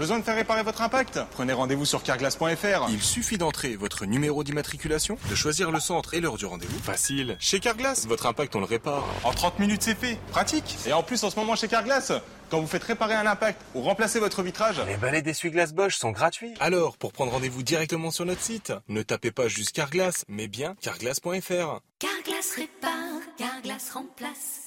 Besoin 0.00 0.18
de 0.18 0.24
faire 0.24 0.36
réparer 0.36 0.62
votre 0.62 0.80
impact 0.80 1.20
Prenez 1.32 1.52
rendez-vous 1.52 1.84
sur 1.84 2.02
carglass.fr. 2.02 2.88
Il 2.88 3.02
suffit 3.02 3.36
d'entrer 3.36 3.76
votre 3.76 4.06
numéro 4.06 4.42
d'immatriculation, 4.42 5.18
de 5.28 5.34
choisir 5.34 5.70
le 5.70 5.78
centre 5.78 6.14
et 6.14 6.20
l'heure 6.20 6.38
du 6.38 6.46
rendez-vous. 6.46 6.78
Facile. 6.78 7.36
Chez 7.38 7.60
Carglass, 7.60 8.06
votre 8.06 8.24
impact, 8.24 8.56
on 8.56 8.60
le 8.60 8.64
répare. 8.64 9.04
En 9.24 9.32
30 9.32 9.58
minutes, 9.58 9.82
c'est 9.82 9.94
fait. 9.94 10.18
Pratique. 10.30 10.78
Et 10.86 10.94
en 10.94 11.02
plus, 11.02 11.22
en 11.22 11.28
ce 11.28 11.38
moment, 11.38 11.54
chez 11.54 11.68
Carglass, 11.68 12.12
quand 12.48 12.58
vous 12.58 12.66
faites 12.66 12.84
réparer 12.84 13.12
un 13.12 13.26
impact 13.26 13.60
ou 13.74 13.82
remplacer 13.82 14.20
votre 14.20 14.42
vitrage, 14.42 14.80
les 14.86 14.96
balais 14.96 15.20
d'essuie-glace 15.20 15.74
Bosch 15.74 15.98
sont 15.98 16.12
gratuits. 16.12 16.54
Alors, 16.60 16.96
pour 16.96 17.12
prendre 17.12 17.32
rendez-vous 17.32 17.62
directement 17.62 18.10
sur 18.10 18.24
notre 18.24 18.40
site, 18.40 18.72
ne 18.88 19.02
tapez 19.02 19.32
pas 19.32 19.48
juste 19.48 19.72
Carglass, 19.72 20.24
mais 20.28 20.48
bien 20.48 20.76
carglass.fr. 20.80 21.80
Carglass 21.98 22.56
répare, 22.56 23.20
Carglass 23.36 23.90
remplace. 23.90 24.59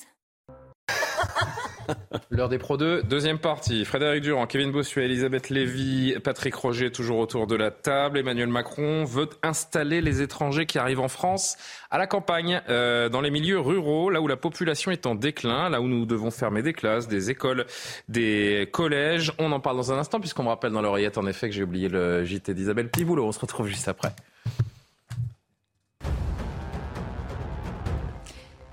L'heure 2.29 2.49
des 2.49 2.57
Pro 2.57 2.77
2, 2.77 3.03
deuxième 3.03 3.37
partie. 3.37 3.85
Frédéric 3.85 4.23
Durand, 4.23 4.47
Kevin 4.47 4.71
Bossuet, 4.71 5.05
Elisabeth 5.05 5.49
Lévy, 5.49 6.15
Patrick 6.23 6.55
Roger 6.55 6.91
toujours 6.91 7.19
autour 7.19 7.47
de 7.47 7.55
la 7.55 7.71
table. 7.71 8.17
Emmanuel 8.17 8.47
Macron 8.47 9.03
veut 9.03 9.29
installer 9.43 10.01
les 10.01 10.21
étrangers 10.21 10.65
qui 10.65 10.79
arrivent 10.79 10.99
en 10.99 11.07
France 11.07 11.57
à 11.91 11.97
la 11.97 12.07
campagne, 12.07 12.61
euh, 12.69 13.09
dans 13.09 13.21
les 13.21 13.29
milieux 13.29 13.59
ruraux, 13.59 14.09
là 14.09 14.21
où 14.21 14.27
la 14.27 14.37
population 14.37 14.91
est 14.91 15.05
en 15.05 15.15
déclin, 15.15 15.69
là 15.69 15.81
où 15.81 15.87
nous 15.87 16.05
devons 16.05 16.31
fermer 16.31 16.61
des 16.61 16.73
classes, 16.73 17.07
des 17.07 17.29
écoles, 17.29 17.65
des 18.09 18.69
collèges. 18.71 19.31
On 19.37 19.51
en 19.51 19.59
parle 19.59 19.77
dans 19.77 19.91
un 19.91 19.99
instant 19.99 20.19
puisqu'on 20.19 20.43
me 20.43 20.49
rappelle 20.49 20.71
dans 20.71 20.81
l'oreillette 20.81 21.17
en 21.17 21.27
effet 21.27 21.49
que 21.49 21.55
j'ai 21.55 21.63
oublié 21.63 21.89
le 21.89 22.23
JT 22.23 22.53
d'Isabelle 22.53 22.89
Pivoulot. 22.89 23.25
On 23.25 23.31
se 23.31 23.39
retrouve 23.39 23.67
juste 23.67 23.87
après. 23.87 24.13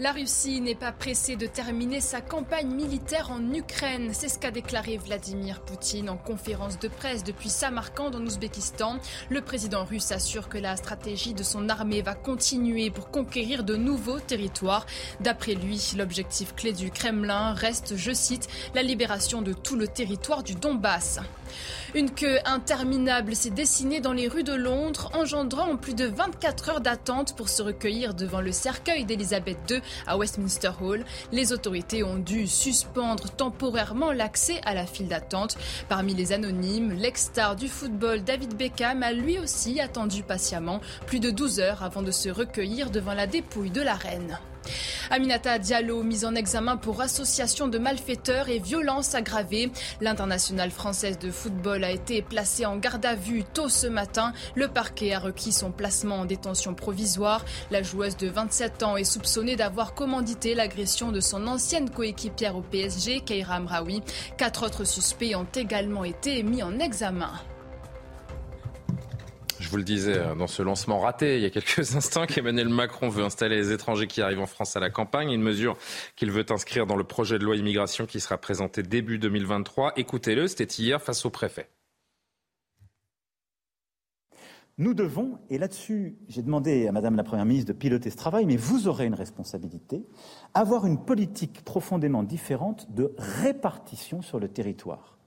La 0.00 0.12
Russie 0.12 0.62
n'est 0.62 0.74
pas 0.74 0.92
pressée 0.92 1.36
de 1.36 1.46
terminer 1.46 2.00
sa 2.00 2.22
campagne 2.22 2.74
militaire 2.74 3.30
en 3.30 3.52
Ukraine. 3.52 4.12
C'est 4.14 4.30
ce 4.30 4.38
qu'a 4.38 4.50
déclaré 4.50 4.96
Vladimir 4.96 5.60
Poutine 5.60 6.08
en 6.08 6.16
conférence 6.16 6.78
de 6.78 6.88
presse 6.88 7.22
depuis 7.22 7.50
Samarkand 7.50 8.10
en 8.14 8.22
Ouzbékistan. 8.22 8.96
Le 9.28 9.42
président 9.42 9.84
russe 9.84 10.10
assure 10.10 10.48
que 10.48 10.56
la 10.56 10.76
stratégie 10.76 11.34
de 11.34 11.42
son 11.42 11.68
armée 11.68 12.00
va 12.00 12.14
continuer 12.14 12.88
pour 12.88 13.10
conquérir 13.10 13.62
de 13.62 13.76
nouveaux 13.76 14.20
territoires. 14.20 14.86
D'après 15.20 15.52
lui, 15.52 15.92
l'objectif 15.98 16.54
clé 16.54 16.72
du 16.72 16.90
Kremlin 16.90 17.52
reste, 17.52 17.94
je 17.94 18.12
cite, 18.12 18.48
la 18.74 18.82
libération 18.82 19.42
de 19.42 19.52
tout 19.52 19.76
le 19.76 19.86
territoire 19.86 20.42
du 20.42 20.54
Donbass. 20.54 21.20
Une 21.94 22.10
queue 22.10 22.38
interminable 22.44 23.34
s'est 23.34 23.50
dessinée 23.50 24.00
dans 24.00 24.12
les 24.12 24.28
rues 24.28 24.44
de 24.44 24.54
Londres, 24.54 25.10
engendrant 25.12 25.76
plus 25.76 25.94
de 25.94 26.06
24 26.06 26.68
heures 26.68 26.80
d'attente 26.80 27.36
pour 27.36 27.48
se 27.48 27.62
recueillir 27.62 28.14
devant 28.14 28.40
le 28.40 28.52
cercueil 28.52 29.04
d'Elisabeth 29.04 29.58
II 29.68 29.82
à 30.07 30.16
Westminster 30.16 30.70
Hall. 30.81 31.05
Les 31.33 31.53
autorités 31.53 32.03
ont 32.03 32.18
dû 32.18 32.46
suspendre 32.46 33.31
temporairement 33.31 34.12
l'accès 34.12 34.61
à 34.64 34.74
la 34.74 34.87
file 34.87 35.09
d'attente. 35.09 35.57
Parmi 35.88 36.14
les 36.14 36.33
anonymes, 36.33 36.92
l'ex-star 36.92 37.57
du 37.57 37.68
football 37.68 38.22
David 38.22 38.57
Beckham 38.57 39.03
a 39.03 39.12
lui 39.12 39.38
aussi 39.38 39.81
attendu 39.81 40.22
patiemment 40.22 40.81
plus 41.07 41.20
de 41.20 41.31
12 41.31 41.61
heures 41.61 41.83
avant 41.83 42.03
de 42.03 42.11
se 42.11 42.29
recueillir 42.29 42.90
devant 42.90 43.14
la 43.14 43.26
dépouille 43.26 43.70
de 43.70 43.83
la 43.83 43.94
reine. 43.94 44.38
Aminata 45.11 45.59
Diallo, 45.59 46.03
mise 46.03 46.25
en 46.25 46.35
examen 46.35 46.77
pour 46.77 47.01
association 47.01 47.68
de 47.68 47.79
malfaiteurs 47.79 48.49
et 48.49 48.59
violence 48.59 49.14
aggravée. 49.14 49.70
L'internationale 50.01 50.70
française 50.70 51.18
de 51.18 51.31
football 51.31 51.85
a 51.85 51.90
été 51.90 52.23
placée 52.23 52.66
en 52.66 52.77
garde 52.77 53.05
à 53.05 53.14
vue 53.14 53.44
tôt 53.44 53.68
ce 53.68 53.87
matin. 53.87 54.33
Le 54.55 54.68
parquet 54.68 55.12
a 55.12 55.18
requis 55.18 55.53
son 55.53 55.73
placement 55.73 56.20
en 56.20 56.25
détention 56.25 56.75
provisoire. 56.75 57.44
La 57.70 57.83
joueuse 57.83 58.16
de 58.16 58.29
27 58.29 58.83
ans 58.83 58.96
est 58.96 59.05
soupçonnée 59.05 59.57
d'avoir 59.57 59.94
commandité 59.94 60.55
l'agression 60.55 61.11
de 61.11 61.20
son 61.20 61.46
ancienne 61.46 61.90
coéquipière 61.90 62.57
au 62.57 62.62
PSG, 62.62 63.20
Keira 63.20 63.57
Amraoui. 63.57 64.03
Quatre 64.37 64.64
autres 64.64 64.85
suspects 64.85 65.35
ont 65.35 65.46
également 65.55 66.05
été 66.05 66.42
mis 66.42 66.62
en 66.62 66.79
examen. 66.79 67.33
Je 69.61 69.68
vous 69.68 69.77
le 69.77 69.85
disais 69.85 70.16
euh, 70.16 70.35
dans 70.35 70.46
ce 70.46 70.62
lancement 70.62 71.01
raté 71.01 71.37
il 71.37 71.42
y 71.42 71.44
a 71.44 71.51
quelques 71.51 71.79
instants 71.94 72.25
qu'Emmanuel 72.25 72.70
Macron 72.70 73.11
veut 73.11 73.23
installer 73.23 73.57
les 73.57 73.73
étrangers 73.73 74.07
qui 74.07 74.23
arrivent 74.23 74.40
en 74.40 74.46
France 74.46 74.75
à 74.75 74.81
la 74.81 74.88
campagne, 74.88 75.31
une 75.31 75.42
mesure 75.42 75.77
qu'il 76.16 76.31
veut 76.31 76.46
inscrire 76.49 76.87
dans 76.87 76.96
le 76.96 77.05
projet 77.05 77.38
de 77.38 77.44
loi 77.44 77.57
immigration 77.57 78.07
qui 78.07 78.20
sera 78.20 78.38
présenté 78.38 78.83
début 78.83 79.18
2023. 79.18 79.92
Écoutez-le, 79.96 80.49
c'était 80.49 80.64
hier 80.64 81.03
face 81.03 81.27
au 81.27 81.31
préfet. 81.31 81.68
Nous 84.79 84.94
devons, 84.94 85.38
et 85.51 85.59
là-dessus, 85.59 86.16
j'ai 86.29 86.40
demandé 86.40 86.87
à 86.87 86.92
Madame 86.92 87.14
la 87.16 87.23
Première 87.23 87.44
ministre 87.44 87.70
de 87.70 87.77
piloter 87.77 88.09
ce 88.09 88.16
travail, 88.16 88.46
mais 88.46 88.57
vous 88.57 88.88
aurez 88.88 89.05
une 89.05 89.14
responsabilité, 89.14 90.07
avoir 90.55 90.87
une 90.87 91.05
politique 91.05 91.62
profondément 91.66 92.23
différente 92.23 92.90
de 92.94 93.12
répartition 93.18 94.23
sur 94.23 94.40
le 94.40 94.49
territoire. 94.49 95.18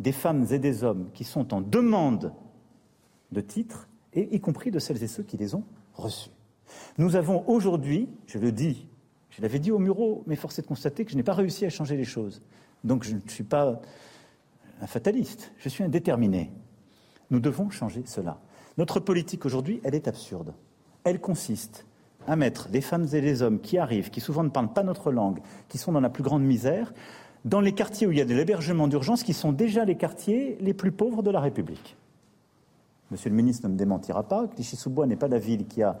Des 0.00 0.12
femmes 0.12 0.46
et 0.50 0.58
des 0.58 0.84
hommes 0.84 1.10
qui 1.14 1.24
sont 1.24 1.54
en 1.54 1.62
demande 1.62 2.34
de 3.32 3.40
titres, 3.40 3.88
et 4.12 4.34
y 4.34 4.40
compris 4.40 4.70
de 4.70 4.78
celles 4.78 5.02
et 5.02 5.06
ceux 5.06 5.22
qui 5.22 5.36
les 5.36 5.54
ont 5.54 5.64
reçus. 5.94 6.30
Nous 6.98 7.16
avons 7.16 7.44
aujourd'hui, 7.48 8.08
je 8.26 8.38
le 8.38 8.52
dis, 8.52 8.86
je 9.30 9.42
l'avais 9.42 9.58
dit 9.58 9.70
au 9.70 9.78
Muro, 9.78 10.24
mais 10.26 10.36
force 10.36 10.58
est 10.58 10.62
de 10.62 10.66
constater 10.66 11.04
que 11.04 11.12
je 11.12 11.16
n'ai 11.16 11.22
pas 11.22 11.34
réussi 11.34 11.64
à 11.64 11.70
changer 11.70 11.96
les 11.96 12.04
choses. 12.04 12.42
Donc 12.84 13.04
je 13.04 13.14
ne 13.14 13.20
suis 13.28 13.44
pas 13.44 13.80
un 14.80 14.86
fataliste, 14.86 15.52
je 15.58 15.68
suis 15.68 15.84
un 15.84 15.88
déterminé. 15.88 16.50
Nous 17.30 17.40
devons 17.40 17.70
changer 17.70 18.02
cela. 18.06 18.40
Notre 18.78 18.98
politique 18.98 19.46
aujourd'hui, 19.46 19.80
elle 19.84 19.94
est 19.94 20.08
absurde. 20.08 20.54
Elle 21.04 21.20
consiste 21.20 21.86
à 22.26 22.36
mettre 22.36 22.68
les 22.72 22.80
femmes 22.80 23.06
et 23.12 23.20
les 23.20 23.42
hommes 23.42 23.60
qui 23.60 23.78
arrivent, 23.78 24.10
qui 24.10 24.20
souvent 24.20 24.42
ne 24.42 24.48
parlent 24.48 24.72
pas 24.72 24.82
notre 24.82 25.12
langue, 25.12 25.40
qui 25.68 25.78
sont 25.78 25.92
dans 25.92 26.00
la 26.00 26.10
plus 26.10 26.22
grande 26.22 26.42
misère, 26.42 26.92
dans 27.44 27.60
les 27.60 27.72
quartiers 27.72 28.06
où 28.06 28.12
il 28.12 28.18
y 28.18 28.20
a 28.20 28.26
de 28.26 28.34
l'hébergement 28.34 28.88
d'urgence, 28.88 29.22
qui 29.22 29.32
sont 29.32 29.52
déjà 29.52 29.84
les 29.84 29.96
quartiers 29.96 30.58
les 30.60 30.74
plus 30.74 30.92
pauvres 30.92 31.22
de 31.22 31.30
la 31.30 31.40
République. 31.40 31.96
Monsieur 33.10 33.30
le 33.30 33.36
ministre 33.36 33.66
ne 33.66 33.72
me 33.72 33.78
démentira 33.78 34.22
pas, 34.22 34.46
Clichy-sous-Bois 34.46 35.06
n'est 35.06 35.16
pas 35.16 35.28
la 35.28 35.38
ville 35.38 35.66
qui 35.66 35.82
a 35.82 35.98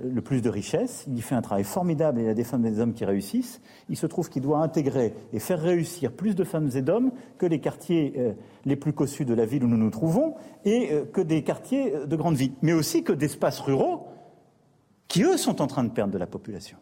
euh, 0.00 0.10
le 0.12 0.20
plus 0.22 0.42
de 0.42 0.48
richesses. 0.48 1.04
Il 1.08 1.18
y 1.18 1.20
fait 1.20 1.34
un 1.34 1.42
travail 1.42 1.64
formidable 1.64 2.20
et 2.20 2.22
il 2.22 2.26
y 2.26 2.30
a 2.30 2.34
des 2.34 2.44
femmes 2.44 2.64
et 2.64 2.70
des 2.70 2.80
hommes 2.80 2.94
qui 2.94 3.04
réussissent. 3.04 3.60
Il 3.88 3.96
se 3.96 4.06
trouve 4.06 4.28
qu'il 4.28 4.42
doit 4.42 4.58
intégrer 4.58 5.14
et 5.32 5.40
faire 5.40 5.60
réussir 5.60 6.12
plus 6.12 6.34
de 6.34 6.44
femmes 6.44 6.70
et 6.74 6.82
d'hommes 6.82 7.10
que 7.38 7.46
les 7.46 7.60
quartiers 7.60 8.14
euh, 8.16 8.32
les 8.64 8.76
plus 8.76 8.92
cossus 8.92 9.24
de 9.24 9.34
la 9.34 9.44
ville 9.44 9.64
où 9.64 9.68
nous 9.68 9.76
nous 9.76 9.90
trouvons 9.90 10.34
et 10.64 10.92
euh, 10.92 11.04
que 11.04 11.20
des 11.20 11.42
quartiers 11.42 12.06
de 12.06 12.16
grande 12.16 12.36
ville, 12.36 12.52
mais 12.62 12.72
aussi 12.72 13.02
que 13.02 13.12
d'espaces 13.12 13.60
ruraux 13.60 14.06
qui, 15.08 15.22
eux, 15.22 15.36
sont 15.36 15.62
en 15.62 15.66
train 15.66 15.84
de 15.84 15.90
perdre 15.90 16.12
de 16.12 16.18
la 16.18 16.26
population. 16.26 16.78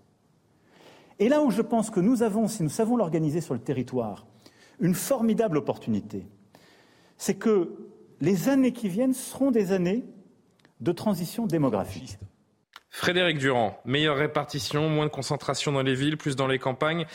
Et 1.18 1.28
là 1.28 1.42
où 1.42 1.50
je 1.50 1.62
pense 1.62 1.90
que 1.90 2.00
nous 2.00 2.22
avons, 2.22 2.48
si 2.48 2.62
nous 2.62 2.68
savons 2.68 2.96
l'organiser 2.96 3.40
sur 3.40 3.54
le 3.54 3.60
territoire, 3.60 4.26
une 4.80 4.94
formidable 4.94 5.58
opportunité, 5.58 6.26
c'est 7.16 7.34
que 7.34 7.93
les 8.24 8.48
années 8.48 8.72
qui 8.72 8.88
viennent 8.88 9.12
seront 9.12 9.50
des 9.50 9.72
années 9.72 10.02
de 10.80 10.92
transition 10.92 11.46
démographique. 11.46 12.18
Frédéric 12.88 13.38
Durand, 13.38 13.78
meilleure 13.84 14.16
répartition, 14.16 14.88
moins 14.88 15.06
de 15.06 15.10
concentration 15.10 15.72
dans 15.72 15.82
les 15.82 15.94
villes, 15.94 16.16
plus 16.16 16.36
dans 16.36 16.46
les 16.46 16.58
campagnes. 16.58 17.06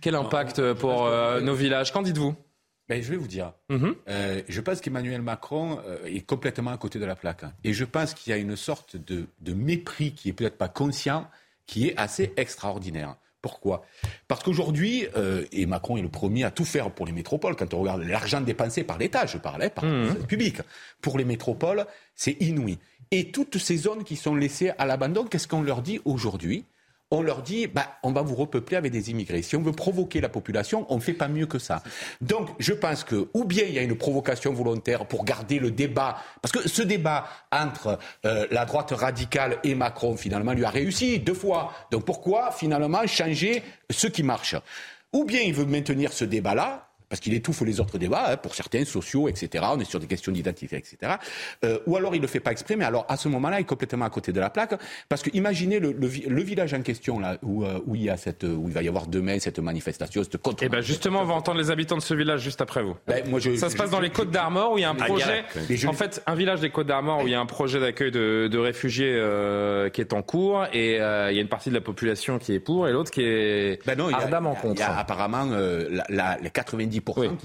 Quel 0.00 0.14
impact 0.14 0.74
pour 0.74 1.06
euh, 1.06 1.40
nos 1.40 1.54
villages? 1.54 1.92
Qu'en 1.92 2.02
dites-vous? 2.02 2.34
Ben, 2.88 3.02
je 3.02 3.10
vais 3.10 3.16
vous 3.16 3.26
dire. 3.26 3.54
Mhm. 3.70 3.94
Euh, 4.08 4.42
je 4.46 4.60
pense 4.60 4.82
qu'Emmanuel 4.82 5.22
Macron 5.22 5.80
euh, 5.86 6.04
est 6.04 6.26
complètement 6.26 6.70
à 6.70 6.76
côté 6.76 6.98
de 6.98 7.06
la 7.06 7.16
plaque. 7.16 7.44
Et 7.64 7.72
je 7.72 7.84
pense 7.84 8.12
qu'il 8.12 8.30
y 8.30 8.34
a 8.34 8.36
une 8.36 8.56
sorte 8.56 8.96
de, 8.96 9.26
de 9.40 9.54
mépris 9.54 10.12
qui 10.12 10.28
est 10.28 10.32
peut-être 10.34 10.58
pas 10.58 10.68
conscient, 10.68 11.28
qui 11.66 11.88
est 11.88 11.96
assez 11.96 12.34
extraordinaire. 12.36 13.16
Pourquoi? 13.44 13.84
Parce 14.26 14.42
qu'aujourd'hui, 14.42 15.06
euh, 15.18 15.44
et 15.52 15.66
Macron 15.66 15.98
est 15.98 16.02
le 16.02 16.08
premier 16.08 16.44
à 16.44 16.50
tout 16.50 16.64
faire 16.64 16.90
pour 16.90 17.04
les 17.04 17.12
métropoles, 17.12 17.56
quand 17.56 17.74
on 17.74 17.80
regarde 17.80 18.02
l'argent 18.02 18.40
dépensé 18.40 18.84
par 18.84 18.96
l'État, 18.96 19.26
je 19.26 19.36
parlais, 19.36 19.68
par 19.68 19.84
mmh. 19.84 20.14
le 20.18 20.26
public, 20.26 20.56
pour 21.02 21.18
les 21.18 21.26
métropoles, 21.26 21.84
c'est 22.14 22.38
inouï. 22.40 22.78
Et 23.10 23.32
toutes 23.32 23.58
ces 23.58 23.76
zones 23.76 24.02
qui 24.02 24.16
sont 24.16 24.34
laissées 24.34 24.70
à 24.78 24.86
l'abandon, 24.86 25.24
qu'est-ce 25.24 25.46
qu'on 25.46 25.60
leur 25.60 25.82
dit 25.82 26.00
aujourd'hui? 26.06 26.64
On 27.14 27.22
leur 27.22 27.42
dit, 27.42 27.66
bah, 27.66 27.98
on 28.02 28.12
va 28.12 28.22
vous 28.22 28.34
repeupler 28.34 28.76
avec 28.76 28.92
des 28.92 29.10
immigrés. 29.10 29.42
Si 29.42 29.56
on 29.56 29.62
veut 29.62 29.72
provoquer 29.72 30.20
la 30.20 30.28
population, 30.28 30.86
on 30.88 30.96
ne 30.96 31.00
fait 31.00 31.14
pas 31.14 31.28
mieux 31.28 31.46
que 31.46 31.58
ça. 31.58 31.82
Donc, 32.20 32.50
je 32.58 32.72
pense 32.72 33.04
que, 33.04 33.28
ou 33.34 33.44
bien 33.44 33.64
il 33.66 33.74
y 33.74 33.78
a 33.78 33.82
une 33.82 33.96
provocation 33.96 34.52
volontaire 34.52 35.06
pour 35.06 35.24
garder 35.24 35.58
le 35.58 35.70
débat, 35.70 36.18
parce 36.42 36.52
que 36.52 36.68
ce 36.68 36.82
débat 36.82 37.26
entre 37.50 37.98
euh, 38.24 38.46
la 38.50 38.64
droite 38.64 38.90
radicale 38.90 39.58
et 39.64 39.74
Macron, 39.74 40.16
finalement, 40.16 40.52
lui 40.52 40.64
a 40.64 40.70
réussi 40.70 41.18
deux 41.18 41.34
fois. 41.34 41.72
Donc, 41.90 42.04
pourquoi, 42.04 42.50
finalement, 42.52 43.06
changer 43.06 43.62
ce 43.90 44.06
qui 44.06 44.22
marche? 44.22 44.56
Ou 45.12 45.24
bien 45.24 45.40
il 45.42 45.54
veut 45.54 45.64
maintenir 45.64 46.12
ce 46.12 46.24
débat-là, 46.24 46.88
parce 47.14 47.20
qu'il 47.20 47.34
étouffe 47.34 47.60
les 47.60 47.78
autres 47.78 47.96
débats, 47.96 48.32
hein, 48.32 48.36
pour 48.36 48.56
certains 48.56 48.84
sociaux, 48.84 49.28
etc. 49.28 49.64
On 49.70 49.78
est 49.78 49.84
sur 49.84 50.00
des 50.00 50.08
questions 50.08 50.32
d'identité, 50.32 50.74
etc. 50.74 51.12
Euh, 51.64 51.78
ou 51.86 51.96
alors 51.96 52.12
il 52.16 52.18
ne 52.18 52.22
le 52.22 52.26
fait 52.26 52.40
pas 52.40 52.50
exprès, 52.50 52.74
mais 52.74 52.84
alors 52.84 53.06
à 53.08 53.16
ce 53.16 53.28
moment-là, 53.28 53.60
il 53.60 53.62
est 53.62 53.66
complètement 53.66 54.04
à 54.04 54.10
côté 54.10 54.32
de 54.32 54.40
la 54.40 54.50
plaque, 54.50 54.74
parce 55.08 55.22
que 55.22 55.30
imaginez 55.32 55.78
le, 55.78 55.92
village 56.42 56.74
en 56.74 56.82
question 56.82 57.20
là 57.20 57.38
où, 57.42 57.64
euh, 57.64 57.78
où, 57.86 57.94
il 57.94 58.02
y 58.02 58.10
a 58.10 58.16
cette, 58.16 58.42
où 58.42 58.64
il 58.66 58.72
va 58.72 58.82
y 58.82 58.88
avoir 58.88 59.06
demain 59.06 59.38
cette 59.38 59.60
manifestation, 59.60 60.24
cette 60.24 60.38
contre. 60.38 60.64
Eh 60.64 60.68
ben 60.68 60.80
justement, 60.80 61.20
on 61.20 61.24
va 61.24 61.34
entendre 61.34 61.58
les 61.58 61.70
habitants 61.70 61.96
de 61.96 62.02
ce 62.02 62.14
village 62.14 62.40
juste 62.40 62.60
après 62.60 62.82
vous. 62.82 62.96
Ben, 63.06 63.22
moi, 63.28 63.38
je, 63.38 63.54
Ça 63.54 63.70
se 63.70 63.76
passe 63.76 63.90
dans 63.90 64.00
les 64.00 64.10
Côtes 64.10 64.32
d'Armor 64.32 64.72
où 64.72 64.78
il 64.78 64.80
y 64.80 64.84
a 64.84 64.90
un 64.90 64.96
projet. 64.96 65.44
en 65.86 65.92
fait, 65.92 66.20
un 66.26 66.34
village 66.34 66.62
des 66.62 66.70
Côtes 66.70 66.88
d'Armor 66.88 67.22
où 67.22 67.28
il 67.28 67.30
y 67.30 67.36
a 67.36 67.40
un 67.40 67.46
projet 67.46 67.78
d'accueil 67.78 68.10
de, 68.10 68.48
de, 68.50 68.58
réfugiés 68.58 69.14
euh, 69.14 69.88
qui 69.88 70.00
est 70.00 70.12
en 70.12 70.22
cours 70.22 70.66
et 70.72 70.96
il 70.96 71.36
y 71.36 71.38
a 71.38 71.40
une 71.40 71.46
partie 71.46 71.68
de 71.68 71.74
la 71.74 71.80
population 71.80 72.40
qui 72.40 72.54
est 72.54 72.60
pour 72.60 72.88
et 72.88 72.92
l'autre 72.92 73.12
qui 73.12 73.22
est 73.22 73.86
ben 73.86 73.96
non, 73.96 74.12
ardemment 74.12 74.56
contre. 74.56 74.74
Il 74.74 74.80
y 74.80 74.82
a 74.82 74.98
apparemment 74.98 75.44
la, 75.44 76.04
la, 76.08 76.38
les 76.42 76.50
90 76.50 77.03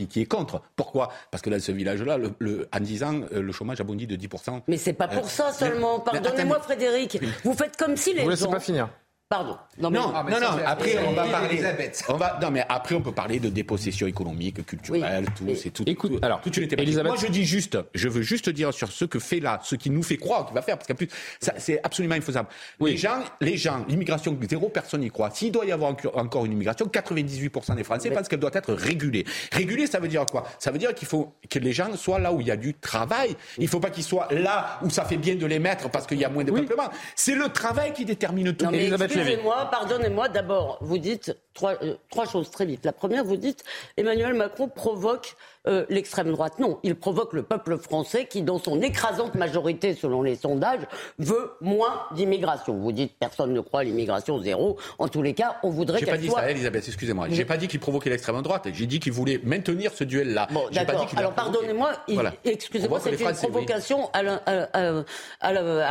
qui, 0.10 0.22
est 0.22 0.26
contre. 0.26 0.62
Pourquoi? 0.76 1.10
Parce 1.32 1.42
que 1.42 1.50
dans 1.50 1.60
ce 1.60 1.72
village-là, 1.72 2.18
le, 2.18 2.68
en 2.74 2.80
10 2.80 3.04
ans, 3.04 3.22
euh, 3.34 3.42
le 3.42 3.52
chômage 3.52 3.82
a 3.82 3.84
bondi 3.84 4.08
de 4.08 4.16
10%. 4.16 4.62
Mais 4.68 4.78
c'est 4.78 4.94
pas 4.94 5.08
pour 5.08 5.26
euh, 5.26 5.28
ça 5.28 5.52
seulement. 5.52 6.00
Pardonnez-moi, 6.00 6.60
Frédéric. 6.60 7.20
Vous 7.44 7.54
faites 7.54 7.78
comme 7.78 7.96
si 7.98 8.14
les 8.14 8.24
Vous 8.24 8.36
gens... 8.36 8.52
pas 8.52 8.60
finir. 8.60 8.90
Pardon. 9.30 9.58
Non, 9.78 9.92
non, 9.92 10.12
ah, 10.16 10.24
non, 10.28 10.48
Après, 10.66 10.98
on 11.08 11.12
va 11.12 11.26
parler. 11.26 11.62
On 12.08 12.18
va, 12.18 12.40
non, 12.42 12.50
mais 12.50 12.66
après, 12.68 12.96
on 12.96 13.02
peut 13.02 13.12
parler 13.12 13.40
de 13.40 13.50
dépossession 13.50 14.08
économique, 14.08 14.66
culturelle, 14.66 15.28
tout. 15.38 15.46
C'est 15.56 15.70
tout. 15.70 15.84
Écoute, 15.86 16.14
alors, 16.24 16.42
toute 16.42 16.58
une 16.58 16.68
Moi, 17.04 17.16
je 17.16 17.28
dis 17.28 17.46
juste, 17.46 17.78
je 17.94 18.10
veux 18.10 18.24
juste 18.24 18.50
dire 18.50 18.74
sur 18.74 18.92
ce 18.92 19.06
que 19.06 19.20
fait 19.20 19.40
là, 19.40 19.60
ce 19.62 19.76
qui 19.76 19.92
nous 19.92 20.02
fait 20.02 20.18
croire 20.18 20.48
qu'il 20.48 20.56
va 20.56 20.64
faire, 20.64 20.80
parce 20.80 20.88
qu'en 20.88 20.96
plus, 20.96 21.10
c'est 21.40 21.80
absolument 21.84 22.16
infaisable. 22.16 22.50
Les 22.82 22.98
gens, 22.98 23.20
les 23.40 23.56
gens, 23.56 23.86
l'immigration, 23.88 24.36
zéro 24.50 24.68
personne 24.68 25.02
n'y 25.02 25.12
croit. 25.12 25.30
S'il 25.30 25.52
doit 25.52 25.66
y 25.68 25.72
avoir 25.72 25.96
encore 26.16 26.46
une 26.46 26.54
immigration, 26.54 26.88
98% 26.88 27.76
des 27.76 27.84
Français 27.84 28.10
pensent 28.10 28.30
qu'elle 28.30 28.40
doit 28.40 28.50
être 28.56 28.74
régulée. 28.74 29.26
Régulée, 29.52 29.86
ça 29.86 30.00
veut 30.00 30.08
dire 30.08 30.26
quoi? 30.26 30.48
Ça 30.58 30.72
veut 30.72 30.80
dire 30.80 30.96
qu'il 30.96 31.08
faut 31.08 31.36
que 31.48 31.60
les 31.60 31.72
gens 31.72 31.96
soient 31.96 32.18
là 32.18 32.34
où 32.34 32.42
il 32.42 32.48
y 32.48 32.52
a 32.52 32.58
du 32.58 32.74
travail. 32.74 33.36
Il 33.60 33.66
ne 33.66 33.70
faut 33.70 33.80
pas 33.80 33.92
qu'ils 33.92 34.04
soient 34.04 34.28
là 34.32 34.80
où 34.82 34.90
ça 34.90 35.06
fait 35.06 35.18
bien 35.18 35.36
de 35.36 35.46
les 35.46 35.60
mettre 35.60 35.92
parce 35.92 36.08
qu'il 36.08 36.18
y 36.18 36.26
a 36.26 36.30
moins 36.30 36.44
de 36.44 36.52
peuplement. 36.52 36.90
C'est 37.16 37.36
le 37.36 37.50
travail 37.50 37.94
qui 37.94 38.06
détermine 38.06 38.56
tout. 38.56 38.66
Excusez-moi, 39.20 39.68
pardon 39.72 39.90
Pardonnez-moi, 39.90 40.30
d'abord, 40.30 40.78
vous 40.82 40.98
dites 40.98 41.36
trois, 41.60 41.74
euh, 41.84 41.96
trois 42.10 42.26
choses 42.26 42.50
très 42.50 42.66
vite. 42.66 42.86
La 42.86 42.94
première, 42.94 43.26
vous 43.26 43.36
dites 43.36 43.66
Emmanuel 43.98 44.34
Macron 44.34 44.70
provoque 44.70 45.36
euh, 45.68 45.86
l'extrême 45.90 46.32
droite. 46.32 46.58
Non, 46.58 46.80
il 46.84 46.96
provoque 46.96 47.34
le 47.34 47.44
peuple 47.44 47.78
français 47.78 48.28
qui, 48.28 48.44
dans 48.44 48.60
son 48.60 48.82
écrasante 48.82 49.36
majorité, 49.36 49.94
selon 49.94 50.22
les 50.22 50.38
sondages, 50.38 50.88
veut 51.18 51.52
moins 51.60 52.04
d'immigration. 52.16 52.78
Vous 52.78 52.94
dites 52.94 53.14
personne 53.20 53.52
ne 53.52 53.60
croit 53.60 53.82
à 53.82 53.84
l'immigration 53.84 54.40
zéro. 54.40 54.78
En 55.00 55.10
tous 55.10 55.22
les 55.22 55.34
cas, 55.34 55.58
on 55.64 55.70
voudrait 55.70 56.00
qu'elle 56.00 56.08
soit... 56.08 56.16
J'ai 56.22 56.30
pas 56.30 56.38
dit 56.38 56.46
ça, 56.46 56.52
Elisabeth, 56.52 56.88
excusez-moi. 56.88 57.28
J'ai 57.30 57.44
pas 57.44 57.58
dit 57.58 57.68
qu'il 57.68 57.82
provoquait 57.82 58.10
l'extrême 58.10 58.42
droite. 58.42 58.70
J'ai 58.72 58.86
dit 58.86 59.02
qu'il 59.02 59.12
voulait 59.12 59.42
maintenir 59.44 59.92
ce 59.94 60.06
duel-là. 60.06 60.48
Bon, 60.52 60.64
d'accord. 60.72 61.06
Alors 61.18 61.34
pardonnez-moi, 61.34 61.92
excusez-moi, 62.46 63.02
c'est 63.04 63.20
une 63.20 63.34
provocation 63.34 64.10
à 64.14 64.24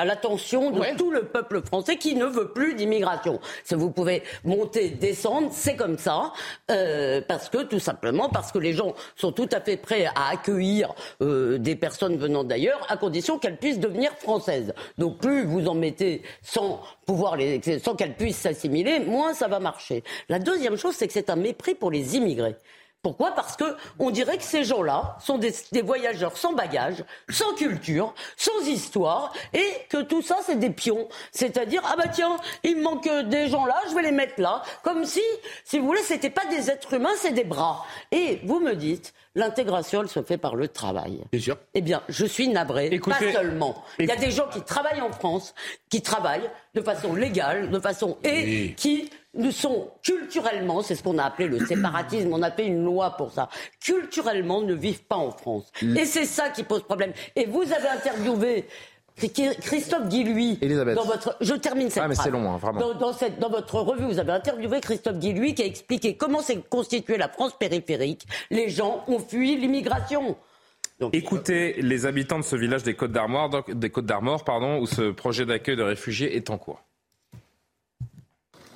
l'attention 0.07 0.71
de 0.71 0.97
tout 0.97 1.11
le 1.11 1.25
peuple 1.25 1.61
français 1.61 1.97
qui 1.97 2.15
ne 2.15 2.25
veut 2.25 2.53
plus 2.53 2.75
d'immigration. 2.75 3.39
Vous 3.71 3.91
pouvez 3.91 4.23
monter, 4.45 4.89
descendre, 4.89 5.53
c'est 5.59 5.77
comme 5.77 5.99
ça, 5.99 6.33
euh, 6.71 7.21
parce 7.27 7.49
que 7.49 7.65
tout 7.65 7.81
simplement 7.81 8.29
parce 8.29 8.53
que 8.53 8.59
les 8.59 8.73
gens 8.73 8.95
sont 9.17 9.33
tout 9.33 9.49
à 9.53 9.61
fait 9.61 9.77
prêts 9.77 10.07
à 10.15 10.31
accueillir 10.31 10.95
euh, 11.21 11.59
des 11.59 11.77
personnes 11.77 12.17
venant 12.17 12.45
d'ailleurs, 12.45 12.81
à 12.89 12.97
condition 12.97 13.39
qu'elles 13.39 13.59
puissent 13.59 13.81
devenir 13.81 14.13
françaises. 14.13 14.73
Donc 14.97 15.19
plus 15.19 15.45
vous 15.45 15.67
en 15.69 15.75
mettez 15.75 16.23
sans 16.43 16.81
pouvoir 17.07 17.37
les, 17.37 17.61
sans 17.81 17.95
qu'elles 17.95 18.17
puissent 18.17 18.39
s'assimiler, 18.39 19.01
moins 19.01 19.35
ça 19.35 19.49
va 19.49 19.59
marcher. 19.59 20.05
La 20.29 20.39
deuxième 20.39 20.77
chose, 20.77 20.95
c'est 20.95 21.07
que 21.07 21.13
c'est 21.13 21.31
un 21.31 21.37
mépris 21.37 21.75
pour 21.75 21.91
les 21.91 22.17
immigrés. 22.17 22.57
Pourquoi? 23.03 23.33
Parce 23.33 23.57
que 23.57 23.77
on 23.99 24.11
dirait 24.11 24.39
que 24.39 24.43
ces 24.43 24.65
gens-là 24.65 25.17
sont 25.21 25.39
des, 25.39 25.53
voyageurs 25.83 26.37
sans 26.37 26.53
bagages, 26.53 27.05
sans 27.29 27.55
culture, 27.55 28.13
sans 28.37 28.67
histoire, 28.67 29.33
et 29.55 29.67
que 29.89 30.03
tout 30.03 30.21
ça 30.21 30.39
c'est 30.45 30.59
des 30.59 30.71
pions. 30.71 31.09
C'est-à-dire 31.31 31.83
ah 31.85 31.95
bah 31.97 32.09
tiens, 32.13 32.37
il 32.65 32.77
me 32.77 32.83
manque 32.83 33.09
des 33.29 33.49
gens 33.49 33.67
là, 33.67 33.77
je 33.89 33.95
vais 33.95 34.03
les 34.03 34.11
mettre 34.11 34.41
là, 34.41 34.63
comme 34.83 35.05
si, 35.05 35.23
si 35.65 35.79
vous 35.79 35.87
voulez, 35.87 36.03
c'était 36.03 36.31
pas 36.31 36.45
des 36.47 36.71
êtres 36.71 36.95
humains, 36.95 37.15
c'est 37.17 37.33
des 37.33 37.45
bras. 37.45 37.87
Et 38.11 38.41
vous 38.45 38.59
me 38.59 38.75
dites, 38.75 39.15
l'intégration 39.37 40.03
elle 40.03 40.09
se 40.09 40.23
fait 40.23 40.39
par 40.39 40.57
le 40.57 40.67
travail. 40.67 41.23
Bien 41.31 41.41
sûr. 41.41 41.57
Eh 41.75 41.81
bien, 41.81 42.03
je 42.09 42.27
suis 42.27 42.49
navré, 42.49 42.99
pas 42.99 43.19
seulement. 43.33 43.85
Il 44.01 44.07
y 44.07 44.11
a 44.11 44.17
des 44.17 44.33
gens 44.33 44.49
qui 44.49 44.63
travaillent 44.63 45.01
en 45.01 45.13
France, 45.13 45.55
qui 45.89 46.03
travaillent 46.03 46.51
de 46.75 46.81
façon 46.81 47.15
légale, 47.15 47.71
de 47.71 47.79
façon 47.79 48.19
et 48.25 48.75
qui 48.75 49.11
nous 49.39 49.53
sont 49.53 49.91
culturellement, 50.03 50.83
c'est 50.83 50.95
ce 50.95 51.03
qu'on 51.03 51.17
a 51.19 51.25
appelé 51.25 51.49
le 51.49 51.65
séparatisme, 51.65 52.33
on 52.33 52.43
a 52.43 52.51
fait 52.51 52.67
une 52.67 52.85
loi 52.85 53.17
pour 53.17 53.33
ça, 53.33 53.49
culturellement 53.81 54.61
ne 54.61 54.75
vivent 54.75 55.05
pas 55.05 55.17
en 55.17 55.31
France. 55.31 55.73
Mm. 55.81 55.97
Et 55.97 56.05
c'est 56.05 56.27
ça 56.27 56.51
qui 56.51 56.65
pose 56.65 56.83
problème. 56.83 57.13
Et 57.37 57.47
vous 57.47 57.63
avez 57.63 57.89
interviewé 57.89 58.67
Christophe 59.17 60.09
Guilluy, 60.09 60.59
dans 60.95 61.05
votre, 61.05 61.37
je 61.41 61.55
termine 61.55 61.91
cette 61.91 62.05
ah, 62.05 62.09
mais 62.09 62.15
c'est 62.15 62.31
long, 62.31 62.53
hein, 62.53 62.57
vraiment. 62.57 62.95
Dans, 62.95 63.13
cette, 63.13 63.41
dans, 63.41 63.51
votre 63.51 63.81
revue, 63.81 64.05
vous 64.05 64.19
avez 64.21 64.33
interviewé 64.33 64.81
Christophe 64.81 65.19
Guilluy 65.19 65.55
qui 65.55 65.63
a 65.63 65.67
expliqué 65.67 66.17
comment 66.17 66.41
s'est 66.41 66.63
constituée 66.69 67.17
la 67.17 67.29
France 67.29 67.57
périphérique. 67.59 68.27
Les 68.51 68.69
gens 68.69 69.05
ont 69.09 69.19
fui 69.19 69.57
l'immigration. 69.57 70.37
Écoutez 71.13 71.81
les 71.81 72.07
habitants 72.07 72.39
de 72.39 72.45
ce 72.45 72.57
village 72.57 72.83
des 72.83 72.95
Côtes 72.95 73.13
d'Armor, 73.13 73.65
des 73.69 73.91
Côtes 73.91 74.07
d'Armor, 74.07 74.45
pardon, 74.45 74.79
où 74.79 74.87
ce 74.87 75.11
projet 75.11 75.47
d'accueil 75.47 75.77
de 75.77 75.83
réfugiés 75.83 76.37
est 76.37 76.51
en 76.51 76.59
cours. 76.59 76.83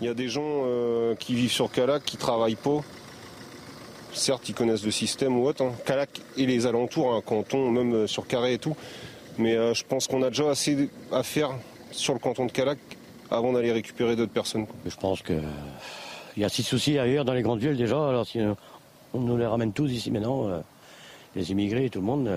Il 0.03 0.07
y 0.07 0.09
a 0.09 0.14
des 0.14 0.28
gens 0.28 0.64
euh, 0.66 1.14
qui 1.14 1.32
vivent 1.32 1.53
sur 1.53 1.70
Calac, 1.70 2.03
qui 2.05 2.16
travaillent 2.16 2.57
pas. 2.57 2.80
Certes, 4.12 4.48
ils 4.48 4.53
connaissent 4.53 4.84
le 4.84 4.90
système 4.90 5.38
ou 5.38 5.46
autre. 5.46 5.62
Hein. 5.62 5.74
Calac 5.86 6.20
et 6.36 6.44
les 6.44 6.66
alentours, 6.66 7.14
un 7.14 7.20
canton, 7.20 7.70
même 7.70 7.94
euh, 7.94 8.07
sur 8.09 8.26
Carré 8.26 8.55
et 8.55 8.59
tout. 8.59 8.76
Mais 9.38 9.55
euh, 9.55 9.74
je 9.74 9.84
pense 9.84 10.09
qu'on 10.09 10.24
a 10.24 10.30
déjà 10.30 10.50
assez 10.50 10.90
à 11.12 11.22
faire 11.22 11.50
sur 11.92 12.14
le 12.14 12.18
canton 12.18 12.46
de 12.46 12.50
Calac 12.50 12.78
avant 13.30 13.53
d'aller 13.53 13.70
récupérer 13.70 14.16
d'autres 14.16 14.32
personnes. 14.32 14.66
Je 14.84 14.96
pense 14.96 15.22
qu'il 15.22 15.40
y 16.36 16.42
a 16.42 16.48
six 16.48 16.64
soucis 16.64 16.98
ailleurs 16.98 17.24
dans 17.24 17.34
les 17.34 17.42
grandes 17.42 17.61
villes 17.61 17.76
déjà. 17.76 18.09
Alors 18.09 18.26
si 18.26 18.40
on 19.14 19.20
nous 19.20 19.36
les 19.36 19.46
ramène 19.46 19.72
tous 19.72 19.88
ici 19.88 20.11
maintenant, 20.11 20.64
les 21.36 21.53
immigrés, 21.53 21.90
tout 21.90 22.00
le 22.00 22.07
monde. 22.07 22.28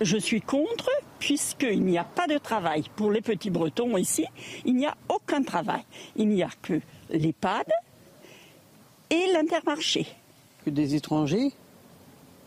Je 0.00 0.16
suis 0.16 0.40
contre, 0.40 0.90
puisqu'il 1.24 1.82
n'y 1.82 1.96
a 1.96 2.04
pas 2.04 2.26
de 2.26 2.36
travail. 2.36 2.84
Pour 2.96 3.10
les 3.10 3.22
petits 3.22 3.48
Bretons 3.48 3.96
ici, 3.96 4.26
il 4.66 4.76
n'y 4.76 4.84
a 4.84 4.94
aucun 5.08 5.42
travail. 5.42 5.82
Il 6.16 6.28
n'y 6.28 6.42
a 6.42 6.50
que 6.60 6.78
l'EHPAD 7.08 7.66
et 9.08 9.32
l'intermarché. 9.32 10.06
Que 10.66 10.70
des 10.70 10.94
étrangers 10.94 11.50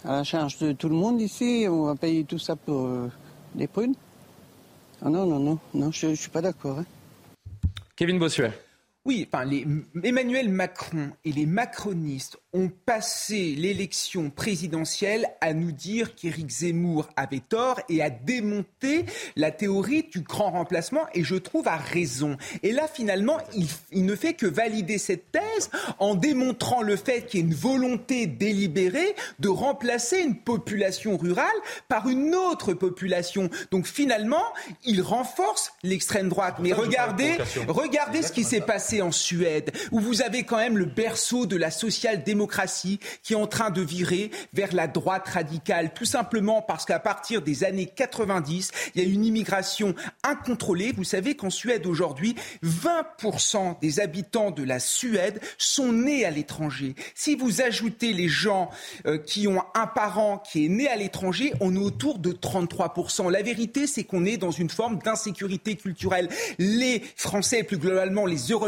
à 0.04 0.12
la 0.18 0.24
charge 0.24 0.60
de 0.60 0.74
tout 0.74 0.90
le 0.90 0.96
monde 0.96 1.20
ici, 1.20 1.66
on 1.68 1.86
va 1.86 1.96
payer 1.96 2.24
tout 2.24 2.38
ça 2.38 2.56
pour 2.56 2.86
euh, 2.86 3.08
des 3.56 3.66
prunes 3.66 3.96
ah 5.02 5.10
non, 5.10 5.26
non, 5.26 5.40
non, 5.40 5.60
non, 5.74 5.92
je 5.92 6.08
ne 6.08 6.16
suis 6.16 6.30
pas 6.30 6.42
d'accord. 6.42 6.80
Hein. 6.80 6.86
Kevin 7.96 8.18
Bossuet. 8.20 8.52
Oui, 9.08 9.26
enfin, 9.32 9.46
les, 9.46 9.66
Emmanuel 10.04 10.50
Macron 10.50 11.12
et 11.24 11.32
les 11.32 11.46
macronistes 11.46 12.38
ont 12.52 12.70
passé 12.86 13.56
l'élection 13.58 14.30
présidentielle 14.30 15.30
à 15.40 15.54
nous 15.54 15.72
dire 15.72 16.14
qu'Éric 16.14 16.50
Zemmour 16.50 17.08
avait 17.16 17.40
tort 17.40 17.80
et 17.88 18.02
à 18.02 18.10
démonter 18.10 19.06
la 19.38 19.52
théorie 19.52 20.04
du 20.12 20.20
grand 20.20 20.52
remplacement, 20.52 21.08
et 21.14 21.24
je 21.24 21.36
trouve 21.36 21.70
à 21.70 21.78
raison. 21.78 22.36
Et 22.64 22.74
là, 22.74 22.90
finalement, 22.94 23.38
il, 23.56 23.68
il 23.94 24.06
ne 24.06 24.16
fait 24.16 24.34
que 24.34 24.46
valider 24.46 24.98
cette 24.98 25.32
thèse 25.32 25.70
en 26.00 26.16
démontrant 26.16 26.82
le 26.82 26.98
fait 26.98 27.28
qu'il 27.28 27.40
y 27.40 27.44
a 27.44 27.46
une 27.46 27.54
volonté 27.54 28.28
délibérée 28.28 29.16
de 29.40 29.48
remplacer 29.48 30.20
une 30.20 30.36
population 30.36 31.16
rurale 31.16 31.48
par 31.88 32.10
une 32.10 32.36
autre 32.36 32.74
population. 32.74 33.50
Donc 33.72 33.86
finalement, 33.86 34.44
il 34.84 35.02
renforce 35.02 35.72
l'extrême 35.84 36.28
droite. 36.28 36.58
Mais 36.60 36.74
regardez, 36.74 37.38
regardez 37.70 38.22
ce 38.22 38.34
qui 38.34 38.44
s'est 38.44 38.60
passé 38.60 38.97
en 39.02 39.12
Suède, 39.12 39.72
où 39.92 40.00
vous 40.00 40.22
avez 40.22 40.44
quand 40.44 40.58
même 40.58 40.78
le 40.78 40.86
berceau 40.86 41.46
de 41.46 41.56
la 41.56 41.72
social-démocratie 41.72 43.00
qui 43.24 43.34
est 43.34 43.38
en 43.38 43.48
train 43.48 43.70
de 43.70 43.82
virer 43.82 44.32
vers 44.54 44.74
la 44.74 44.88
droite 44.88 45.28
radicale, 45.28 45.94
tout 45.94 46.06
simplement 46.06 46.62
parce 46.62 46.86
qu'à 46.86 47.00
partir 47.00 47.42
des 47.42 47.64
années 47.64 47.86
90, 47.86 48.72
il 48.96 49.02
y 49.02 49.06
a 49.06 49.08
une 49.08 49.26
immigration 49.26 49.96
incontrôlée. 50.24 50.94
Vous 50.96 51.04
savez 51.04 51.36
qu'en 51.36 51.50
Suède 51.50 51.86
aujourd'hui, 51.86 52.36
20% 52.64 53.80
des 53.80 54.00
habitants 54.00 54.52
de 54.52 54.64
la 54.64 54.80
Suède 54.80 55.40
sont 55.58 55.92
nés 55.92 56.26
à 56.26 56.32
l'étranger. 56.32 56.96
Si 57.16 57.36
vous 57.36 57.62
ajoutez 57.62 58.14
les 58.14 58.28
gens 58.28 58.70
euh, 59.06 59.18
qui 59.18 59.48
ont 59.48 59.64
un 59.74 59.88
parent 59.88 60.40
qui 60.40 60.66
est 60.66 60.70
né 60.70 60.88
à 60.88 60.96
l'étranger, 60.96 61.54
on 61.60 61.76
est 61.76 61.80
autour 61.80 62.20
de 62.20 62.32
33%. 62.32 63.32
La 63.32 63.42
vérité, 63.42 63.88
c'est 63.88 64.04
qu'on 64.04 64.26
est 64.26 64.38
dans 64.38 64.52
une 64.52 64.70
forme 64.70 65.00
d'insécurité 65.00 65.76
culturelle. 65.76 66.30
Les 66.60 67.04
Français, 67.16 67.64
plus 67.64 67.78
globalement 67.78 68.26
les 68.26 68.48
Européens, 68.48 68.68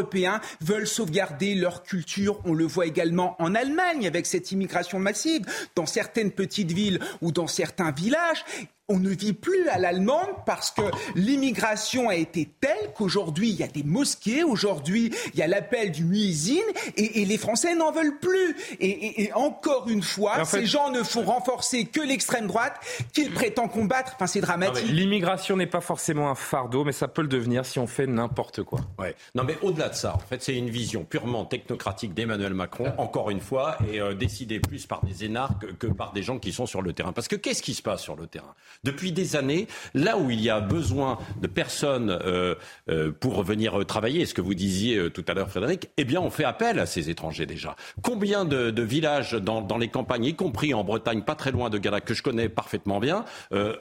veulent 0.61 0.87
sauvegarder 0.87 1.55
leur 1.55 1.83
culture. 1.83 2.39
On 2.45 2.53
le 2.53 2.65
voit 2.65 2.85
également 2.85 3.35
en 3.41 3.55
Allemagne 3.55 4.07
avec 4.07 4.25
cette 4.25 4.51
immigration 4.51 4.99
massive. 4.99 5.45
Dans 5.75 5.85
certaines 5.85 6.31
petites 6.31 6.71
villes 6.71 6.99
ou 7.21 7.31
dans 7.31 7.47
certains 7.47 7.91
villages, 7.91 8.43
on 8.89 8.99
ne 8.99 9.09
vit 9.09 9.33
plus 9.33 9.69
à 9.69 9.77
l'allemande 9.77 10.29
parce 10.45 10.71
que 10.71 10.81
l'immigration 11.15 12.09
a 12.09 12.15
été 12.15 12.49
telle 12.59 12.91
qu'aujourd'hui, 12.95 13.49
il 13.49 13.55
y 13.55 13.63
a 13.63 13.67
des 13.67 13.83
mosquées, 13.83 14.43
aujourd'hui, 14.43 15.13
il 15.33 15.39
y 15.39 15.43
a 15.43 15.47
l'appel 15.47 15.91
du 15.91 16.03
muezzin 16.03 16.59
et, 16.97 17.25
les 17.29 17.37
Français 17.37 17.75
n'en 17.75 17.91
veulent 17.91 18.17
plus. 18.19 18.55
Et, 18.79 19.31
encore 19.33 19.87
une 19.87 20.01
fois, 20.01 20.43
ces 20.45 20.65
gens 20.65 20.89
ne 20.89 21.03
font 21.03 21.23
renforcer 21.23 21.85
que 21.85 22.01
l'extrême 22.01 22.47
droite 22.47 22.73
qu'ils 23.13 23.31
prétendent 23.31 23.71
combattre. 23.71 24.13
Enfin, 24.15 24.27
c'est 24.27 24.41
dramatique. 24.41 24.89
L'immigration 24.89 25.55
n'est 25.55 25.67
pas 25.67 25.81
forcément 25.81 26.29
un 26.29 26.35
fardeau, 26.35 26.83
mais 26.83 26.91
ça 26.91 27.07
peut 27.07 27.21
le 27.21 27.27
devenir 27.27 27.65
si 27.65 27.77
on 27.77 27.87
fait 27.87 28.07
n'importe 28.07 28.63
quoi. 28.63 28.79
Ouais. 28.97 29.15
Non, 29.35 29.43
mais 29.43 29.57
au-delà 29.61 29.89
de 29.89 29.95
ça, 29.95 30.15
en 30.15 30.19
fait, 30.19 30.41
c'est 30.41 30.55
une 30.55 30.69
vision 30.69 31.03
purement 31.03 31.45
technocratique 31.45 32.13
d'Emmanuel 32.13 32.53
Macron, 32.53 32.91
encore 32.97 33.29
une 33.29 33.41
fois, 33.41 33.77
et 33.91 34.01
euh, 34.01 34.15
décidée 34.15 34.59
plus 34.59 34.87
par 34.87 35.05
des 35.05 35.25
énarques 35.25 35.77
que 35.77 35.87
par 35.87 36.13
des 36.13 36.23
gens 36.23 36.39
qui 36.39 36.51
sont 36.51 36.65
sur 36.65 36.81
le 36.81 36.93
terrain. 36.93 37.13
Parce 37.13 37.27
que 37.27 37.35
qu'est-ce 37.35 37.61
qui 37.61 37.73
se 37.73 37.81
passe 37.81 38.01
sur 38.01 38.15
le 38.15 38.27
terrain? 38.27 38.55
Depuis 38.83 39.11
des 39.11 39.35
années, 39.35 39.67
là 39.93 40.17
où 40.17 40.29
il 40.31 40.41
y 40.41 40.49
a 40.49 40.61
besoin 40.61 41.17
de 41.41 41.47
personnes 41.47 42.09
euh, 42.09 42.55
euh, 42.89 43.11
pour 43.11 43.43
venir 43.43 43.85
travailler, 43.85 44.25
ce 44.25 44.33
que 44.33 44.41
vous 44.41 44.53
disiez 44.53 44.95
euh, 44.95 45.09
tout 45.09 45.25
à 45.27 45.33
l'heure, 45.33 45.49
Frédéric, 45.49 45.89
eh 45.97 46.05
bien, 46.05 46.21
on 46.21 46.29
fait 46.29 46.45
appel 46.45 46.79
à 46.79 46.85
ces 46.85 47.09
étrangers 47.09 47.45
déjà. 47.45 47.75
Combien 48.01 48.45
de, 48.45 48.81
villages 48.81 49.33
dans, 49.33 49.77
les 49.77 49.89
campagnes, 49.89 50.25
y 50.25 50.35
compris 50.35 50.73
en 50.73 50.83
Bretagne, 50.83 51.21
pas 51.23 51.35
très 51.35 51.51
loin 51.51 51.69
de 51.69 51.77
Gala, 51.77 51.99
que 51.99 52.13
je 52.13 52.23
connais 52.23 52.47
parfaitement 52.47 52.99
bien, 52.99 53.25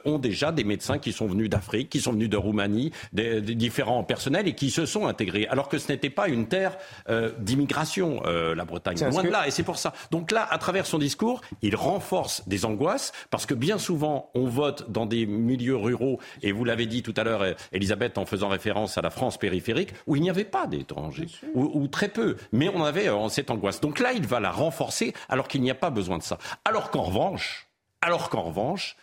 ont 0.05 0.19
déjà 0.19 0.51
des 0.51 0.63
médecins 0.63 0.99
qui 0.99 1.13
sont 1.13 1.25
venus 1.25 1.49
d'Afrique, 1.49 1.89
qui 1.89 2.01
sont 2.01 2.11
venus 2.11 2.29
de 2.29 2.37
Roumanie, 2.37 2.91
des, 3.13 3.41
différents 3.41 4.03
personnels 4.03 4.47
et 4.47 4.53
qui 4.53 4.69
se 4.69 4.85
sont 4.85 5.07
intégrés, 5.07 5.47
alors 5.47 5.69
que 5.69 5.77
ce 5.77 5.91
n'était 5.91 6.09
pas 6.09 6.27
une 6.27 6.47
terre 6.47 6.77
d'immigration, 7.39 8.21
la 8.23 8.65
Bretagne. 8.65 8.97
Loin 9.09 9.23
de 9.23 9.29
là. 9.29 9.47
Et 9.47 9.51
c'est 9.51 9.63
pour 9.63 9.77
ça. 9.77 9.93
Donc 10.11 10.31
là, 10.31 10.47
à 10.49 10.57
travers 10.57 10.85
son 10.85 10.99
discours, 10.99 11.41
il 11.61 11.75
renforce 11.75 12.47
des 12.47 12.65
angoisses, 12.65 13.13
parce 13.29 13.45
que 13.45 13.53
bien 13.53 13.77
souvent, 13.77 14.29
on 14.35 14.45
vote 14.45 14.88
dans 14.89 15.05
des 15.05 15.25
milieux 15.25 15.77
ruraux, 15.77 16.19
et 16.41 16.51
vous 16.51 16.65
l'avez 16.65 16.85
dit 16.85 17.03
tout 17.03 17.13
à 17.17 17.23
l'heure, 17.23 17.43
Elisabeth, 17.71 18.17
en 18.17 18.25
faisant 18.25 18.49
référence 18.49 18.97
à 18.97 19.01
la 19.01 19.09
France 19.09 19.37
périphérique, 19.37 19.93
où 20.07 20.15
il 20.15 20.21
n'y 20.21 20.29
avait 20.29 20.43
pas 20.43 20.67
d'étrangers, 20.67 21.27
ou, 21.53 21.87
très 21.87 22.09
peu, 22.09 22.35
mais 22.51 22.69
on 22.69 22.83
avait 22.83 23.07
euh, 23.07 23.29
cette 23.29 23.51
angoisse. 23.51 23.81
Donc 23.81 23.99
là, 23.99 24.13
il 24.13 24.25
va 24.25 24.39
la 24.39 24.51
renforcer, 24.51 25.13
alors 25.27 25.47
qu'il 25.47 25.61
n'y 25.61 25.71
a 25.71 25.75
pas 25.75 25.89
besoin 25.89 26.17
de 26.17 26.23
ça. 26.23 26.37
Alors 26.65 26.91
qu'en 26.91 27.03
revanche, 27.03 27.67
alors 28.01 28.29
qu'en 28.29 28.43
revanche, 28.43 28.95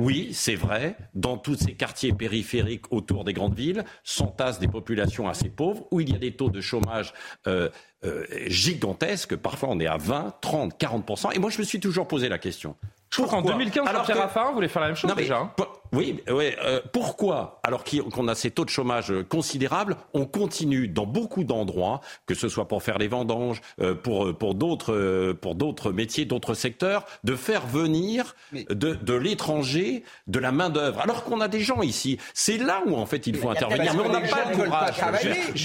oui, 0.00 0.30
c'est 0.32 0.56
vrai, 0.56 0.96
dans 1.14 1.36
tous 1.38 1.54
ces 1.54 1.74
quartiers 1.74 2.12
périphériques 2.12 2.92
autour 2.92 3.22
des 3.22 3.32
grandes 3.32 3.54
villes, 3.54 3.84
s'entassent 4.02 4.58
des 4.58 4.66
populations 4.66 5.28
assez 5.28 5.48
pauvres, 5.48 5.86
où 5.92 6.00
il 6.00 6.10
y 6.10 6.16
a 6.16 6.18
des 6.18 6.32
taux 6.32 6.50
de 6.50 6.60
chômage 6.60 7.12
euh, 7.46 7.68
euh, 8.04 8.24
gigantesques. 8.48 9.36
Parfois, 9.36 9.68
on 9.70 9.78
est 9.78 9.86
à 9.86 9.96
20, 9.96 10.34
30, 10.40 10.80
40% 10.80 11.36
Et 11.36 11.38
moi, 11.38 11.50
je 11.50 11.58
me 11.58 11.64
suis 11.64 11.78
toujours 11.78 12.08
posé 12.08 12.28
la 12.28 12.38
question. 12.38 12.74
Pourquoi 13.16 13.38
en 13.38 13.42
2015, 13.42 13.88
Jean-Pierre 13.92 14.18
Raffarin 14.18 14.52
voulait 14.52 14.68
faire 14.68 14.82
la 14.82 14.88
même 14.88 14.96
chose 14.96 15.14
déjà. 15.14 15.38
Hein. 15.38 15.50
Oui, 15.94 16.20
oui 16.28 16.52
euh, 16.64 16.80
pourquoi, 16.92 17.60
alors 17.62 17.84
qu'on 18.12 18.28
a 18.28 18.34
ces 18.34 18.50
taux 18.50 18.64
de 18.64 18.70
chômage 18.70 19.12
euh, 19.12 19.22
considérables, 19.22 19.96
on 20.12 20.26
continue 20.26 20.88
dans 20.88 21.06
beaucoup 21.06 21.44
d'endroits, 21.44 22.00
que 22.26 22.34
ce 22.34 22.48
soit 22.48 22.66
pour 22.66 22.82
faire 22.82 22.98
les 22.98 23.08
vendanges, 23.08 23.60
euh, 23.80 23.94
pour, 23.94 24.36
pour 24.36 24.54
d'autres 24.54 25.92
métiers, 25.92 26.24
d'autres 26.24 26.54
secteurs, 26.54 27.04
de 27.22 27.36
faire 27.36 27.66
venir 27.66 28.34
de, 28.52 28.94
de 28.94 29.14
l'étranger 29.14 30.02
de 30.26 30.38
la 30.38 30.52
main-d'œuvre, 30.52 31.00
alors 31.00 31.24
qu'on 31.24 31.40
a 31.40 31.48
des 31.48 31.60
gens 31.60 31.82
ici. 31.82 32.18
C'est 32.34 32.58
là 32.58 32.82
où, 32.86 32.96
en 32.96 33.06
fait, 33.06 33.26
il 33.26 33.36
faut 33.36 33.50
intervenir. 33.50 33.94
Mais 33.94 34.00
on 34.00 34.12
n'a 34.12 34.20
pas 34.20 34.50
le 34.50 34.56
courage. 34.56 34.94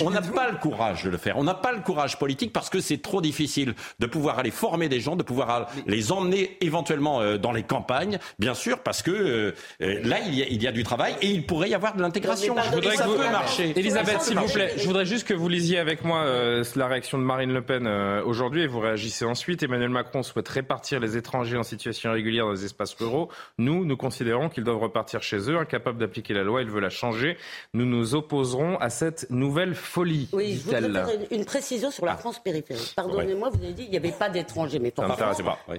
On 0.03 0.09
n'a 0.09 0.21
pas 0.21 0.51
le 0.51 0.57
courage 0.57 1.03
de 1.03 1.09
le 1.09 1.17
faire. 1.17 1.37
On 1.37 1.43
n'a 1.43 1.53
pas 1.55 1.71
le 1.71 1.81
courage 1.81 2.19
politique 2.19 2.53
parce 2.53 2.69
que 2.69 2.79
c'est 2.79 3.01
trop 3.01 3.21
difficile 3.21 3.73
de 3.99 4.05
pouvoir 4.05 4.39
aller 4.39 4.51
former 4.51 4.89
des 4.89 4.99
gens, 4.99 5.15
de 5.15 5.23
pouvoir 5.23 5.67
les 5.87 6.11
emmener 6.11 6.57
éventuellement 6.61 7.37
dans 7.37 7.51
les 7.51 7.63
campagnes, 7.63 8.19
bien 8.37 8.53
sûr, 8.53 8.79
parce 8.79 9.01
que 9.01 9.53
là, 9.79 10.18
il 10.27 10.35
y, 10.35 10.43
a, 10.43 10.47
il 10.47 10.61
y, 10.61 10.67
a, 10.67 10.71
du 10.71 10.83
travail 10.83 11.15
et 11.21 11.27
il 11.27 11.45
pourrait 11.45 11.69
y 11.69 11.75
avoir 11.75 11.95
de 11.95 12.01
l'intégration. 12.01 12.55
Je 12.57 12.75
voudrais 12.75 12.95
que 12.95 13.03
vous 13.03 13.17
marcher. 13.17 13.73
Elisabeth, 13.75 14.21
s'il 14.21 14.37
vous 14.37 14.51
plaît, 14.51 14.73
je 14.77 14.85
voudrais 14.85 15.05
juste 15.05 15.27
que 15.27 15.33
vous 15.33 15.49
lisiez 15.49 15.79
avec 15.79 16.03
moi 16.03 16.23
euh, 16.23 16.63
la 16.75 16.87
réaction 16.87 17.17
de 17.17 17.23
Marine 17.23 17.53
Le 17.53 17.61
Pen 17.61 17.87
euh, 17.87 18.23
aujourd'hui 18.23 18.63
et 18.63 18.67
vous 18.67 18.79
réagissez 18.79 19.25
ensuite. 19.25 19.63
Emmanuel 19.63 19.89
Macron 19.89 20.23
souhaite 20.23 20.47
répartir 20.47 20.99
les 20.99 21.17
étrangers 21.17 21.57
en 21.57 21.63
situation 21.63 22.11
irrégulière 22.11 22.45
dans 22.45 22.51
les 22.51 22.65
espaces 22.65 22.93
ruraux. 22.93 23.29
Nous, 23.57 23.85
nous 23.85 23.97
considérons 23.97 24.49
qu'ils 24.49 24.63
doivent 24.63 24.79
repartir 24.79 25.21
chez 25.21 25.49
eux. 25.49 25.57
Incapables 25.57 25.97
d'appliquer 25.97 26.33
la 26.33 26.43
loi, 26.43 26.61
il 26.61 26.69
veut 26.69 26.79
la 26.79 26.89
changer. 26.89 27.37
Nous 27.73 27.85
nous 27.85 28.15
opposerons 28.15 28.77
à 28.77 28.89
cette 28.89 29.29
nouvelle 29.29 29.75
folie. 29.75 30.29
Oui, 30.33 30.55
je 30.55 30.63
voudrais 30.63 30.81
faire 30.81 31.07
une, 31.31 31.45
précision 31.45 31.91
sur 31.91 32.05
la 32.05 32.13
ah. 32.13 32.17
France 32.17 32.39
périphérique. 32.39 32.93
Pardonnez-moi, 32.95 33.49
vous 33.49 33.63
avez 33.63 33.73
dit 33.73 33.83
qu'il 33.83 33.91
n'y 33.91 33.97
avait 33.97 34.11
pas 34.11 34.29
d'étrangers. 34.29 34.79
Mais, 34.79 34.93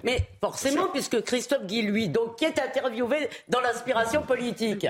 mais 0.03 0.19
forcément, 0.41 0.89
puisque 0.93 1.23
Christophe 1.23 1.67
Guy, 1.67 1.83
lui, 1.83 2.09
donc, 2.09 2.37
qui 2.37 2.45
est 2.45 2.59
interviewé 2.59 3.29
dans 3.49 3.61
l'inspiration 3.61 4.23
politique, 4.31 4.87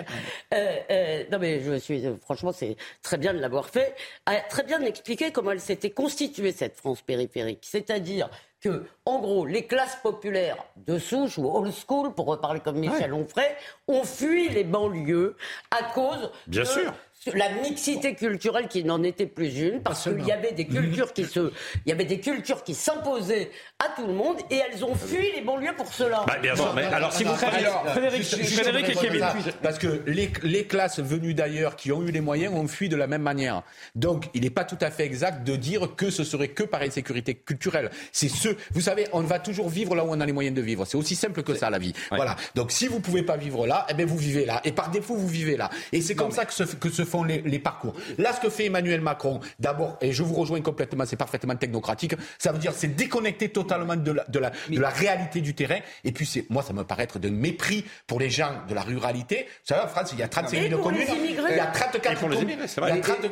euh, 0.52 0.76
euh, 0.90 1.24
non 1.32 1.38
mais 1.38 1.60
je 1.60 1.78
suis, 1.78 2.04
franchement, 2.20 2.52
c'est 2.52 2.76
très 3.02 3.16
bien 3.16 3.32
de 3.32 3.38
l'avoir 3.38 3.70
fait, 3.70 3.94
a 4.26 4.36
très 4.40 4.64
bien 4.64 4.80
expliqué 4.82 5.32
comment 5.32 5.52
elle 5.52 5.60
s'était 5.60 5.90
constituée, 5.90 6.52
cette 6.52 6.76
France 6.76 7.00
périphérique. 7.00 7.60
C'est-à-dire 7.62 8.28
que, 8.60 8.84
en 9.06 9.18
gros, 9.18 9.46
les 9.46 9.66
classes 9.66 9.96
populaires 10.02 10.62
de 10.76 10.98
souche 10.98 11.38
ou 11.38 11.46
old 11.50 11.72
school, 11.72 12.12
pour 12.12 12.26
reparler 12.26 12.60
comme 12.60 12.78
Michel 12.78 13.14
Onfray, 13.14 13.56
ont 13.88 14.04
fui 14.04 14.50
les 14.50 14.64
banlieues 14.64 15.36
à 15.70 15.84
cause 15.84 16.30
Bien 16.46 16.66
sûr 16.66 16.92
la 17.34 17.50
mixité 17.50 18.14
culturelle 18.14 18.66
qui 18.68 18.82
n'en 18.82 19.02
était 19.02 19.26
plus 19.26 19.58
une, 19.58 19.82
parce 19.82 20.04
qu'il 20.04 20.24
y 20.24 20.32
avait 20.32 20.52
des 20.52 20.66
cultures 20.66 21.12
qui 21.12 21.26
se, 21.26 21.52
il 21.84 21.90
y 21.90 21.92
avait 21.92 22.06
des 22.06 22.18
cultures 22.18 22.64
qui 22.64 22.74
s'imposaient 22.74 23.50
à 23.78 23.88
tout 23.94 24.06
le 24.06 24.14
monde 24.14 24.38
et 24.50 24.56
elles 24.56 24.82
ont 24.84 24.94
fui 24.94 25.30
les 25.34 25.42
banlieues 25.42 25.74
pour 25.76 25.92
cela. 25.92 26.24
Bah, 26.26 26.38
bien 26.40 26.56
sûr, 26.56 26.72
mais 26.74 26.84
alors 26.84 27.12
si 27.12 27.24
vous 27.24 27.34
Frédéric, 27.34 28.24
Frédéric 28.24 28.88
et 28.88 28.94
Kevin, 28.94 29.26
parce 29.62 29.78
que 29.78 30.02
les, 30.06 30.30
les 30.42 30.64
classes 30.64 30.98
venues 30.98 31.34
d'ailleurs 31.34 31.76
qui 31.76 31.92
ont 31.92 32.02
eu 32.02 32.10
les 32.10 32.22
moyens 32.22 32.54
ont 32.54 32.66
fui 32.66 32.88
de 32.88 32.96
la 32.96 33.06
même 33.06 33.22
manière. 33.22 33.62
Donc 33.94 34.24
il 34.32 34.42
n'est 34.42 34.50
pas 34.50 34.64
tout 34.64 34.78
à 34.80 34.90
fait 34.90 35.04
exact 35.04 35.44
de 35.44 35.56
dire 35.56 35.94
que 35.96 36.10
ce 36.10 36.24
serait 36.24 36.48
que 36.48 36.62
par 36.62 36.80
insécurité 36.80 37.34
culturelle. 37.34 37.90
C'est 38.12 38.28
ce, 38.28 38.48
vous 38.72 38.80
savez, 38.80 39.06
on 39.12 39.20
va 39.20 39.38
toujours 39.38 39.68
vivre 39.68 39.94
là 39.94 40.04
où 40.04 40.08
on 40.10 40.20
a 40.20 40.26
les 40.26 40.32
moyens 40.32 40.56
de 40.56 40.62
vivre. 40.62 40.86
C'est 40.86 40.96
aussi 40.96 41.16
simple 41.16 41.42
que 41.42 41.54
ça 41.54 41.68
la 41.68 41.78
vie. 41.78 41.92
Voilà. 42.10 42.36
Donc 42.54 42.72
si 42.72 42.86
vous 42.86 43.00
pouvez 43.00 43.22
pas 43.22 43.36
vivre 43.36 43.66
là, 43.66 43.86
eh 43.90 43.94
bien 43.94 44.06
vous 44.06 44.16
vivez 44.16 44.46
là. 44.46 44.62
Et 44.64 44.72
par 44.72 44.90
défaut 44.90 45.16
vous 45.16 45.28
vivez 45.28 45.58
là. 45.58 45.68
Et 45.92 46.00
c'est 46.00 46.14
comme 46.14 46.30
ça 46.30 46.46
que 46.46 46.52
se, 46.52 46.62
que 46.62 46.88
se 46.88 47.09
font 47.10 47.24
les, 47.24 47.58
parcours. 47.58 47.94
Là, 48.18 48.32
ce 48.32 48.40
que 48.40 48.48
fait 48.48 48.66
Emmanuel 48.66 49.00
Macron, 49.00 49.40
d'abord, 49.58 49.98
et 50.00 50.12
je 50.12 50.22
vous 50.22 50.34
rejoins 50.34 50.60
complètement, 50.60 51.04
c'est 51.04 51.16
parfaitement 51.16 51.56
technocratique, 51.56 52.14
ça 52.38 52.52
veut 52.52 52.58
dire 52.58 52.72
c'est 52.74 52.94
déconnecté 52.94 53.50
totalement 53.50 53.96
de 53.96 54.12
la, 54.12 54.24
de 54.24 54.38
la, 54.38 54.50
de 54.50 54.80
la 54.80 54.88
réalité 54.88 55.40
du 55.40 55.54
terrain. 55.54 55.78
Et 56.04 56.12
puis, 56.12 56.26
c'est, 56.26 56.48
moi, 56.48 56.62
ça 56.62 56.72
me 56.72 56.84
paraît 56.84 57.04
être 57.04 57.18
de 57.18 57.28
mépris 57.28 57.84
pour 58.06 58.20
les 58.20 58.30
gens 58.30 58.52
de 58.68 58.74
la 58.74 58.82
ruralité. 58.82 59.46
Vous 59.46 59.74
savez, 59.74 59.82
en 59.82 59.88
France, 59.88 60.10
il 60.12 60.18
y 60.18 60.22
a 60.22 60.28
35 60.28 60.68
000 60.68 60.82
communes. 60.82 61.06
Il 61.50 61.56
y 61.56 61.60
a 61.60 61.66
34 61.66 62.20
communes. 62.20 62.58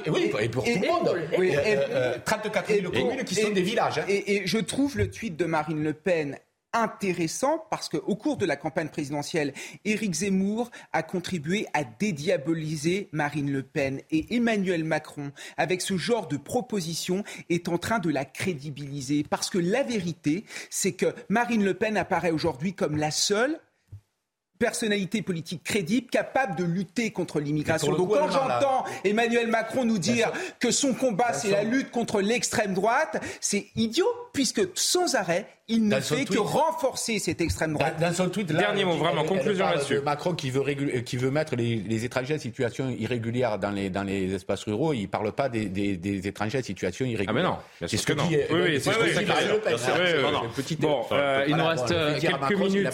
oui, 0.08 0.32
et 0.40 0.48
pour 0.48 0.64
tout 0.64 0.70
le 0.70 0.86
monde. 0.86 2.24
34 2.24 2.68
000 2.68 2.90
communes 2.90 3.24
qui 3.24 3.34
sont 3.34 3.50
des 3.50 3.62
villages. 3.62 3.98
Hein. 3.98 4.04
Et 4.08 4.42
je 4.46 4.58
trouve 4.58 4.96
le 4.96 5.10
tweet 5.10 5.36
de 5.36 5.44
Marine 5.44 5.82
Le 5.82 5.92
Pen 5.92 6.38
intéressant 6.72 7.64
parce 7.70 7.88
qu'au 7.88 8.16
cours 8.16 8.36
de 8.36 8.46
la 8.46 8.56
campagne 8.56 8.88
présidentielle, 8.88 9.54
Éric 9.84 10.14
Zemmour 10.14 10.70
a 10.92 11.02
contribué 11.02 11.66
à 11.72 11.84
dédiaboliser 11.84 13.08
Marine 13.12 13.50
Le 13.50 13.62
Pen 13.62 14.00
et 14.10 14.36
Emmanuel 14.36 14.84
Macron, 14.84 15.32
avec 15.56 15.80
ce 15.80 15.96
genre 15.96 16.28
de 16.28 16.36
proposition, 16.36 17.24
est 17.48 17.68
en 17.68 17.78
train 17.78 17.98
de 17.98 18.10
la 18.10 18.24
crédibiliser. 18.24 19.24
Parce 19.28 19.50
que 19.50 19.58
la 19.58 19.82
vérité, 19.82 20.44
c'est 20.70 20.92
que 20.92 21.14
Marine 21.28 21.64
Le 21.64 21.74
Pen 21.74 21.96
apparaît 21.96 22.30
aujourd'hui 22.30 22.74
comme 22.74 22.96
la 22.96 23.10
seule 23.10 23.58
personnalité 24.58 25.22
politique 25.22 25.62
crédible, 25.62 26.08
capable 26.08 26.56
de 26.56 26.64
lutter 26.64 27.12
contre 27.12 27.40
l'immigration. 27.40 27.92
Donc 27.92 28.10
quand 28.10 28.30
j'entends 28.30 28.84
Emmanuel 29.04 29.46
Macron 29.46 29.84
nous 29.84 29.98
dire 29.98 30.32
que 30.58 30.70
son 30.70 30.94
combat, 30.94 31.32
c'est 31.32 31.50
la 31.50 31.62
lutte 31.62 31.90
contre 31.90 32.20
l'extrême 32.20 32.74
droite, 32.74 33.22
c'est 33.40 33.68
idiot, 33.76 34.08
puisque 34.32 34.62
sans 34.74 35.14
arrêt, 35.14 35.46
il 35.70 35.86
ne 35.86 36.00
fait 36.00 36.24
que 36.24 36.38
renforcer 36.38 37.18
cette 37.18 37.42
extrême 37.42 37.74
droite. 37.74 38.00
Dans, 38.00 38.12
son 38.12 38.30
tweet, 38.30 38.50
Dernier 38.50 38.86
mot, 38.86 38.96
vraiment, 38.96 39.24
conclusion 39.24 39.66
là-dessus. 39.66 40.00
Macron 40.00 40.34
qui 40.34 40.50
veut, 40.50 40.62
qui 41.02 41.18
veut 41.18 41.30
mettre 41.30 41.56
les, 41.56 42.04
étrangers 42.04 42.36
en 42.36 42.38
situation 42.38 42.88
irrégulière 42.88 43.58
dans 43.58 43.70
les, 43.70 43.90
dans 43.90 44.02
les 44.02 44.32
espaces 44.32 44.64
ruraux, 44.64 44.94
il 44.94 45.02
ne 45.02 45.06
parle 45.06 45.32
pas 45.32 45.50
des, 45.50 45.66
des, 45.66 46.26
étrangers 46.26 46.60
en 46.60 46.62
situation 46.62 47.04
irrégulière. 47.04 47.28
Ah 47.28 47.32
mais 47.32 47.42
non, 47.42 47.88
c'est 47.88 47.98
ce 47.98 48.06
que 48.06 48.14
dit. 48.14 48.38
Oui, 48.50 48.60
oui, 48.62 48.80
c'est 48.80 48.92
ce 48.92 48.98
que 50.54 50.62
dit. 50.62 50.76
Bon, 50.76 51.02
il 51.46 51.56
nous 51.56 51.66
reste 51.66 51.94
quelques 52.20 52.58
minutes. 52.58 52.88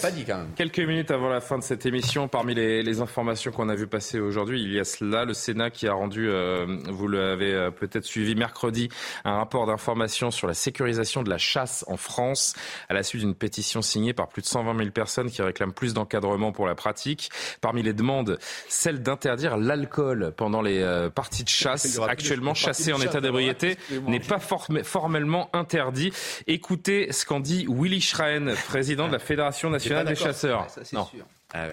Quelques 0.55 0.79
minutes 0.79 1.11
avant 1.11 1.29
la 1.29 1.41
fin 1.41 1.57
de 1.57 1.63
cette 1.63 1.85
émission. 1.85 2.27
Parmi 2.27 2.53
les, 2.55 2.95
informations 2.99 3.51
qu'on 3.51 3.67
a 3.67 3.75
vu 3.75 3.87
passer 3.87 4.19
aujourd'hui, 4.19 4.61
il 4.61 4.73
y 4.73 4.79
a 4.79 4.85
cela, 4.85 5.25
le 5.25 5.33
Sénat 5.33 5.69
qui 5.69 5.85
a 5.87 5.93
rendu, 5.93 6.29
euh, 6.29 6.65
vous 6.89 7.09
l'avez 7.09 7.53
euh, 7.53 7.71
peut-être 7.71 8.05
suivi 8.05 8.35
mercredi, 8.35 8.87
un 9.25 9.35
rapport 9.35 9.65
d'information 9.65 10.31
sur 10.31 10.47
la 10.47 10.53
sécurisation 10.53 11.23
de 11.23 11.29
la 11.29 11.37
chasse 11.37 11.83
en 11.87 11.97
France 11.97 12.55
à 12.89 12.93
la 12.93 13.03
suite 13.03 13.21
d'une 13.21 13.35
pétition 13.35 13.81
signée 13.81 14.13
par 14.13 14.27
plus 14.27 14.41
de 14.41 14.47
120 14.47 14.77
000 14.77 14.91
personnes 14.91 15.29
qui 15.29 15.41
réclament 15.41 15.73
plus 15.73 15.93
d'encadrement 15.93 16.51
pour 16.51 16.67
la 16.67 16.75
pratique. 16.75 17.29
Parmi 17.61 17.83
les 17.83 17.93
demandes, 17.93 18.39
celle 18.67 19.01
d'interdire 19.01 19.57
l'alcool 19.57 20.33
pendant 20.35 20.61
les 20.61 20.81
euh, 20.81 21.09
parties 21.09 21.43
de 21.43 21.49
chasse. 21.49 21.99
Actuellement 22.07 22.53
chassé 22.53 22.93
en 22.93 23.01
état 23.01 23.21
d'ébriété 23.21 23.77
n'est 24.07 24.19
pas 24.19 24.39
formellement 24.39 25.49
interdit. 25.53 26.11
Écoutez 26.47 27.11
ce 27.11 27.25
qu'en 27.25 27.39
dit 27.39 27.65
Willy 27.69 28.01
Schrein, 28.01 28.53
président 28.67 29.07
de 29.07 29.13
la 29.13 29.19
Fédération 29.19 29.69
nationale 29.69 30.07
des 30.07 30.15
chasseurs. 30.15 30.67
non. 30.93 31.07
Ah 31.53 31.67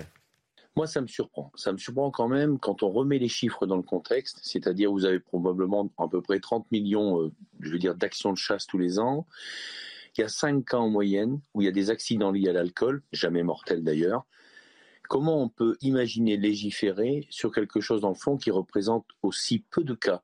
Moi, 0.76 0.86
ça 0.86 1.00
me 1.00 1.06
surprend. 1.06 1.50
Ça 1.54 1.72
me 1.72 1.78
surprend 1.78 2.10
quand 2.10 2.28
même 2.28 2.58
quand 2.58 2.82
on 2.82 2.90
remet 2.90 3.18
les 3.18 3.28
chiffres 3.28 3.66
dans 3.66 3.76
le 3.76 3.82
contexte, 3.82 4.38
c'est-à-dire 4.42 4.90
vous 4.92 5.04
avez 5.04 5.18
probablement 5.18 5.90
à 5.98 6.08
peu 6.08 6.20
près 6.20 6.38
30 6.40 6.70
millions, 6.70 7.20
euh, 7.20 7.32
je 7.60 7.70
veux 7.70 7.78
dire, 7.78 7.94
d'actions 7.94 8.32
de 8.32 8.38
chasse 8.38 8.66
tous 8.66 8.78
les 8.78 8.98
ans. 8.98 9.26
Il 10.16 10.20
y 10.20 10.24
a 10.24 10.28
5 10.28 10.64
cas 10.64 10.78
en 10.78 10.88
moyenne 10.88 11.40
où 11.54 11.62
il 11.62 11.64
y 11.64 11.68
a 11.68 11.72
des 11.72 11.90
accidents 11.90 12.30
liés 12.30 12.48
à 12.48 12.52
l'alcool, 12.52 13.02
jamais 13.12 13.42
mortels 13.42 13.82
d'ailleurs. 13.82 14.26
Comment 15.08 15.42
on 15.42 15.48
peut 15.48 15.76
imaginer 15.80 16.36
légiférer 16.36 17.26
sur 17.30 17.52
quelque 17.52 17.80
chose 17.80 18.00
dans 18.00 18.08
le 18.10 18.14
fond 18.14 18.36
qui 18.36 18.50
représente 18.50 19.06
aussi 19.22 19.64
peu 19.70 19.84
de 19.84 19.94
cas? 19.94 20.22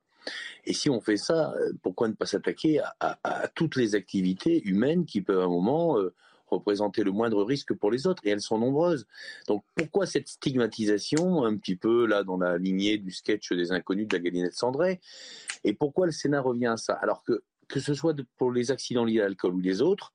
Et 0.65 0.73
si 0.73 0.91
on 0.91 1.01
fait 1.01 1.17
ça, 1.17 1.53
euh, 1.55 1.73
pourquoi 1.83 2.09
ne 2.09 2.15
pas 2.15 2.27
s'attaquer 2.27 2.81
à, 3.01 3.49
toutes 3.55 3.77
les 3.77 3.95
activités 3.95 4.63
humaines 4.65 5.07
qui 5.07 5.21
peuvent 5.21 5.41
à 5.41 5.45
un 5.45 5.49
moment 5.49 5.99
euh, 5.99 6.15
représenter 6.51 7.03
le 7.05 7.13
moindre 7.13 7.45
risque 7.45 7.75
pour 7.75 7.91
les 7.91 8.07
autres, 8.07 8.23
et 8.27 8.31
elles 8.31 8.41
sont 8.41 8.59
nombreuses. 8.59 9.07
Donc 9.47 9.65
pourquoi 9.75 10.07
cette 10.07 10.29
stigmatisation, 10.29 11.45
un 11.45 11.57
petit 11.57 11.77
peu 11.77 12.07
là 12.07 12.25
dans 12.25 12.37
la 12.37 12.59
lignée 12.59 12.99
du 12.99 13.11
sketch 13.11 13.53
des 13.53 13.73
inconnus 13.73 14.09
de 14.09 14.17
la 14.17 14.23
galinette 14.23 14.55
cendrée, 14.55 15.01
et 15.65 15.73
pourquoi 15.73 16.07
le 16.07 16.13
Sénat 16.13 16.41
revient 16.41 16.67
à 16.67 16.77
ça? 16.77 16.95
Alors 16.95 17.23
que 17.23 17.43
que 17.69 17.81
ce 17.81 17.95
soit 17.95 18.15
pour 18.37 18.51
les 18.51 18.71
accidents 18.71 19.05
liés 19.05 19.21
à 19.21 19.25
l'alcool 19.25 19.55
ou 19.55 19.61
les 19.61 19.83
autres, 19.83 20.13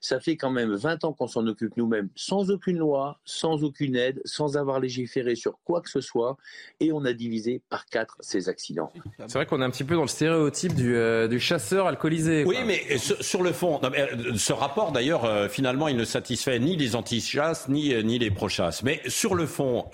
ça 0.00 0.20
fait 0.20 0.36
quand 0.36 0.50
même 0.50 0.74
20 0.74 1.04
ans 1.04 1.12
qu'on 1.12 1.26
s'en 1.26 1.46
occupe 1.46 1.76
nous-mêmes, 1.76 2.08
sans 2.14 2.50
aucune 2.50 2.78
loi, 2.78 3.20
sans 3.24 3.64
aucune 3.64 3.96
aide, 3.96 4.20
sans 4.24 4.56
avoir 4.56 4.80
légiféré 4.80 5.34
sur 5.34 5.58
quoi 5.64 5.80
que 5.80 5.90
ce 5.90 6.00
soit, 6.00 6.36
et 6.80 6.92
on 6.92 7.04
a 7.04 7.12
divisé 7.12 7.62
par 7.68 7.86
quatre 7.86 8.16
ces 8.20 8.48
accidents. 8.48 8.92
C'est 9.18 9.34
vrai 9.34 9.46
qu'on 9.46 9.60
est 9.60 9.64
un 9.64 9.70
petit 9.70 9.84
peu 9.84 9.94
dans 9.94 10.02
le 10.02 10.08
stéréotype 10.08 10.74
du, 10.74 10.94
euh, 10.94 11.38
chasseur 11.38 11.86
alcoolisé. 11.86 12.44
Oui, 12.44 12.56
mais 12.66 12.98
sur 12.98 13.42
le 13.42 13.52
fond, 13.52 13.80
euh, 13.84 14.34
ce 14.36 14.52
rapport 14.52 14.92
d'ailleurs, 14.92 15.24
euh, 15.24 15.48
finalement, 15.48 15.88
il 15.88 15.96
ne 15.96 16.04
satisfait 16.04 16.58
ni 16.58 16.76
les 16.76 16.96
anti-chasses, 16.96 17.68
ni, 17.68 17.94
ni 18.04 18.18
les 18.18 18.30
pro-chasses. 18.30 18.82
Mais 18.82 19.00
sur 19.06 19.34
le 19.34 19.46
fond, 19.46 19.86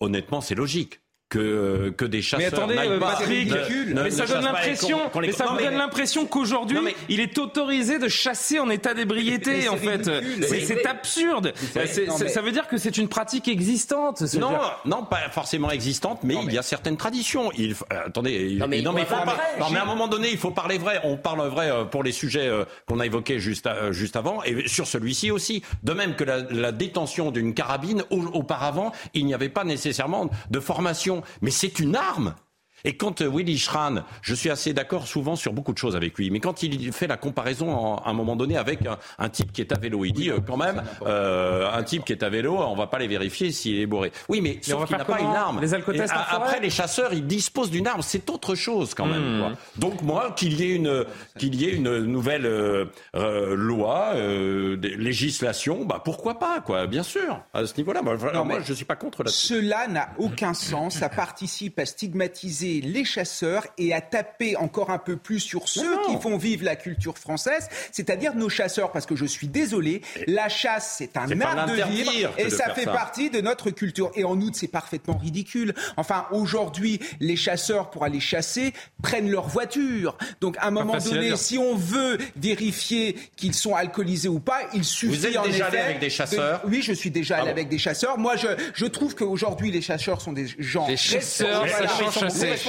honnêtement, 0.00 0.40
c'est 0.40 0.54
logique 0.54 1.00
que, 1.28 1.90
que 1.96 2.04
des 2.04 2.22
chasseurs. 2.22 2.68
Mais 2.68 2.76
attendez, 2.76 2.76
euh, 2.78 3.00
Patrick, 3.00 3.52
mais 3.94 4.10
ça 4.10 4.26
donne 4.26 4.44
l'impression, 4.44 5.00
mais 5.20 5.32
ça 5.32 5.46
vous 5.46 5.58
donne 5.58 5.74
l'impression 5.74 6.26
qu'aujourd'hui, 6.26 6.78
il 7.08 7.20
est 7.20 7.36
autorisé 7.38 7.98
de 7.98 8.08
chasser 8.08 8.60
en 8.60 8.70
état 8.70 8.94
d'ébriété, 8.94 9.68
en 9.68 9.76
fait. 9.76 10.08
C'est 10.48 10.86
absurde. 10.86 11.52
Ça 12.28 12.40
veut 12.40 12.52
dire 12.52 12.68
que 12.68 12.76
c'est 12.76 12.96
une 12.96 13.08
pratique 13.08 13.48
existante. 13.48 14.22
Non, 14.34 14.52
non, 14.84 15.04
pas 15.04 15.28
forcément 15.30 15.70
existante, 15.70 16.20
mais 16.22 16.36
il 16.44 16.52
y 16.52 16.58
a 16.58 16.62
certaines 16.62 16.96
traditions. 16.96 17.50
Il, 17.56 17.72
euh, 17.92 18.06
attendez, 18.06 18.56
non, 18.58 18.68
mais, 18.68 18.78
il 18.80 18.86
faut 19.06 19.14
pas, 19.14 19.36
non, 19.58 19.66
mais 19.70 19.78
à 19.78 19.82
un 19.82 19.86
moment 19.86 20.08
donné, 20.08 20.30
il 20.30 20.38
faut 20.38 20.50
parler 20.50 20.78
vrai. 20.78 21.00
On 21.04 21.16
parle 21.16 21.46
vrai 21.48 21.70
euh, 21.70 21.84
pour 21.84 22.02
les 22.02 22.12
sujets 22.12 22.50
qu'on 22.86 23.00
a 23.00 23.06
évoqués 23.06 23.38
juste, 23.38 23.68
juste 23.90 24.16
avant, 24.16 24.42
et 24.44 24.68
sur 24.68 24.86
celui-ci 24.86 25.30
aussi. 25.30 25.62
De 25.82 25.92
même 25.92 26.14
que 26.14 26.24
la, 26.24 26.42
la 26.50 26.72
détention 26.72 27.30
d'une 27.30 27.54
carabine, 27.54 28.04
auparavant, 28.10 28.92
il 29.14 29.26
n'y 29.26 29.34
avait 29.34 29.48
pas 29.48 29.64
nécessairement 29.64 30.30
de 30.50 30.60
formation 30.60 31.15
mais 31.40 31.50
c'est 31.50 31.78
une 31.78 31.96
arme. 31.96 32.34
Et 32.86 32.96
quand 32.96 33.20
euh, 33.20 33.28
Willy 33.28 33.58
Schran, 33.58 33.96
je 34.22 34.34
suis 34.34 34.48
assez 34.48 34.72
d'accord 34.72 35.08
souvent 35.08 35.34
sur 35.34 35.52
beaucoup 35.52 35.72
de 35.72 35.78
choses 35.78 35.96
avec 35.96 36.16
lui, 36.16 36.30
mais 36.30 36.38
quand 36.38 36.62
il 36.62 36.92
fait 36.92 37.08
la 37.08 37.16
comparaison 37.16 37.96
à 37.96 38.08
un 38.08 38.12
moment 38.12 38.36
donné 38.36 38.56
avec 38.56 38.78
un, 39.18 39.28
type 39.28 39.52
qui 39.52 39.60
est 39.60 39.72
à 39.72 39.78
vélo, 39.78 40.04
il 40.04 40.12
dit 40.12 40.30
euh, 40.30 40.38
quand 40.38 40.56
même, 40.56 40.82
euh, 41.04 41.68
un 41.70 41.82
type 41.82 42.04
qui 42.04 42.12
est 42.12 42.22
à 42.22 42.28
vélo, 42.28 42.56
on 42.56 42.76
va 42.76 42.86
pas 42.86 42.98
les 42.98 43.08
vérifier 43.08 43.50
s'il 43.50 43.80
est 43.80 43.86
bourré. 43.86 44.12
Oui, 44.28 44.40
mais, 44.40 44.60
sauf 44.62 44.86
qu'il 44.86 44.96
n'a 44.96 45.04
pas 45.04 45.20
une 45.20 45.26
arme. 45.26 45.60
Les 45.60 45.74
alcotests 45.74 46.14
Après, 46.30 46.60
les 46.60 46.70
chasseurs, 46.70 47.12
ils 47.12 47.26
disposent 47.26 47.72
d'une 47.72 47.88
arme, 47.88 48.02
c'est 48.02 48.30
autre 48.30 48.54
chose 48.54 48.94
quand 48.94 49.06
même. 49.06 49.40
Hmm. 49.40 49.54
Donc 49.76 50.02
moi, 50.02 50.32
qu'il 50.36 50.60
y 50.60 50.70
ait 50.70 50.76
une, 50.76 51.04
qu'il 51.38 51.56
y 51.56 51.64
ait 51.64 51.72
une 51.72 51.98
nouvelle 52.04 52.88
loi, 53.12 54.14
législation, 54.14 55.84
bah 55.84 56.00
pourquoi 56.04 56.38
pas, 56.38 56.60
quoi, 56.60 56.86
bien 56.86 57.02
sûr, 57.02 57.40
à 57.52 57.66
ce 57.66 57.76
niveau-là. 57.78 58.02
Moi, 58.02 58.16
moi 58.44 58.60
je 58.64 58.72
suis 58.72 58.84
pas 58.84 58.96
contre 58.96 59.24
la. 59.24 59.30
Cela 59.30 59.88
n'a 59.88 60.10
aucun 60.18 60.54
sens. 60.54 60.96
Ça 60.96 61.08
participe 61.08 61.78
à 61.80 61.84
stigmatiser 61.84 62.75
les 62.80 63.04
chasseurs 63.04 63.66
et 63.78 63.92
à 63.92 64.00
taper 64.00 64.56
encore 64.56 64.90
un 64.90 64.98
peu 64.98 65.16
plus 65.16 65.40
sur 65.40 65.68
ceux 65.68 66.02
qui 66.06 66.16
font 66.20 66.36
vivre 66.36 66.64
la 66.64 66.76
culture 66.76 67.18
française, 67.18 67.68
c'est-à-dire 67.92 68.34
nos 68.34 68.48
chasseurs. 68.48 68.92
Parce 68.92 69.06
que 69.06 69.16
je 69.16 69.24
suis 69.24 69.48
désolé, 69.48 70.02
la 70.26 70.48
chasse, 70.48 70.96
c'est 70.98 71.16
un 71.16 71.40
art 71.40 71.66
de 71.66 71.82
vivre 71.90 72.32
et 72.38 72.50
ça 72.50 72.74
fait 72.74 72.84
partie 72.84 73.30
de 73.30 73.40
notre 73.40 73.70
culture. 73.70 74.10
Et 74.14 74.24
en 74.24 74.40
outre, 74.40 74.56
c'est 74.56 74.68
parfaitement 74.68 75.16
ridicule. 75.16 75.74
Enfin, 75.96 76.26
aujourd'hui, 76.30 77.00
les 77.20 77.36
chasseurs, 77.36 77.90
pour 77.90 78.04
aller 78.04 78.20
chasser, 78.20 78.72
prennent 79.02 79.30
leur 79.30 79.48
voiture. 79.48 80.16
Donc, 80.40 80.56
à 80.58 80.66
un 80.66 80.70
moment 80.70 80.98
donné, 80.98 81.36
si 81.36 81.58
on 81.58 81.74
veut 81.74 82.18
vérifier 82.36 83.16
qu'ils 83.36 83.54
sont 83.54 83.74
alcoolisés 83.74 84.28
ou 84.28 84.40
pas, 84.40 84.60
il 84.74 84.84
suffit 84.84 85.16
Vous 85.16 85.26
êtes 85.26 85.42
déjà 85.42 85.66
allé 85.66 85.78
avec 85.78 85.98
des 86.00 86.10
chasseurs? 86.10 86.62
Oui, 86.66 86.82
je 86.82 86.92
suis 86.92 87.10
déjà 87.10 87.38
allé 87.38 87.50
avec 87.50 87.68
des 87.68 87.78
chasseurs. 87.78 88.18
Moi, 88.18 88.36
je, 88.36 88.48
je 88.74 88.86
trouve 88.86 89.14
qu'aujourd'hui, 89.14 89.70
les 89.70 89.82
chasseurs 89.82 90.20
sont 90.20 90.32
des 90.32 90.46
gens 90.58 90.86
les 90.86 90.96
chasseurs, 90.96 91.62
responsables. 91.62 92.12
chasseurs 92.12 92.65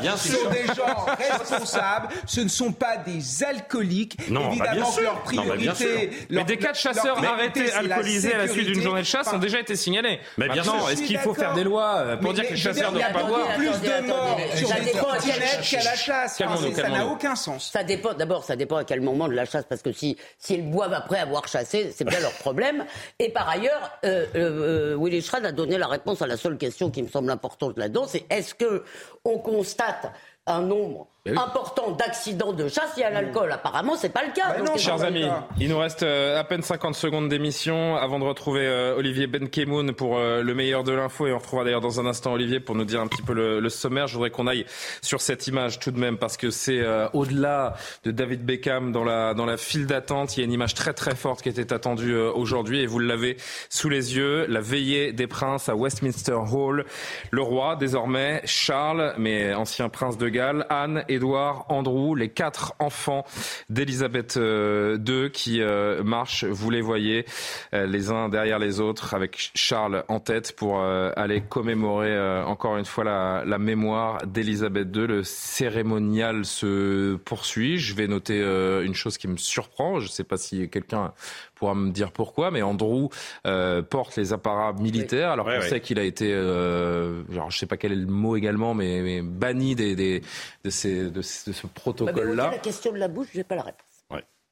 Bien 0.00 0.16
sûr. 0.16 0.38
sont 0.38 0.50
des 0.50 0.66
gens 0.66 1.06
responsables. 1.18 2.08
Ce 2.26 2.40
ne 2.40 2.48
sont 2.48 2.72
pas 2.72 2.96
des 2.96 3.44
alcooliques. 3.44 4.16
Non, 4.30 4.54
bah, 4.56 4.66
Évidemment 4.66 4.92
que 4.92 5.02
leur 5.02 5.22
priorité. 5.22 6.10
mais 6.30 6.44
des 6.44 6.56
cas 6.56 6.72
de 6.72 6.76
chasseurs 6.76 7.22
arrêtés 7.24 7.72
alcoolisés 7.72 8.34
à 8.34 8.38
la 8.38 8.48
suite 8.48 8.66
d'une 8.66 8.80
journée 8.82 9.02
de 9.02 9.06
chasse 9.06 9.32
ont 9.32 9.38
déjà 9.38 9.60
été 9.60 9.76
signalés. 9.76 10.20
Mais 10.38 10.48
bien 10.48 10.62
sûr. 10.62 10.90
Est-ce 10.90 11.02
qu'il 11.02 11.18
faut 11.18 11.34
faire 11.34 11.54
des 11.54 11.64
lois 11.64 11.96
euh, 11.96 12.16
pour 12.16 12.32
dire 12.32 12.44
que 12.44 12.52
les 12.52 12.56
chasseurs 12.56 12.92
ne 12.92 12.98
doivent 12.98 13.12
pas 13.12 13.24
boire 13.24 13.48
plus 13.56 13.66
de 13.66 14.06
morts 14.06 14.38
sur 14.54 14.68
des 14.68 14.90
qu'à 14.92 15.82
la 15.82 15.94
chasse. 15.96 16.36
Ça 16.36 16.88
n'a 16.88 17.06
aucun 17.06 17.36
sens. 17.36 17.70
Ça 17.72 17.84
dépend. 17.84 18.14
D'abord, 18.14 18.44
ça 18.44 18.56
dépend 18.56 18.76
à 18.76 18.84
quel 18.84 19.00
moment 19.00 19.28
de 19.28 19.34
la 19.34 19.44
chasse, 19.44 19.64
parce 19.68 19.82
que 19.82 19.92
si 19.92 20.16
s'ils 20.38 20.68
boivent 20.70 20.92
après 20.92 21.18
avoir 21.18 21.48
chassé, 21.48 21.92
c'est 21.94 22.04
bien 22.04 22.20
leur 22.20 22.32
problème. 22.32 22.84
Et 23.18 23.30
par 23.30 23.48
ailleurs, 23.48 23.90
euh, 24.04 24.26
euh, 24.34 24.96
Willy 24.98 25.22
Schrad 25.22 25.44
a 25.44 25.52
donné 25.52 25.78
la 25.78 25.86
réponse 25.86 26.22
à 26.22 26.26
la 26.26 26.36
seule 26.36 26.58
question 26.58 26.90
qui 26.90 27.02
me 27.02 27.08
semble 27.08 27.30
importante 27.30 27.76
là-dedans, 27.78 28.06
c'est 28.06 28.24
est-ce 28.30 28.54
que 28.54 28.84
on 29.24 29.38
constate 29.38 30.10
un 30.46 30.62
nombre 30.62 31.06
important 31.26 31.92
d'accidents 31.92 32.52
de 32.52 32.68
chasse 32.68 32.98
y 32.98 33.02
a 33.02 33.08
l'alcool. 33.08 33.50
Apparemment, 33.50 33.96
c'est 33.96 34.10
pas 34.10 34.24
le 34.24 34.32
cas. 34.32 34.62
non, 34.62 34.76
chers 34.76 35.02
amis, 35.02 35.24
il 35.58 35.70
nous 35.70 35.78
reste 35.78 36.02
euh, 36.02 36.38
à 36.38 36.44
peine 36.44 36.60
50 36.60 36.94
secondes 36.94 37.30
d'émission 37.30 37.96
avant 37.96 38.18
de 38.18 38.24
retrouver 38.24 38.66
euh, 38.66 38.96
Olivier 38.96 39.26
Benkemoun 39.26 39.92
pour 39.92 40.18
euh, 40.18 40.42
le 40.42 40.54
meilleur 40.54 40.84
de 40.84 40.92
l'info 40.92 41.26
et 41.26 41.32
on 41.32 41.38
retrouvera 41.38 41.64
d'ailleurs 41.64 41.80
dans 41.80 41.98
un 41.98 42.04
instant 42.04 42.34
Olivier 42.34 42.60
pour 42.60 42.74
nous 42.74 42.84
dire 42.84 43.00
un 43.00 43.06
petit 43.06 43.22
peu 43.22 43.32
le, 43.32 43.68
sommaire. 43.70 44.06
Je 44.06 44.14
voudrais 44.14 44.30
qu'on 44.30 44.46
aille 44.46 44.66
sur 45.00 45.22
cette 45.22 45.46
image 45.46 45.78
tout 45.78 45.90
de 45.90 45.98
même 45.98 46.18
parce 46.18 46.36
que 46.36 46.50
c'est 46.50 46.84
au-delà 47.14 47.74
de 48.04 48.10
David 48.10 48.44
Beckham 48.44 48.92
dans 48.92 49.04
la 49.04 49.32
dans 49.34 49.46
la 49.46 49.56
file 49.56 49.86
d'attente. 49.86 50.36
Il 50.36 50.40
y 50.40 50.42
a 50.42 50.44
une 50.44 50.52
image 50.52 50.74
très 50.74 50.92
très 50.92 51.14
forte 51.14 51.42
qui 51.42 51.48
était 51.48 51.72
attendue 51.72 52.14
aujourd'hui 52.14 52.80
et 52.80 52.86
vous 52.86 52.98
l'avez 52.98 53.38
sous 53.70 53.88
les 53.88 54.16
yeux. 54.16 54.46
La 54.46 54.60
veillée 54.60 55.12
des 55.12 55.26
princes 55.26 55.68
à 55.68 55.74
Westminster 55.74 56.38
Hall. 56.52 56.84
Le 57.30 57.42
roi 57.42 57.76
désormais 57.76 58.42
Charles, 58.44 59.14
mais 59.16 59.54
ancien 59.54 59.88
prince 59.88 60.18
de 60.18 60.28
Galles, 60.28 60.66
Anne 60.68 61.04
Édouard, 61.14 61.66
Andrew, 61.68 62.14
les 62.16 62.28
quatre 62.28 62.74
enfants 62.78 63.24
d'Elisabeth 63.70 64.36
II 64.36 64.42
euh, 64.42 65.28
qui 65.32 65.62
euh, 65.62 66.02
marchent, 66.02 66.44
vous 66.44 66.70
les 66.70 66.80
voyez, 66.80 67.24
euh, 67.72 67.86
les 67.86 68.10
uns 68.10 68.28
derrière 68.28 68.58
les 68.58 68.80
autres, 68.80 69.14
avec 69.14 69.50
Charles 69.54 70.04
en 70.08 70.20
tête 70.20 70.54
pour 70.56 70.80
aller 70.80 71.40
commémorer 71.40 72.42
encore 72.44 72.76
une 72.76 72.84
fois 72.84 73.04
la, 73.04 73.44
la 73.46 73.58
mémoire 73.58 74.26
d'Elisabeth 74.26 74.88
II. 74.94 75.06
Le 75.06 75.22
cérémonial 75.22 76.44
se 76.44 77.16
poursuit. 77.16 77.78
Je 77.78 77.94
vais 77.94 78.06
noter 78.06 78.40
une 78.40 78.94
chose 78.94 79.18
qui 79.18 79.28
me 79.28 79.36
surprend. 79.36 80.00
Je 80.00 80.06
ne 80.06 80.10
sais 80.10 80.24
pas 80.24 80.36
si 80.36 80.68
quelqu'un 80.68 81.12
pourra 81.54 81.74
me 81.74 81.90
dire 81.90 82.12
pourquoi, 82.12 82.50
mais 82.50 82.62
Andrew 82.62 83.08
euh, 83.46 83.82
porte 83.82 84.16
les 84.16 84.32
apparats 84.32 84.72
militaires, 84.72 85.30
alors 85.30 85.46
qu'on 85.46 85.60
sait 85.62 85.80
qu'il 85.80 85.98
a 85.98 86.02
été, 86.02 86.32
euh, 86.32 87.22
je 87.48 87.58
sais 87.58 87.66
pas 87.66 87.76
quel 87.76 87.92
est 87.92 87.96
le 87.96 88.06
mot 88.06 88.36
également, 88.36 88.74
mais, 88.74 89.22
banni 89.22 89.74
des, 89.74 89.94
des, 89.94 90.22
de, 90.64 90.70
ces, 90.70 91.03
de, 91.10 91.22
ce 91.22 91.66
protocole-là. 91.66 92.50
la 92.50 92.58
question 92.58 92.92
de 92.92 92.98
la 92.98 93.08
bouche, 93.08 93.28
j'ai 93.32 93.44
pas 93.44 93.56
la 93.56 93.62
réponse. 93.62 93.94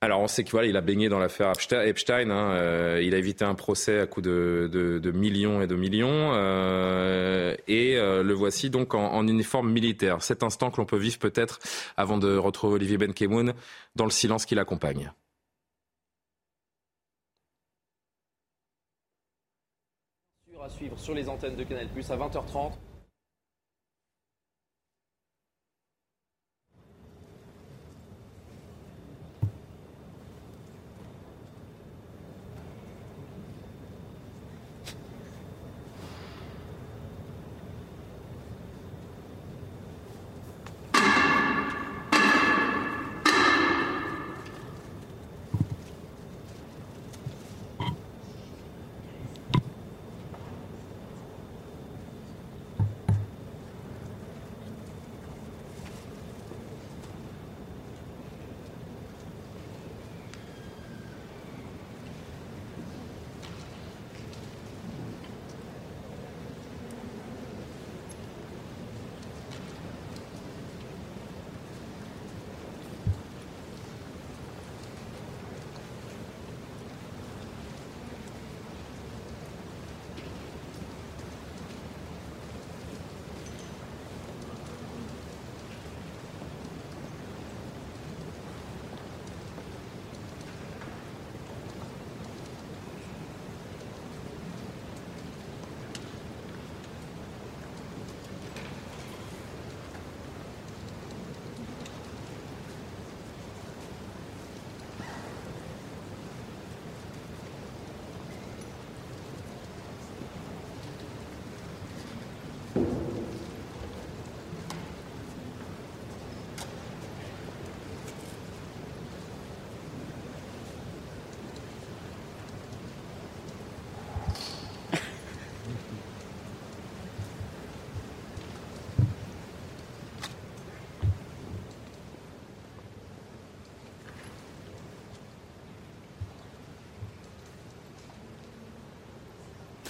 Alors 0.03 0.21
on 0.21 0.27
sait 0.27 0.43
qu'il 0.43 0.51
voilà, 0.51 0.67
il 0.67 0.77
a 0.77 0.81
baigné 0.81 1.09
dans 1.09 1.21
l'affaire 1.21 1.53
Epstein. 1.53 2.29
Hein, 2.29 2.55
euh, 2.55 3.01
il 3.01 3.15
a 3.15 3.19
évité 3.19 3.45
un 3.45 3.55
procès 3.55 4.01
à 4.01 4.07
coup 4.09 4.21
de, 4.21 4.69
de, 4.71 4.99
de 4.99 5.11
millions 5.13 5.63
et 5.63 5.69
de 5.69 5.77
millions. 5.77 6.33
Euh, 6.35 7.55
et 7.69 7.97
euh, 7.97 8.25
le 8.25 8.35
voici 8.35 8.69
donc 8.69 8.95
en, 8.95 9.13
en, 9.13 9.29
uniforme 9.29 9.71
militaire. 9.71 10.21
Cet 10.25 10.43
instant 10.43 10.73
que 10.73 10.79
l'on 10.79 10.87
peut 10.87 10.99
vivre 10.99 11.21
peut-être 11.21 11.61
avant 11.97 12.19
de 12.19 12.37
retrouver 12.37 12.75
Olivier 12.75 12.99
Benkemoun 12.99 13.55
dans 13.95 14.05
le 14.05 14.11
silence 14.11 14.45
qui 14.45 14.57
l'accompagne. 14.57 15.13
à 20.65 20.69
suivre 20.69 20.97
sur 20.97 21.13
les 21.13 21.29
antennes 21.29 21.57
de 21.57 21.65
Canal 21.65 21.89
Plus 21.89 22.09
à 22.11 22.17
20h30. 22.17 22.73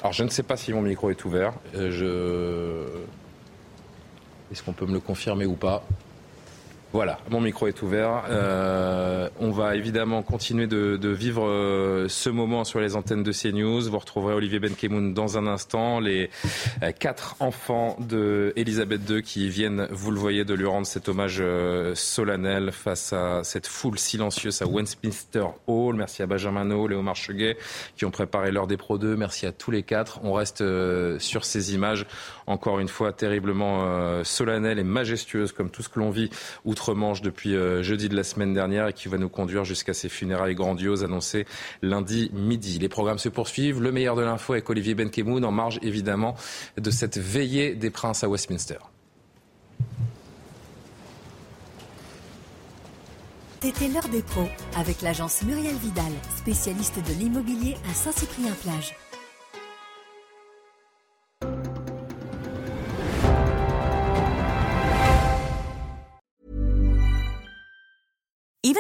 Alors 0.03 0.13
je 0.13 0.25
ne 0.25 0.29
sais 0.29 0.43
pas 0.43 0.57
si 0.57 0.73
mon 0.73 0.83
micro 0.83 1.11
est 1.11 1.25
ouvert. 1.25 1.55
Euh. 1.77 2.87
Est-ce 4.51 4.63
qu'on 4.63 4.73
peut 4.73 4.85
me 4.85 4.95
le 4.95 5.01
confirmer 5.01 5.47
ou 5.47 5.55
pas? 5.55 5.85
Voilà, 6.93 7.19
mon 7.31 7.41
micro 7.41 7.69
est 7.69 7.81
ouvert. 7.81 8.25
Euh, 8.29 9.31
on 9.41 9.51
va 9.51 9.77
évidemment 9.77 10.23
continuer 10.23 10.67
de, 10.67 10.99
de 10.99 11.09
vivre 11.09 11.47
euh, 11.47 12.07
ce 12.09 12.29
moment 12.29 12.65
sur 12.65 12.81
les 12.81 12.97
antennes 12.97 13.23
de 13.23 13.33
CNews. 13.33 13.89
Vous 13.89 13.99
retrouverez 13.99 14.35
Olivier 14.35 14.61
Benkemoun 14.61 15.15
dans 15.15 15.39
un 15.39 15.47
instant. 15.47 16.01
Les 16.01 16.29
euh, 16.83 16.93
quatre 16.93 17.37
enfants 17.41 17.97
de 17.99 18.53
Elisabeth 18.57 19.09
II 19.09 19.23
qui 19.23 19.49
viennent, 19.49 19.89
vous 19.91 20.11
le 20.11 20.19
voyez, 20.21 20.45
de 20.45 20.53
lui 20.53 20.67
rendre 20.67 20.87
cet 20.87 21.09
hommage 21.09 21.43
solennel 21.95 22.73
face 22.73 23.15
à 23.15 23.43
cette 23.43 23.67
foule 23.67 23.99
silencieuse 23.99 24.61
à 24.61 24.67
Westminster 24.67 25.47
Hall. 25.67 25.97
Merci 25.97 26.23
à 26.23 26.27
Benjamin 26.27 26.67
No, 26.67 26.87
Léo 26.89 27.01
Marcheguet 27.01 27.57
qui 27.97 28.05
ont 28.05 28.11
préparé 28.11 28.51
l'heure 28.51 28.67
des 28.67 28.77
Pro 28.77 28.99
2. 28.99 29.17
Merci 29.17 29.47
à 29.47 29.53
tous 29.53 29.71
les 29.71 29.83
quatre. 29.83 30.21
On 30.25 30.35
reste 30.35 30.63
sur 31.19 31.47
ces 31.47 31.75
images, 31.75 32.05
encore 32.47 32.81
une 32.81 32.89
fois, 32.89 33.15
terriblement 33.15 34.23
solennelles 34.25 34.79
et 34.79 34.85
majestueuses 34.85 35.53
comme 35.53 35.71
tout 35.71 35.83
ce 35.83 35.89
que 35.89 35.99
l'on 35.99 36.11
vit 36.11 36.29
manche 36.91 37.23
depuis 37.23 37.55
euh, 37.55 37.83
jeudi 37.83 38.09
de 38.09 38.17
la 38.17 38.25
semaine 38.25 38.53
dernière 38.53 38.89
et 38.89 38.93
qui 38.93 39.09
va 39.09 39.19
nous 39.19 39.29
conduire 39.29 39.65
jusqu'à 39.65 39.95
ces 39.95 40.09
funérailles 40.09 40.55
grandioses 40.55 41.05
annoncées 41.05 41.47
lundi 41.81 42.31
midi. 42.35 42.79
Les 42.79 42.89
programmes 42.89 43.19
se 43.19 43.29
poursuivent. 43.29 43.81
Le 43.81 43.93
meilleur 43.93 44.17
de 44.17 44.23
l'info 44.23 44.53
avec 44.53 44.69
Olivier 44.69 44.95
Benkemoun 44.95 45.45
en 45.45 45.53
marge 45.53 45.79
évidemment 45.83 46.35
de 46.77 46.91
cette 46.91 47.19
veillée 47.19 47.75
des 47.75 47.91
princes 47.91 48.25
à 48.25 48.29
Westminster. 48.29 48.79
C'était 53.63 53.87
l'heure 53.87 54.09
des 54.09 54.23
pros 54.23 54.49
avec 54.77 55.03
l'agence 55.03 55.43
Muriel 55.43 55.77
Vidal, 55.77 56.13
spécialiste 56.37 56.97
de 56.97 57.13
l'immobilier 57.15 57.77
à 57.89 57.95
Saint-Cyprien-Plage. 57.95 58.97